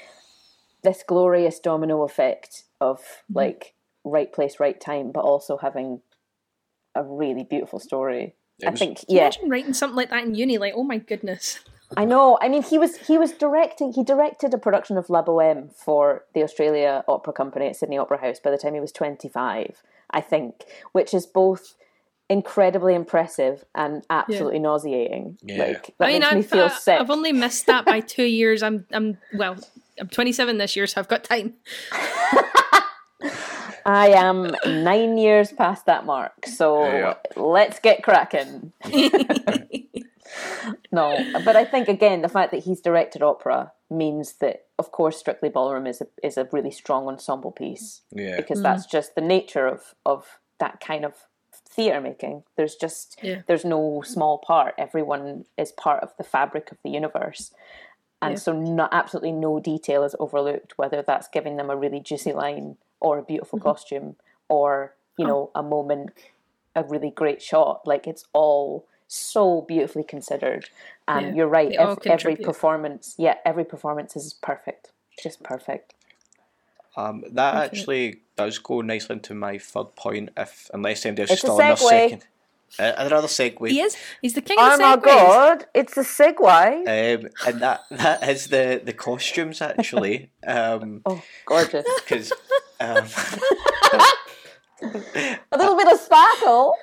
[0.83, 3.39] This glorious domino effect of Mm-hmm.
[3.39, 6.01] like right place, right time, but also having
[6.95, 8.35] a really beautiful story.
[8.61, 10.59] It I was- think, Can you yeah, Imagine writing something like that in uni.
[10.59, 11.61] Like, oh my goodness.
[11.97, 12.39] I know.
[12.41, 13.93] I mean, he was he was directing.
[13.93, 18.19] He directed a production of La Boheme for the Australia Opera Company at Sydney Opera
[18.21, 21.75] House by the time he was twenty five, I think, which is both
[22.33, 25.39] incredibly impressive and absolutely nauseating.
[25.43, 25.65] Yeah.
[25.65, 27.01] Like that I mean, makes me I've, feel uh, sick.
[27.01, 28.63] I've only missed that by two years.
[28.63, 29.57] I'm, I'm well,
[30.01, 31.55] I'm 27 this year, so I've got time.
[33.85, 37.15] I am nine years past that mark, so Yeah.
[37.37, 38.73] let's get cracking.
[40.93, 45.19] no, but I think again the fact that he's directed opera means that, of course,
[45.19, 48.37] Strictly Ballroom is a is a really strong ensemble piece Yeah.
[48.37, 51.15] because that's just the nature of of that kind of
[51.73, 52.45] theatre making.
[52.57, 53.43] There's just Yeah.
[53.47, 54.75] there's no small part.
[54.79, 57.53] Everyone is part of the fabric of the universe.
[58.21, 58.39] And Yeah.
[58.39, 62.77] so not absolutely no detail is overlooked, whether that's giving them a really juicy line
[63.01, 63.69] or a beautiful Mm-hmm.
[63.69, 64.17] costume
[64.49, 66.11] or, you know, a moment,
[66.77, 67.87] a really great shot.
[67.87, 70.69] Like it's all so beautifully considered.
[71.09, 74.91] And Yeah, you're right, ev- every performance, yeah, every performance is perfect.
[75.21, 75.95] Just perfect.
[76.97, 77.65] Um, that Okay.
[77.65, 81.53] actually does go nicely into my third point, if unless anybody else It's is still
[81.53, 81.89] on their segue.
[81.89, 82.25] second.
[82.79, 83.69] Uh, another segue.
[83.69, 83.97] He is.
[84.23, 86.43] He's the king Oh of the my god, it's a segue.
[87.21, 90.31] Um, and that that is the the costumes actually.
[90.47, 91.85] Um, Oh, gorgeous.
[92.01, 92.33] because
[92.81, 93.07] um,
[95.53, 96.75] a little bit of sparkle.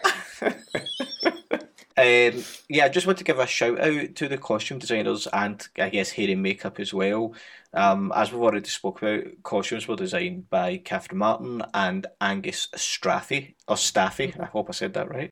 [1.99, 5.67] Um, yeah, I just want to give a shout out to the costume designers and
[5.77, 7.33] I guess hair and makeup as well.
[7.73, 13.55] Um, as we've already spoke about, costumes were designed by Catherine Martin and Angus Straffy
[13.67, 14.33] or Staffy.
[14.39, 15.31] I hope I said that right.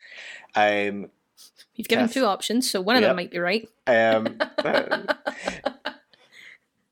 [0.56, 1.10] Um,
[1.76, 3.10] You've given Kath- two options, so one of Yep.
[3.10, 3.69] them might be right.
[3.88, 4.38] um,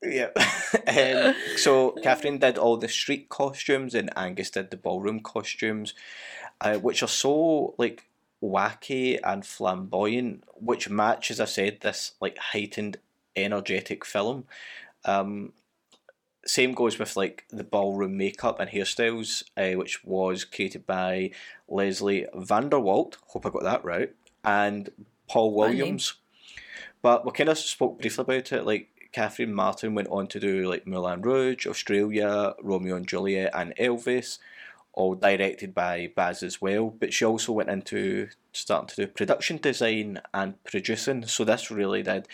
[0.02, 0.28] yeah.
[1.28, 5.94] um, so Catherine did all the street costumes and Angus did the ballroom costumes,
[6.60, 8.04] uh, which are so like
[8.50, 12.98] wacky and flamboyant, which match, as I said, this like heightened,
[13.34, 14.44] energetic film.
[15.04, 15.52] Um,
[16.46, 21.32] same goes with like the ballroom makeup and hairstyles, uh, which was created by
[21.68, 23.16] Lesley Vanderwalt.
[23.28, 24.14] Hope I got that right.
[24.44, 24.90] And
[25.28, 26.14] Paul Williams.
[27.02, 28.64] But we kind of spoke briefly about it.
[28.64, 33.74] Like Catherine Martin went on to do like Moulin Rouge, Australia, Romeo and Juliet, and
[33.76, 34.38] Elvis,
[34.96, 36.90] all directed by Baz as well.
[36.90, 41.26] But she also went into starting to do production design and producing.
[41.26, 42.26] So this really did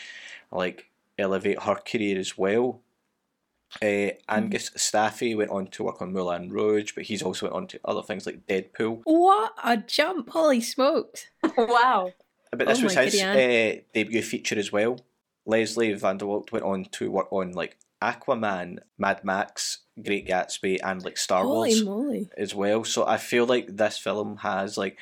[0.51, 2.81] like elevate her career as well.
[3.81, 7.67] Uh, Angus Staffy went on to work on Moulin Rouge, but he's also went on
[7.69, 9.01] to other things like Deadpool.
[9.05, 10.29] What a jump!
[10.29, 11.29] Holy smokes!
[11.57, 12.13] wow.
[12.51, 14.99] But this Oh was his uh, debut feature as well.
[15.47, 21.19] Lesley Vanderwalt went on to work on like Aquaman, Mad Max, Great Gatsby, and like
[21.19, 22.31] Star Holy Wars moly!
[22.37, 22.85] as well.
[22.85, 24.97] So I feel like this film has like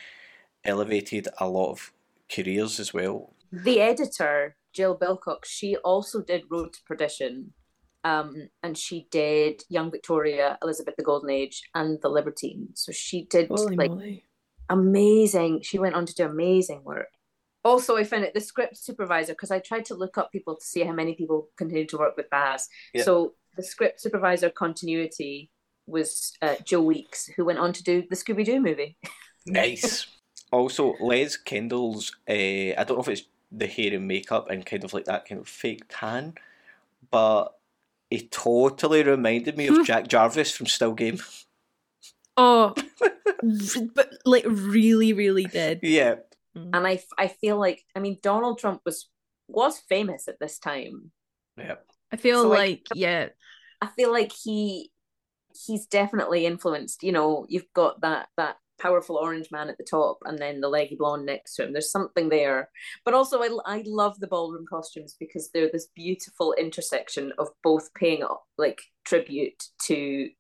[0.65, 1.93] elevated a lot of
[2.33, 3.35] careers as well.
[3.53, 7.53] the editor Jill Bilcock, she also did Road to Perdition,
[8.05, 12.69] um, and she did Young Victoria, Elizabeth the Golden Age, and The Libertine.
[12.75, 14.25] So she did Holy like moly!
[14.69, 15.63] amazing.
[15.63, 17.09] She went on to do amazing work.
[17.63, 20.65] Also, I found it the script supervisor because I tried to look up people to
[20.65, 22.69] see how many people continued to work with Baz.
[22.95, 23.03] Yeah.
[23.03, 25.51] So the script supervisor continuity
[25.87, 28.97] was uh, Joe Weeks, who went on to do the Scooby Doo movie.
[29.47, 30.07] Nice.
[30.53, 32.33] also, Les Kendall's uh,
[32.79, 35.41] I don't know if it's the hair and makeup and kind of like that kind
[35.41, 36.35] of fake tan,
[37.11, 37.57] but
[38.11, 41.19] it totally reminded me of Jack Jarvis from Still Game.
[42.37, 42.75] Oh,
[43.95, 45.81] but like really, really did.
[45.83, 46.17] Yeah.
[46.55, 49.09] and I, I feel like I mean Donald Trump was
[49.49, 51.13] was famous at this time.
[51.57, 51.77] Yeah.
[52.13, 53.29] I feel So, like, like yeah,
[53.81, 54.91] I feel like he
[55.67, 57.03] he's definitely influenced.
[57.03, 60.69] You know, you've got that that powerful orange man at the top, and then the
[60.69, 61.73] leggy blonde next to him.
[61.73, 62.71] There's something there,
[63.05, 67.93] but also I I love the ballroom costumes because they're this beautiful intersection of both
[67.95, 68.23] paying
[68.59, 70.31] like tribute to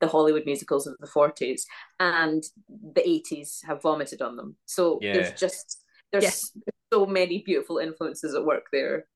[0.00, 1.64] the Hollywood musicals of the 40s
[2.00, 4.56] and the 80s have vomited on them.
[4.66, 5.12] So Yeah.
[5.14, 6.52] there's just there's Yes.
[6.92, 9.06] so many beautiful influences at work there.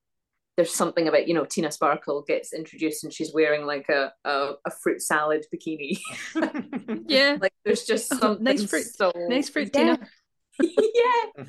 [0.57, 4.53] There's something about you know Tina Sparkle gets introduced and she's wearing like a a,
[4.65, 5.99] a fruit salad bikini.
[7.07, 7.37] yeah.
[7.41, 9.97] like there's just Oh, something nice fruit- so nice fruit, yeah.
[9.97, 10.09] Tina.
[10.95, 11.45] yeah.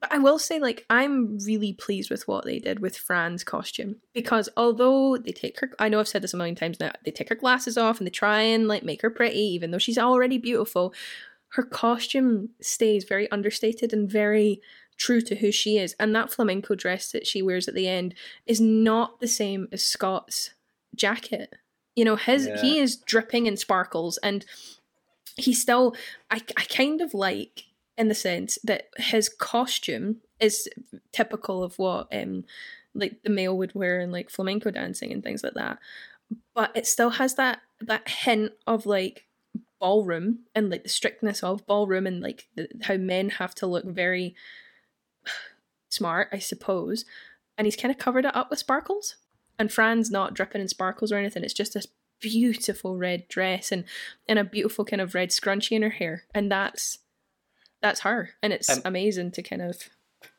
[0.00, 3.96] But I will say, like, I'm really pleased with what they did with Fran's costume
[4.14, 7.10] because although they take her, I know I've said this a million times now, they
[7.10, 9.98] take her glasses off and they try and like make her pretty, even though she's
[9.98, 10.94] already beautiful.
[11.48, 14.60] Her costume stays very understated and very
[14.98, 15.94] true to who she is.
[15.98, 18.14] And that flamenco dress that she wears at the end
[18.46, 20.50] is not the same as Scott's
[20.94, 21.54] jacket.
[21.96, 22.60] You know, his Yeah.
[22.60, 24.44] he is dripping in sparkles and
[25.36, 25.94] he still
[26.30, 27.64] I, I kind of like
[27.96, 30.68] in the sense that his costume is
[31.12, 32.44] typical of what um
[32.94, 35.78] like the male would wear in like flamenco dancing and things like that
[36.54, 39.26] but it still has that that hint of like
[39.80, 43.84] ballroom and like the strictness of ballroom and like the, how men have to look
[43.84, 44.34] very
[45.88, 47.04] smart, I suppose.
[47.56, 49.16] And he's kind of covered it up with sparkles.
[49.58, 51.42] And Fran's not dripping in sparkles or anything.
[51.42, 51.88] It's just this
[52.20, 53.84] beautiful red dress and
[54.28, 56.24] and a beautiful kind of red scrunchie in her hair.
[56.34, 56.98] And that's
[57.80, 58.30] that's her.
[58.42, 59.88] And it's Um, amazing to kind of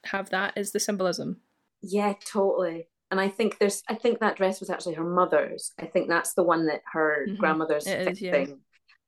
[0.06, 1.42] have that as the symbolism.
[1.82, 2.90] Yeah, totally.
[3.12, 5.74] And I think there's, I think that dress was actually her mother's.
[5.80, 7.38] I think that's the one that her Mhm.
[7.38, 8.46] grandmother's It is, yeah.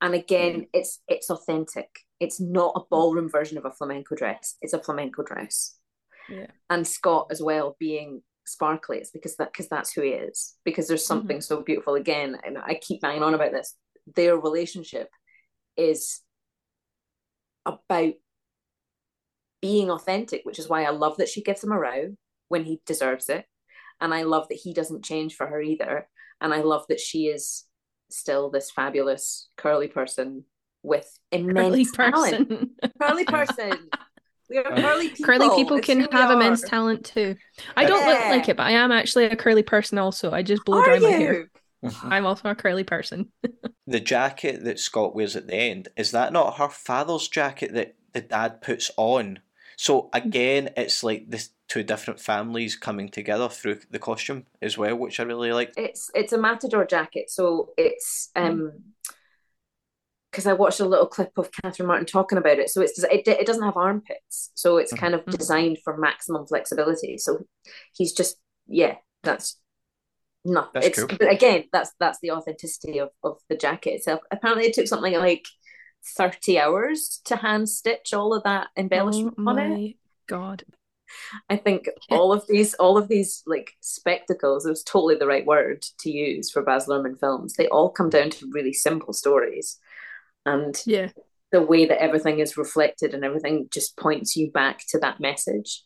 [0.02, 2.06] And again, it's it's authentic.
[2.22, 4.56] It's not a ballroom version of a flamenco dress.
[4.62, 5.76] It's a flamenco dress.
[6.30, 6.46] Yeah.
[6.70, 9.00] And Scott as well being sparkly.
[9.00, 10.56] It's because that because that's who he is.
[10.64, 11.20] Because there's mm-hmm.
[11.20, 11.96] something so beautiful.
[11.96, 13.76] Again, and I keep banging on about this.
[14.16, 15.10] Their relationship
[15.76, 16.22] is
[17.66, 18.14] about
[19.60, 22.16] being authentic, which is why I love that she gives him a row
[22.50, 23.46] when he deserves it.
[24.00, 26.08] And I love that he doesn't change for her either.
[26.40, 27.66] And I love that she is
[28.12, 30.46] still this fabulous curly person
[30.84, 32.50] with immense Curly talent.
[32.50, 32.70] person.
[33.02, 33.90] Curly person.
[34.50, 35.26] We are uh, curly people.
[35.26, 36.68] curly people It's can have immense are.
[36.68, 37.36] talent too.
[37.78, 40.32] I don't look like it, but I am actually a curly person also.
[40.32, 41.52] I just blow Are dry my hair.
[41.84, 42.14] Mm-hmm.
[42.14, 43.32] I'm also a curly person.
[43.88, 47.96] the jacket that Scott wears at the end is that not her father's jacket that
[48.14, 49.40] the dad puts on?
[49.78, 54.96] So again, it's like this two different families coming together through the costume as well,
[54.96, 55.74] which I really like.
[55.78, 58.48] It's it's a matador jacket, so it's mm-hmm.
[58.48, 58.74] um
[60.32, 62.70] because I watched a little clip of Catherine Martin talking about it.
[62.70, 65.02] So it's it it doesn't have armpits, so it's mm-hmm.
[65.02, 65.38] kind of mm.
[65.38, 67.18] designed for maximum flexibility.
[67.18, 67.46] So
[67.94, 68.38] he's just
[68.68, 69.58] yeah, that's
[70.44, 71.18] no, That's it's cool.
[71.20, 74.22] but again that's that's the authenticity of of the jacket itself.
[74.32, 75.46] Apparently, it took something like
[76.18, 79.96] thirty hours to hand stitch all of that embellishment oh on it.
[80.28, 80.64] god.
[81.50, 85.46] I think all of these, all of these like spectacles, it was totally the right
[85.46, 87.54] word to use for Baz Luhrmann films.
[87.54, 89.78] They all come down to really simple stories,
[90.46, 91.10] and Yeah.
[91.52, 95.84] the way that everything is reflected and everything just points you back to that message.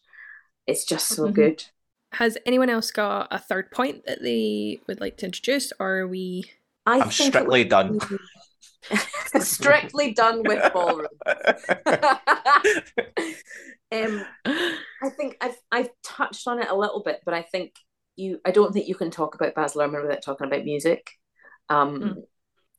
[0.67, 1.33] It's just so Mhm.
[1.33, 1.65] good.
[2.13, 6.07] Has anyone else got a third point that they would like to introduce, or are
[6.07, 6.51] we?
[6.85, 7.99] I I'm think strictly would done.
[9.41, 11.07] strictly done with ballroom.
[13.91, 17.73] um, I think I've I've touched on it a little bit, but I think
[18.15, 21.11] you I don't think you can talk about Baz Luhrmann without talking about music.
[21.69, 22.23] Um, Mm.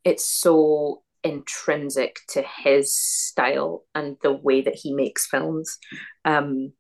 [0.05, 5.79] It's so intrinsic to his style and the way that he makes films.
[6.25, 6.73] Um,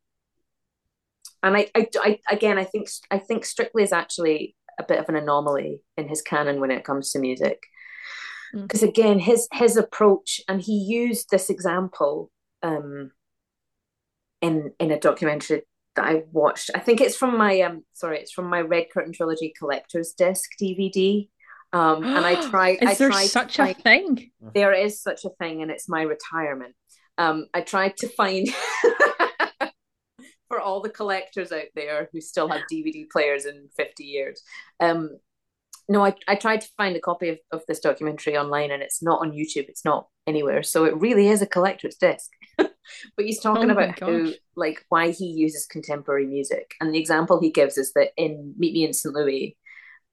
[1.42, 5.08] and I, I, I again, I think I think Strictly is actually a bit of
[5.08, 7.58] an anomaly in his canon when it comes to music,
[8.54, 8.62] Mm.
[8.62, 12.30] because again, his his approach and he used this example
[12.62, 13.10] um,
[14.40, 15.62] in in a documentary
[15.96, 16.70] that I watched.
[16.74, 20.50] I think it's from my um sorry, it's from my Red Curtain Trilogy collector's disc
[20.60, 21.28] DVD.
[21.72, 22.70] Um, and I try.
[22.70, 24.30] Is I there to such a thing?
[24.54, 26.74] there is such a thing, and it's my retirement.
[27.18, 28.48] Um, I tried to find
[30.48, 34.42] for all the collectors out there who still have DVD players in 50 years.
[34.80, 35.18] Um,
[35.88, 39.02] no, I, I tried to find a copy of, of this documentary online and it's
[39.02, 40.62] not on YouTube, it's not anywhere.
[40.62, 42.30] So it really is a collector's disc.
[42.58, 42.72] but
[43.18, 44.34] he's talking Oh about gosh.
[44.56, 46.74] like, why he uses contemporary music.
[46.80, 49.14] And the example he gives is that in Meet Me in St.
[49.14, 49.56] Louis,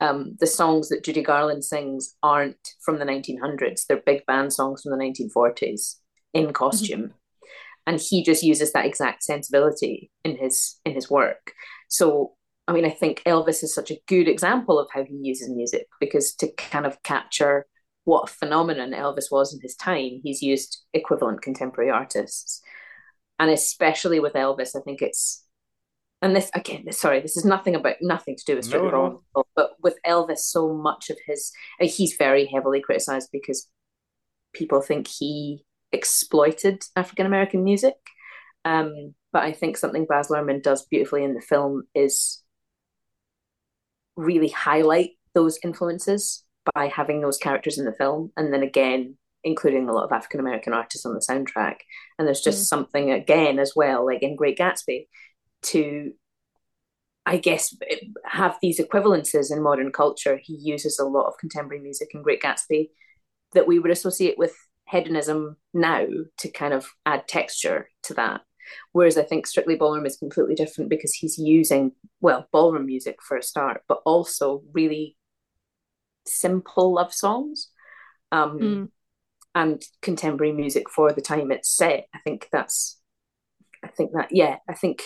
[0.04, 3.86] um, the songs that Judy Garland sings aren't from the 1900s.
[3.88, 5.96] They're big band songs from the 1940s
[6.34, 7.14] in costume.
[7.88, 11.54] And he just uses that exact sensibility in his in his work.
[11.90, 12.34] So
[12.68, 15.88] I mean, I think Elvis is such a good example of how he uses music
[16.00, 17.66] because to kind of capture
[18.06, 22.62] what a phenomenon Elvis was in his time, he's used equivalent contemporary artists.
[23.40, 25.43] And especially with Elvis, I think it's
[26.24, 29.22] and this again, this, sorry, this is nothing about nothing to do with Strictly No,
[29.36, 29.44] no.
[29.56, 31.52] But with Elvis, so much of his
[31.82, 33.68] uh, he's very heavily criticized because
[34.54, 37.96] people think he exploited African American music.
[38.66, 42.42] Um, but I think something Baz Luhrmann does beautifully in the film is
[44.16, 46.44] really highlight those influences
[46.74, 50.40] by having those characters in the film, and then again including a lot of African
[50.40, 51.76] American artists on the soundtrack.
[52.18, 52.68] And there's just Mm.
[52.68, 55.08] something again as well, like in Great Gatsby,
[55.64, 56.14] to
[57.26, 57.74] I guess
[58.26, 60.40] have these equivalences in modern culture.
[60.44, 62.90] He uses a lot of contemporary music in Great Gatsby
[63.54, 64.54] that we would associate with
[64.90, 66.06] hedonism now
[66.40, 68.42] to kind of add texture to that.
[68.92, 73.38] Whereas I think Strictly Ballroom is completely different because he's using, well, ballroom music for
[73.38, 75.16] a start, but also really
[76.26, 77.70] simple love songs
[78.32, 78.90] um, Mm.
[79.56, 82.08] and contemporary music for the time it's set.
[82.14, 83.00] I think that's,
[83.82, 85.04] I think that, yeah, I think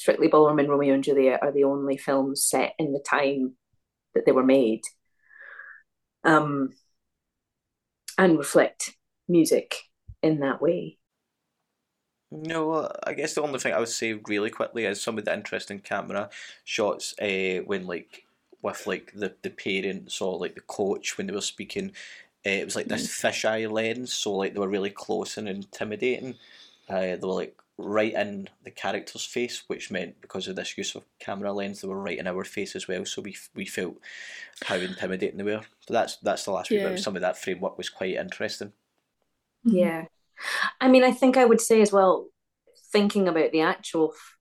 [0.00, 3.56] Strictly Ballroom and Romeo and Juliet are the only films set in the time
[4.14, 4.80] that they were made.
[6.24, 6.70] Um,
[8.16, 8.96] and reflect
[9.28, 9.76] music
[10.22, 10.96] in that way.
[12.30, 15.34] No, I guess the only thing I would say really quickly is some of the
[15.34, 16.30] interesting camera
[16.64, 18.24] shots uh, when like
[18.62, 21.90] with like the, the parents or like the coach when they were speaking.
[22.46, 26.36] Uh, it was like this fisheye lens, so like they were really close and intimidating.
[26.88, 30.94] Uh, they were like right in the character's face, which meant because of this use
[30.94, 33.04] of camera lens, they were right in our face as well.
[33.04, 33.96] So we we felt
[34.64, 35.62] how intimidating they were.
[35.86, 36.90] So that's that's the last wee Yeah.
[36.90, 37.00] bit.
[37.00, 38.72] Some of that framework was quite interesting.
[39.66, 39.76] Mm-hmm.
[39.76, 40.04] Yeah.
[40.80, 42.28] I mean, I think I would say as well,
[42.92, 44.36] thinking about the actual f-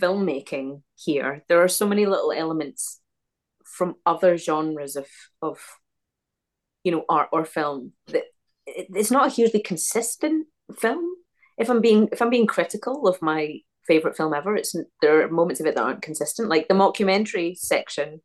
[0.00, 3.00] filmmaking here, there are so many little elements
[3.64, 5.06] from other genres of
[5.40, 5.58] of
[6.84, 8.24] you know art or film that
[8.66, 10.46] it's not a hugely consistent
[10.78, 11.04] film.
[11.58, 15.28] If I'm being if I'm being critical of my favorite film ever, it's there are
[15.30, 16.48] moments of it that aren't consistent.
[16.48, 18.20] Like the mockumentary section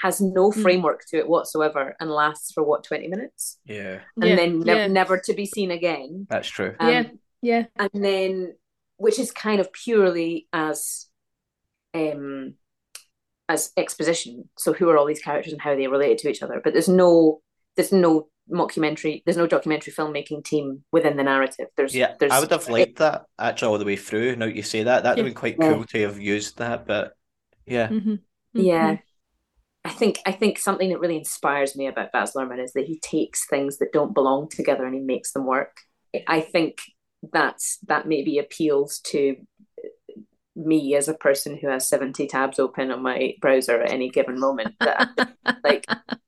[0.00, 4.36] has no framework to it whatsoever and lasts for what 20 minutes Yeah, and Yeah,
[4.36, 4.86] then nev- yeah.
[4.88, 6.26] never to be seen again.
[6.28, 6.74] that's true.
[6.78, 7.04] Um, yeah,
[7.40, 7.64] yeah.
[7.76, 8.54] And then,
[8.98, 11.06] which is kind of purely as,
[11.94, 12.56] um,
[13.48, 14.50] as exposition.
[14.58, 16.60] So who are all these characters and how they related to each other?
[16.62, 17.40] But there's no,
[17.76, 21.66] there's no mockumentary, there's no documentary filmmaking team within the narrative.
[21.76, 24.36] There's, Yeah, there's, I would have liked that actually all the way through.
[24.36, 25.30] Now you say that, that'd have Yeah.
[25.30, 25.72] been quite Yeah.
[25.74, 26.86] cool to have used that.
[26.86, 27.12] But
[27.66, 28.14] yeah, Mm-hmm.
[28.54, 28.98] Yeah.
[29.84, 32.98] I think I think something that really inspires me about Baz Luhrmann is that he
[33.00, 35.76] takes things that don't belong together and he makes them work.
[36.26, 36.78] I think
[37.32, 39.36] that's that maybe appeals to
[40.56, 44.40] me as a person who has 70 tabs open on my browser at any given
[44.40, 45.10] moment that
[45.62, 45.84] like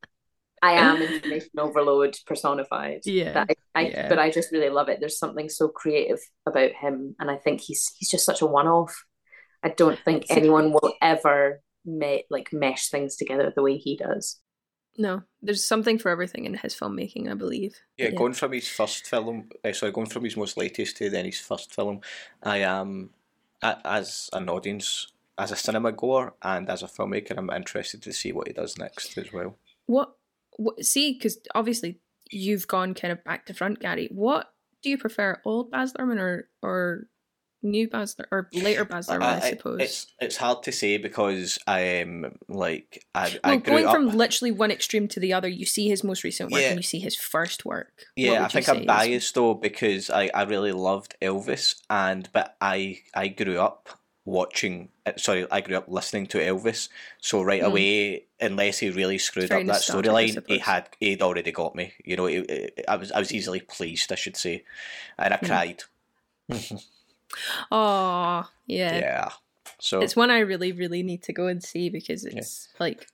[0.63, 3.01] I am information overload personified.
[3.05, 4.09] Yeah, That I, I yeah.
[4.09, 4.99] but I just really love it.
[5.01, 9.05] There's something so creative about him and I think he's he's just such a one-off.
[9.63, 13.97] I don't think See- anyone will ever me- like mesh things together the way he
[13.97, 14.41] does.
[15.01, 17.77] No, there's something for everything in his filmmaking, I believe.
[17.97, 21.25] yeah, going from his first film, uh, sorry, going from his most latest to then
[21.25, 22.01] his first film,
[22.43, 23.11] I am,
[23.63, 25.07] a- as an audience,
[25.39, 28.77] as a cinema goer and as a filmmaker, I'm interested to see what he does
[28.77, 29.57] next as well.
[29.87, 30.17] What,
[30.59, 31.99] what see, because obviously
[32.31, 34.09] you've gone kind of back to front, Gary.
[34.13, 34.53] What
[34.83, 37.09] do you prefer, old Baz Luhrmann or or
[37.63, 39.81] new Baz Luhrmann, or later Baz Luhrmann, I I- suppose?
[39.81, 43.95] It's it's hard to say because I um like I I well, grew going up.
[43.95, 46.69] from literally one extreme to the other, you see his most recent work Yeah.
[46.69, 47.93] and you see his first work.
[48.15, 52.57] Yeah, I think I'm is- biased though because I, I really loved Elvis and but
[52.61, 53.89] I I grew up
[54.29, 56.89] watching uh, sorry I grew up listening to Elvis
[57.19, 57.67] so right Mm.
[57.67, 61.93] away unless he really screwed very up that storyline he had he'd already got me
[62.05, 64.65] you know it, it- I was I was easily pleased I should say
[65.19, 65.47] and I Mm.
[65.47, 65.83] cried
[67.71, 68.99] Oh, yeah.
[68.99, 69.29] yeah
[69.81, 73.07] so It's one I really, really need to go and see because it's like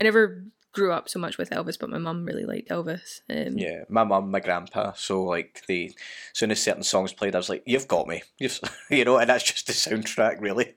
[0.00, 0.44] I never
[0.74, 3.20] grew up so much with Elvis, but my mum really liked Elvis.
[3.30, 5.94] Um, yeah my mum my grandpa so like the as
[6.38, 8.60] soon as certain songs played I was like you've got me you've,
[8.90, 10.74] you know and that's just the soundtrack really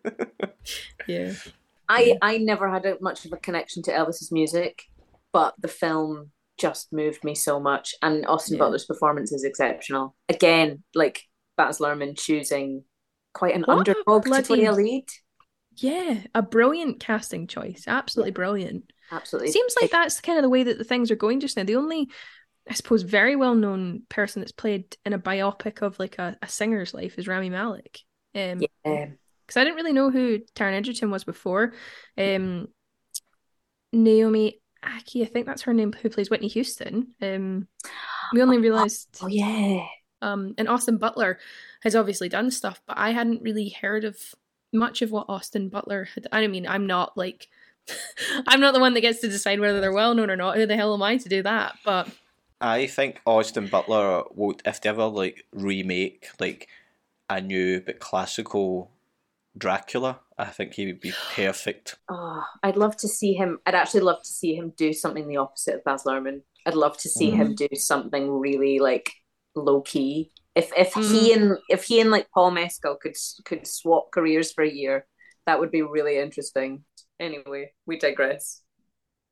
[1.08, 1.34] yeah.
[1.90, 4.84] I I never had a, much of a connection to Elvis's music,
[5.32, 8.60] but the film just moved me so much, and Austin Yeah.
[8.64, 10.16] Butler's performance is exceptional.
[10.28, 11.24] Again, like
[11.56, 12.84] Baz Luhrmann choosing
[13.34, 15.06] quite an What a underdog to play a bloody- lead.
[15.78, 17.84] Yeah, a brilliant casting choice.
[17.88, 18.92] Absolutely brilliant.
[19.12, 21.64] Absolutely, Seems like that's kind of the way that the things are going just now.
[21.64, 22.10] The only,
[22.70, 26.48] I suppose, very well known person that's played in a biopic of like a, a
[26.48, 28.00] singer's life is Rami Malek.
[28.36, 29.08] Um, yeah.
[29.46, 31.74] because I didn't really know who Taron Egerton was before.
[32.18, 32.68] Um,
[33.94, 37.16] Naomi Ackie, I think that's her name, who plays Whitney Houston.
[37.22, 37.68] Um,
[38.34, 39.86] we only realized, Oh yeah,
[40.22, 41.40] um, and Austin Butler
[41.82, 44.18] has obviously done stuff, but I hadn't really heard of
[44.74, 46.28] much of what Austin Butler had.
[46.32, 47.48] I mean, I'm not like,
[48.48, 50.58] I'm not the one that gets to decide whether they're well known or not.
[50.58, 51.76] Who the hell am I to do that?
[51.84, 52.10] But
[52.60, 56.68] I think Austin Butler would, if they ever like remake like
[57.30, 58.92] a new but classical
[59.58, 61.98] Dracula, I think he would be perfect.
[62.10, 63.60] Oh, I'd love to see him.
[63.66, 66.42] I'd actually love to see him do something the opposite of Baz Luhrmann.
[66.66, 67.56] I'd love to see him mm.
[67.56, 69.12] do something really like
[69.56, 70.32] low key.
[70.56, 71.36] If if he mm.
[71.36, 73.16] and if he and like Paul Mescal could
[73.46, 75.06] could swap careers for a year,
[75.46, 76.84] that would be really interesting.
[77.20, 78.62] Anyway, we digress.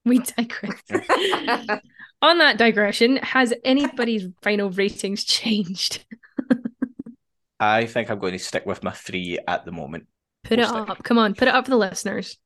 [0.05, 0.81] we digress.
[2.21, 6.05] On that digression, has anybody's final ratings changed?
[7.59, 10.07] I think I'm going to stick with my three at the moment.
[10.43, 11.03] Put We'll it stick- up.
[11.03, 12.37] Come on, put it up for the listeners.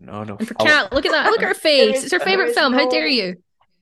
[0.00, 0.36] No, no.
[0.36, 1.30] And for I'll- Kat, look at that.
[1.30, 1.98] Look at her face.
[1.98, 2.72] is- It's her favorite is film.
[2.72, 3.36] How dare you?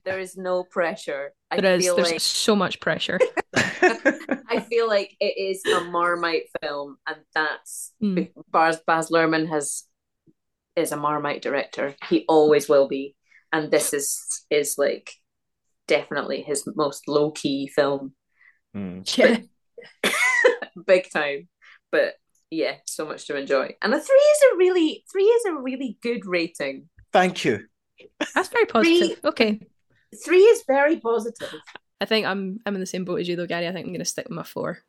[0.05, 1.33] There is no pressure.
[1.49, 1.85] I There is.
[1.85, 3.19] feel There's like so much pressure.
[3.55, 8.31] I feel like it is a Marmite film, and that's Mm.
[8.51, 9.83] Baz Baz Luhrmann has
[10.75, 11.95] is a Marmite director.
[12.09, 13.15] He always will be,
[13.51, 15.11] and this is is like
[15.87, 18.13] definitely his most low key film,
[18.73, 19.01] hmm.
[19.17, 19.37] Yeah.
[20.85, 21.47] big time.
[21.91, 22.15] But
[22.49, 23.75] yeah, so much to enjoy.
[23.81, 26.89] And a three is a really three is a really good rating.
[27.11, 27.65] Thank you.
[28.33, 29.19] That's very positive.
[29.23, 29.61] Okay.
[30.23, 31.53] Three is very positive.
[32.01, 33.67] I think I'm I'm in the same boat as you though, Gary.
[33.67, 34.79] I think I'm gonna stick with my four.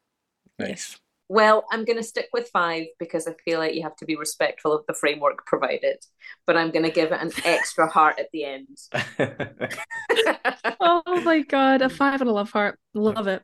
[0.59, 0.99] Nice.
[1.29, 4.17] Well, I'm going to stick with five because I feel like you have to be
[4.17, 6.05] respectful of the framework provided.
[6.47, 8.79] But I'm going to give it an extra heart at the end.
[10.81, 12.79] oh my god, a five and a love heart.
[12.93, 13.43] Love it.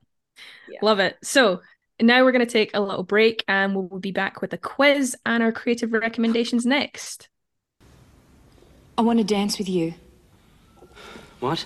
[0.82, 1.16] Love it.
[1.22, 1.62] So
[2.00, 5.16] now we're going to take a little break and we'll be back with a quiz
[5.24, 7.28] and our creative recommendations next.
[8.96, 9.94] I want to dance with you.
[11.40, 11.64] What?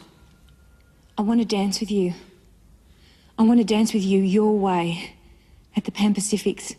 [1.19, 2.15] I want to dance with you.
[3.37, 5.15] I want to dance with you your way
[5.77, 6.75] at the Pan Pacifics.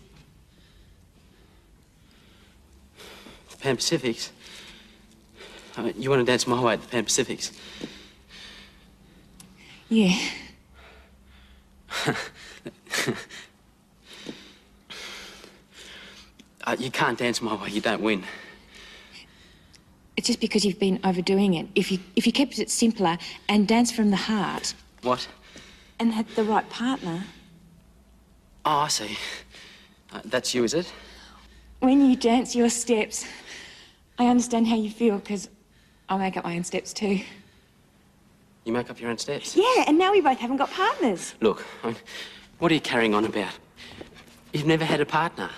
[3.52, 4.32] The Pan Pacifics?
[5.98, 7.52] You want to dance my way at the Pan Pacifics?
[9.90, 10.18] Yeah.
[16.68, 18.24] Uh, you can't dance my way, you don't win.
[20.18, 21.68] It's just because you've been overdoing it.
[21.76, 23.18] If you if you kept it simpler
[23.48, 24.74] and danced from the heart
[25.04, 25.28] What?
[26.00, 27.24] and had the right partner,
[28.66, 29.18] Oh, I see.
[30.12, 30.92] Uh, that's you, is it?
[31.80, 33.28] when you dance your steps,
[34.18, 35.50] I understand how you feel because
[36.10, 37.20] I make up my own steps too.
[38.64, 39.56] You make up your own steps?
[39.56, 41.36] Yeah, and now we both haven't got partners.
[41.42, 41.96] Look, I mean,
[42.58, 43.54] what are you carrying on about?
[44.52, 45.52] You've never had a partner.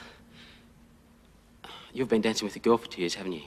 [1.94, 3.44] You've been dancing with a girl for two years, haven't you?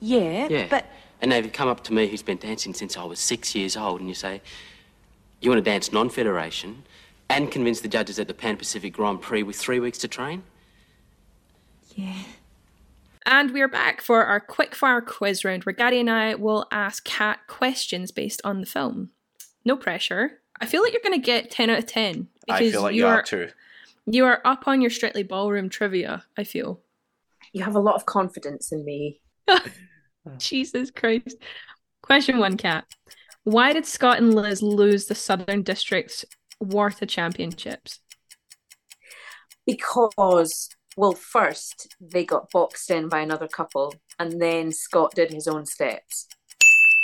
[0.00, 0.66] Yeah, Yeah.
[0.68, 0.86] but
[1.22, 3.76] And now you come up to me who's been dancing since I was six years
[3.76, 4.42] old and you say,
[5.40, 6.82] you want to dance non federation
[7.30, 10.42] and convince the judges at the Pan Pacific Grand Prix with three weeks to train?
[11.94, 12.22] yeah.
[13.26, 17.38] And we're back for our quickfire quiz round where Gary and I will ask Kat
[17.46, 19.10] questions based on the film.
[19.64, 20.40] No pressure.
[20.60, 23.06] I feel like you're going to get 10 out of 10 I feel like you
[23.06, 23.48] are too.
[24.06, 26.80] You are up on your Strictly Ballroom trivia, I feel.
[27.52, 29.20] You have a lot of confidence in me.
[30.38, 31.36] Jesus Christ.
[32.02, 32.84] Question one, Kat.
[33.44, 36.24] Why did Scott and Liz lose the Southern District's
[36.62, 38.00] Waratah Championships?
[39.66, 45.46] Because, well, first they got boxed in by another couple, and then Scott did his
[45.46, 46.26] own steps.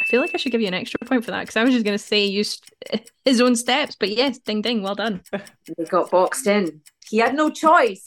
[0.02, 1.72] I feel like I should give you an extra point for that because I was
[1.72, 2.60] just going to say use
[3.24, 5.22] his own steps, but yes, ding ding, well done.
[5.32, 6.82] They got boxed in.
[7.08, 8.04] He had no choice.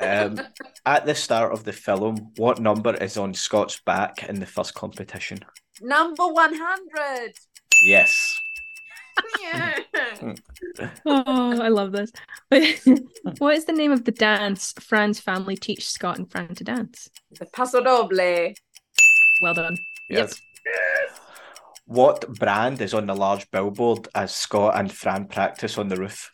[0.00, 0.40] Um,
[0.84, 4.74] at the start of the film, what number is on Scott's back in the first
[4.74, 5.38] competition?
[5.80, 7.32] Number 100.
[7.82, 8.38] Yes.
[9.40, 9.78] Yeah.
[11.06, 12.10] oh, I love this.
[13.38, 17.08] what is the name of the dance Fran's family teach Scott and Fran to dance?
[17.38, 18.52] The Paso Doble.
[19.42, 19.76] Well done.
[20.10, 20.40] Yes.
[21.86, 26.32] What brand is on the large billboard as Scott and Fran practice on the roof?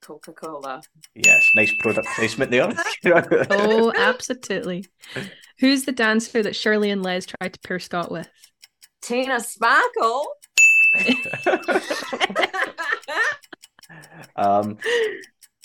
[0.00, 0.82] Coca Cola.
[1.14, 2.72] Yes, nice product placement there.
[3.50, 4.84] Oh, absolutely.
[5.60, 8.28] Who's the dancer that Shirley and Les tried to pair Scott with?
[9.00, 10.26] Tina Sparkle.
[14.36, 14.78] um,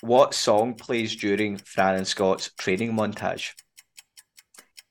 [0.02, 3.52] what song plays during Fran and Scott's training montage?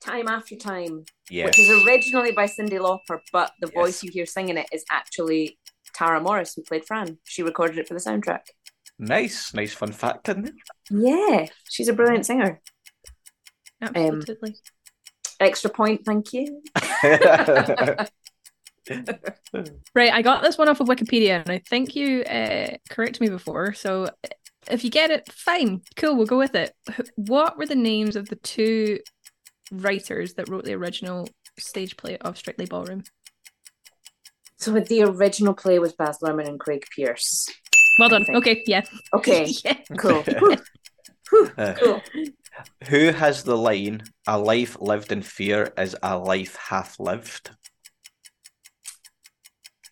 [0.00, 1.04] Time After Time.
[1.30, 1.46] Yes.
[1.46, 3.74] Which is originally by Cyndi Lauper, but the Yes.
[3.74, 5.58] voice you hear singing it is actually
[5.94, 7.18] Tara Morice, who played Fran.
[7.24, 8.42] She recorded it for the soundtrack.
[8.98, 10.54] Nice, nice fun fact, isn't it?
[10.90, 12.60] Yeah, she's a brilliant singer.
[13.80, 14.56] Absolutely.
[15.40, 16.62] Extra point, thank you.
[19.94, 23.28] Right, I got this one off of Wikipedia, and I think you uh, corrected me
[23.28, 23.72] before.
[23.72, 24.08] So
[24.70, 26.72] if you get it, fine, cool, we'll go with it.
[27.16, 28.98] What were the names of the two
[29.72, 31.28] writers that wrote the original
[31.58, 33.04] stage play of Strictly Ballroom?
[34.58, 37.48] So the original play was Baz Luhrmann and Craig Pearce.
[37.98, 38.26] Well done.
[38.28, 38.82] Okay, yeah.
[39.14, 39.78] Okay, Yeah.
[39.96, 40.24] cool.
[41.58, 42.02] Uh, cool.
[42.88, 47.50] Who has the line, a life lived in fear is a life half lived?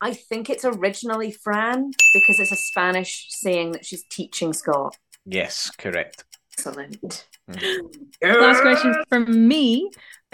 [0.01, 4.97] I think it's originally Fran because it's a Spanish saying that she's teaching Scott.
[5.25, 6.25] Yes, correct.
[6.59, 7.27] Excellent.
[7.51, 7.93] Mm.
[8.23, 9.91] Last question from me.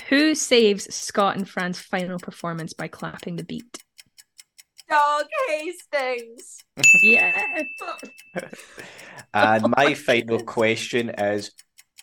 [0.08, 3.82] Who saves Scott and Fran's final performance by clapping the beat?
[4.88, 6.58] Doug Hastings.
[7.02, 7.62] Yeah.
[9.34, 11.52] And my final question is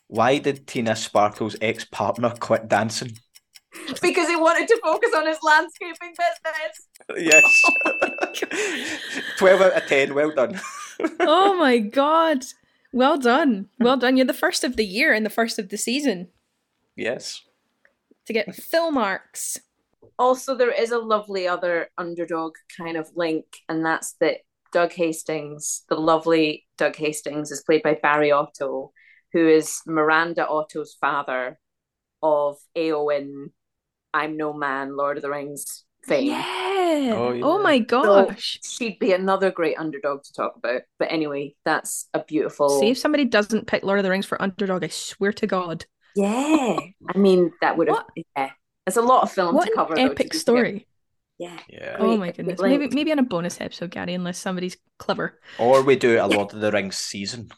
[0.07, 3.17] why did Tina Sparkle's ex partner quit dancing?
[4.01, 7.31] Because he wanted to focus on his landscaping business.
[7.31, 7.63] Yes.
[9.37, 10.59] 12 out of 10, well done.
[11.19, 12.43] oh my god.
[12.91, 13.67] Well done.
[13.79, 14.17] Well done.
[14.17, 16.29] You're the first of the year and the first of the season
[16.95, 17.43] Yes.
[18.25, 19.59] to get fill marks.
[20.17, 24.37] also there is a lovely other underdog kind of link, and that's that
[24.73, 28.91] Doug Hastings, the lovely Doug Hastings, is played by Barry Otto,
[29.33, 31.59] who is Miranda Otto's father
[32.21, 33.51] of Eowyn,
[34.13, 36.27] I'm No Man, Lord of the Rings fame.
[36.27, 37.13] Yeah.
[37.15, 37.63] Oh, Oh, yeah.
[37.63, 37.85] my So
[38.25, 38.59] gosh.
[38.63, 40.81] she'd be another great underdog to talk about.
[40.97, 42.79] But anyway, that's a beautiful.
[42.79, 45.85] See if somebody doesn't pick Lord of the Rings for underdog, I swear to God.
[46.15, 46.79] Yeah,
[47.13, 48.05] I mean that would have.
[48.35, 48.49] Yeah,
[48.87, 49.93] it's a lot of film What to cover.
[49.93, 50.39] an though, epic be fair.
[50.39, 50.87] story.
[51.37, 51.57] Yeah.
[51.69, 51.95] Yeah.
[51.99, 52.59] Oh my goodness.
[52.59, 55.39] Maybe maybe on a bonus episode, Gary, unless somebody's clever.
[55.59, 57.49] Or we do a Lord of the Rings season.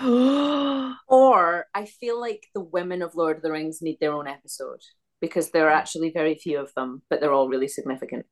[0.00, 4.28] oh, Or I feel like the women of Lord of the Rings need their own
[4.28, 4.80] episode
[5.22, 8.26] because there are actually very few of them, but they're all really significant.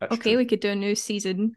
[0.00, 0.38] That's okay, true.
[0.38, 1.54] we could do a new season,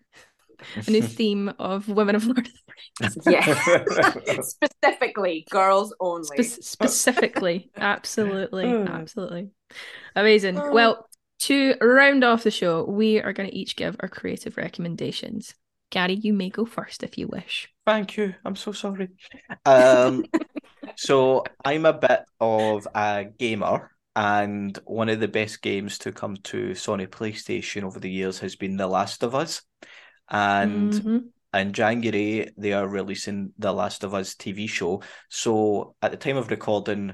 [0.85, 2.60] a new theme of Women of Lord of the
[3.02, 3.18] Rings.
[3.26, 6.44] Yeah, specifically girls only.
[6.44, 9.49] Spe- specifically, absolutely, absolutely.
[10.15, 10.56] Amazing.
[10.56, 11.07] Well,
[11.39, 15.56] to round off the show, we are going to each give our creative recommendations.
[15.89, 17.69] Gary, you may go first if you wish.
[17.85, 18.35] Thank you.
[18.44, 19.07] I'm so sorry.
[19.65, 20.26] Um,
[20.98, 26.38] so I'm a bit of a gamer, and one of the best games to come
[26.38, 29.61] to Sony PlayStation over the years has been The Last of Us.
[30.27, 31.30] And Mhm.
[31.53, 35.03] in January, they are releasing The Last of Us TV show.
[35.30, 37.14] So at the time of recording,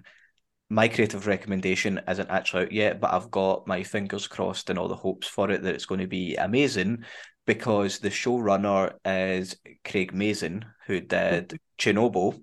[0.70, 4.88] my creative recommendation isn't actually out yet, but I've got my fingers crossed and all
[4.88, 7.04] the hopes for it that it's going to be amazing
[7.46, 12.42] because the showrunner is Craig Mazin, who did Chernobyl,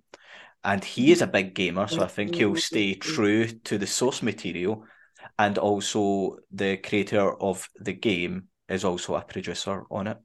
[0.64, 4.22] and he is a big gamer, so I think he'll stay true to the source
[4.22, 4.84] material.
[5.38, 10.18] And also, the creator of the game is also a producer on it.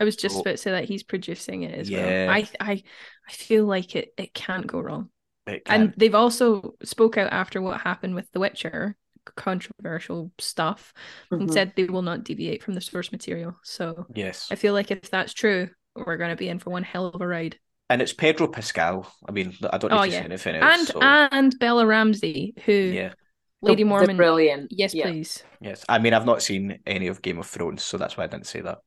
[0.00, 2.26] I was just So- about to say that he's producing it as Yeah.
[2.26, 2.30] well.
[2.30, 2.82] I, I,
[3.28, 5.10] I feel like it, it can't go wrong.
[5.46, 8.96] It And they've also spoke out after what happened with The Witcher,
[9.36, 10.92] controversial stuff,
[11.30, 11.52] and Mhm.
[11.52, 13.56] said they will not deviate from the source material.
[13.62, 16.82] So yes, I feel like if that's true, we're going to be in for one
[16.82, 17.58] hell of a ride.
[17.92, 19.06] And it's Pedro Pascal.
[19.28, 20.88] I mean, I don't need Oh to yeah, say anything and else.
[20.88, 23.12] so, and Bella Ramsey, who yeah,
[23.60, 24.72] Lady The- the Mormont, brilliant.
[24.72, 25.10] Yes, Yeah.
[25.10, 25.44] please.
[25.60, 25.84] yes.
[25.90, 28.46] I mean, I've not seen any of Game of Thrones, so that's why I didn't
[28.46, 28.78] say that.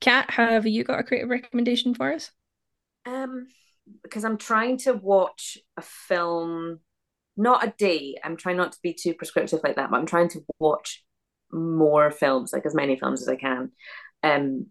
[0.00, 2.30] Kat, have you got a creative recommendation for us?
[3.04, 3.48] Um,
[4.02, 6.80] because I'm trying to watch a film,
[7.36, 8.16] not a day.
[8.24, 11.04] I'm trying not to be too prescriptive like that, but I'm trying to watch
[11.52, 13.72] more films, like as many films as I can.
[14.22, 14.66] Um,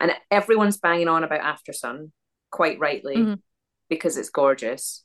[0.00, 2.10] and everyone's banging on about Aftersun,
[2.50, 3.42] quite rightly, Mhm.
[3.88, 5.04] because it's gorgeous.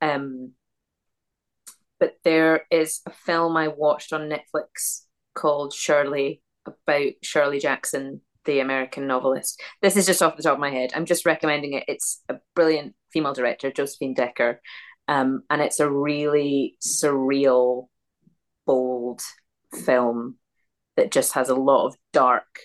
[0.00, 0.52] Um,
[1.98, 8.60] but there is a film I watched on Netflix called Shirley about Shirley Jackson, the
[8.60, 9.62] American novelist.
[9.82, 10.92] This is just off the top of my head.
[10.94, 11.84] I'm just recommending it.
[11.88, 14.60] It's a brilliant female director, Josephine Decker,
[15.08, 17.88] um, and it's a really surreal,
[18.66, 19.22] bold
[19.84, 20.38] film
[20.96, 22.60] that just has a lot of dark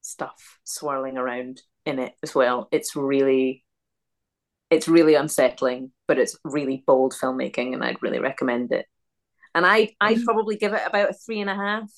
[0.00, 2.68] stuff swirling around in it as well.
[2.70, 3.64] It's really,
[4.70, 8.86] it's really unsettling, but it's really bold filmmaking, and I'd really recommend it.
[9.54, 11.90] And I, I'd probably give it about a three and a half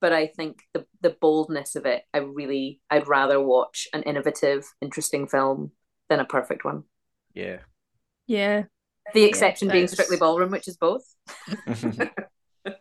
[0.00, 4.64] but I think the the boldness of it, I really I'd rather watch an innovative,
[4.80, 5.72] interesting film
[6.08, 6.84] than a perfect one.
[7.34, 7.58] Yeah.
[8.26, 8.64] Yeah.
[9.14, 11.04] The exception being Strictly Ballroom, which is both.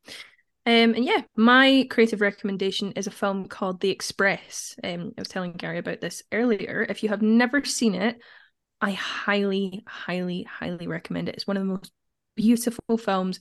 [0.66, 4.76] Um, and yeah, my creative recommendation is a film called The Express.
[4.84, 6.86] Um, I was telling Gary about this earlier.
[6.90, 8.20] If you have never seen it,
[8.82, 11.36] I highly, highly, highly recommend it.
[11.36, 11.92] It's one of the most
[12.36, 13.40] beautiful films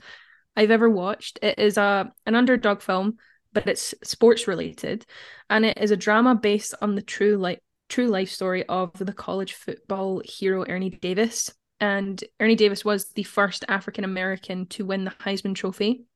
[0.56, 1.38] I've ever watched.
[1.42, 3.18] It is a an underdog film,
[3.52, 5.04] but it's sports related,
[5.50, 9.12] and it is a drama based on the true like true life story of the
[9.12, 11.52] college football hero Ernie Davis.
[11.78, 16.06] And Ernie Davis was the first African American to win the Heisman Trophy.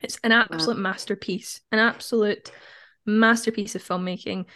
[0.00, 2.50] It's an absolute masterpiece, an absolute
[3.06, 4.46] masterpiece of filmmaking.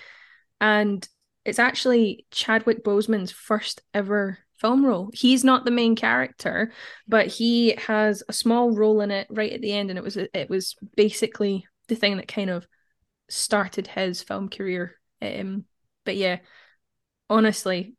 [0.60, 1.08] And
[1.44, 5.10] it's actually Chadwick Boseman's first ever film role.
[5.12, 6.73] He's not the main character,
[7.09, 10.16] but he has a small role in it right at the end and it was
[10.16, 12.66] it was basically the thing that kind of
[13.28, 14.94] started his film career.
[15.20, 15.64] Um
[16.05, 16.39] but yeah,
[17.31, 17.97] honestly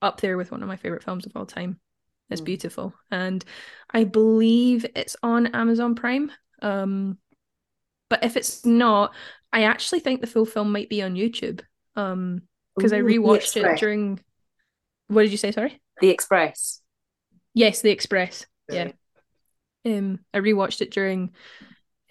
[0.00, 1.80] up there with one of my favorite films of all time.
[2.30, 2.46] It's Mm.
[2.46, 3.44] beautiful and
[3.90, 6.30] I believe it's on Amazon Prime.
[6.60, 7.18] Um
[8.08, 9.14] but if it's not,
[9.52, 11.60] I actually think the full film might be on YouTube.
[11.96, 12.42] Um
[12.78, 14.20] because I Ooh, The rewatched it during
[15.08, 15.80] what did you say, sorry?
[16.00, 16.80] The Express.
[17.54, 18.46] Yes, The Express.
[18.68, 18.92] Yeah.
[19.84, 21.30] Um I rewatched it during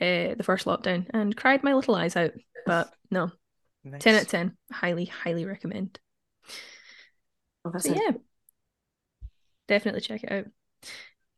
[0.02, 2.32] uh the first lockdown and cried my little eyes out.
[2.66, 3.32] But no.
[3.84, 4.04] Nice.
[4.04, 4.58] 10 out of 10.
[4.72, 6.00] Highly, highly recommend.
[7.64, 8.12] Oh, So yeah.
[9.68, 10.46] Definitely check it out.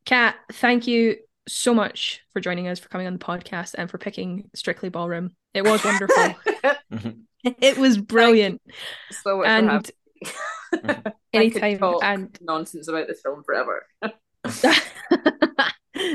[0.05, 3.97] Kat, thank you so much for joining us, for coming on the podcast, and for
[3.97, 5.35] picking Strictly Ballroom.
[5.53, 6.35] It was wonderful.
[7.61, 8.61] it was brilliant.
[9.23, 9.91] So much and
[11.33, 13.85] anytime talk and nonsense about this film forever.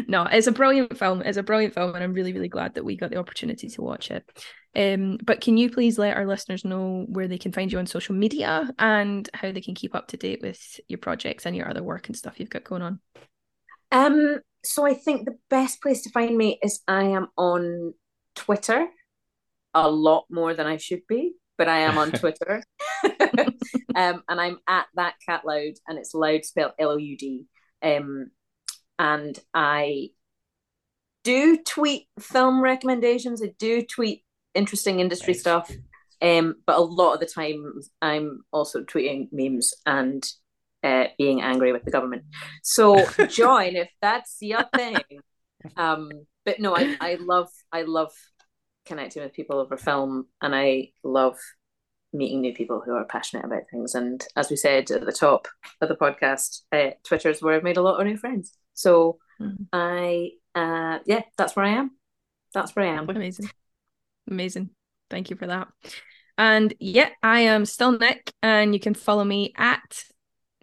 [0.08, 1.22] no, it's a brilliant film.
[1.22, 3.82] It's a brilliant film, and I'm really, really glad that we got the opportunity to
[3.82, 4.24] watch it.
[4.76, 7.86] Um, but can you please let our listeners know where they can find you on
[7.86, 11.68] social media and how they can keep up to date with your projects and your
[11.68, 13.00] other work and stuff you've got going on?
[13.92, 17.94] Um, so I think the best place to find me is I am on
[18.34, 18.88] Twitter
[19.74, 22.62] a lot more than I should be, but I am on Twitter.
[23.94, 27.46] um, and I'm at that cat loud, and it's loud spelled L O U D.
[27.82, 28.30] Um,
[28.98, 30.10] and I
[31.24, 33.42] do tweet film recommendations.
[33.42, 34.24] I do tweet
[34.54, 35.40] interesting industry Nice.
[35.40, 35.70] stuff.
[36.22, 40.24] Um, but a lot of the time, I'm also tweeting memes and
[40.82, 42.24] uh, being angry with the government.
[42.62, 44.96] So join if that's your thing.
[45.76, 46.10] Um,
[46.44, 48.12] but no, I, I love I love
[48.84, 51.38] connecting with people over film, and I love
[52.12, 53.94] meeting new people who are passionate about things.
[53.94, 55.48] And as we said at the top
[55.80, 58.56] of the podcast, uh, Twitter is where I've made a lot of new friends.
[58.72, 59.66] So Mhm.
[59.72, 61.90] I, uh, yeah, that's where I am.
[62.52, 63.08] That's where I am.
[63.08, 63.50] Amazing.
[64.30, 64.70] Amazing.
[65.10, 65.68] Thank you for that.
[66.38, 70.04] And yeah, I am still Nick, and you can follow me at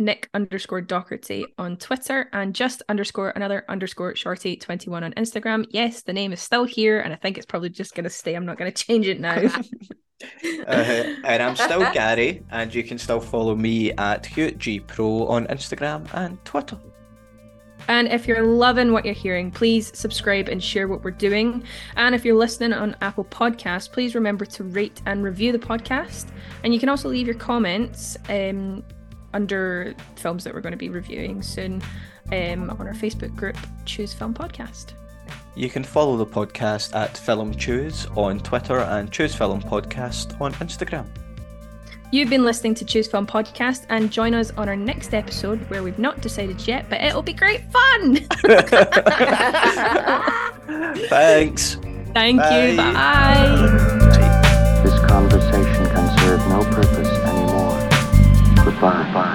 [0.02, 5.66] Nick underscore Doherty on Twitter and just underscore another underscore shorty 21 on Instagram.
[5.70, 8.36] Yes, the name is still here, and I think it's probably just going to stay.
[8.36, 9.50] I'm not going to change it now.
[10.68, 16.08] Uh, and I'm still Gary, and you can still follow me at HughGPro on Instagram
[16.14, 16.78] and Twitter.
[17.88, 21.64] And if you're loving what you're hearing, please subscribe and share what we're doing.
[21.96, 26.28] And if you're listening on Apple Podcasts, please remember to rate and review the podcast.
[26.64, 28.84] And you can also leave your comments um,
[29.34, 31.82] under films that we're going to be reviewing soon
[32.32, 34.94] um, on our Facebook group, Choose Film Podcast.
[35.56, 40.54] You can follow the podcast at Film Choose on Twitter and Choose Film Podcast on
[40.56, 41.08] Instagram.
[42.14, 45.82] You've been listening to Choose Film Podcast, and join us on our next episode where
[45.82, 48.16] we've not decided yet, but it'll be great fun.
[51.08, 51.78] Thanks.
[52.14, 52.78] Thank you.
[52.78, 52.94] Bye.
[52.94, 54.18] Bye.
[54.20, 54.28] Bye.
[58.82, 59.31] 爸，爸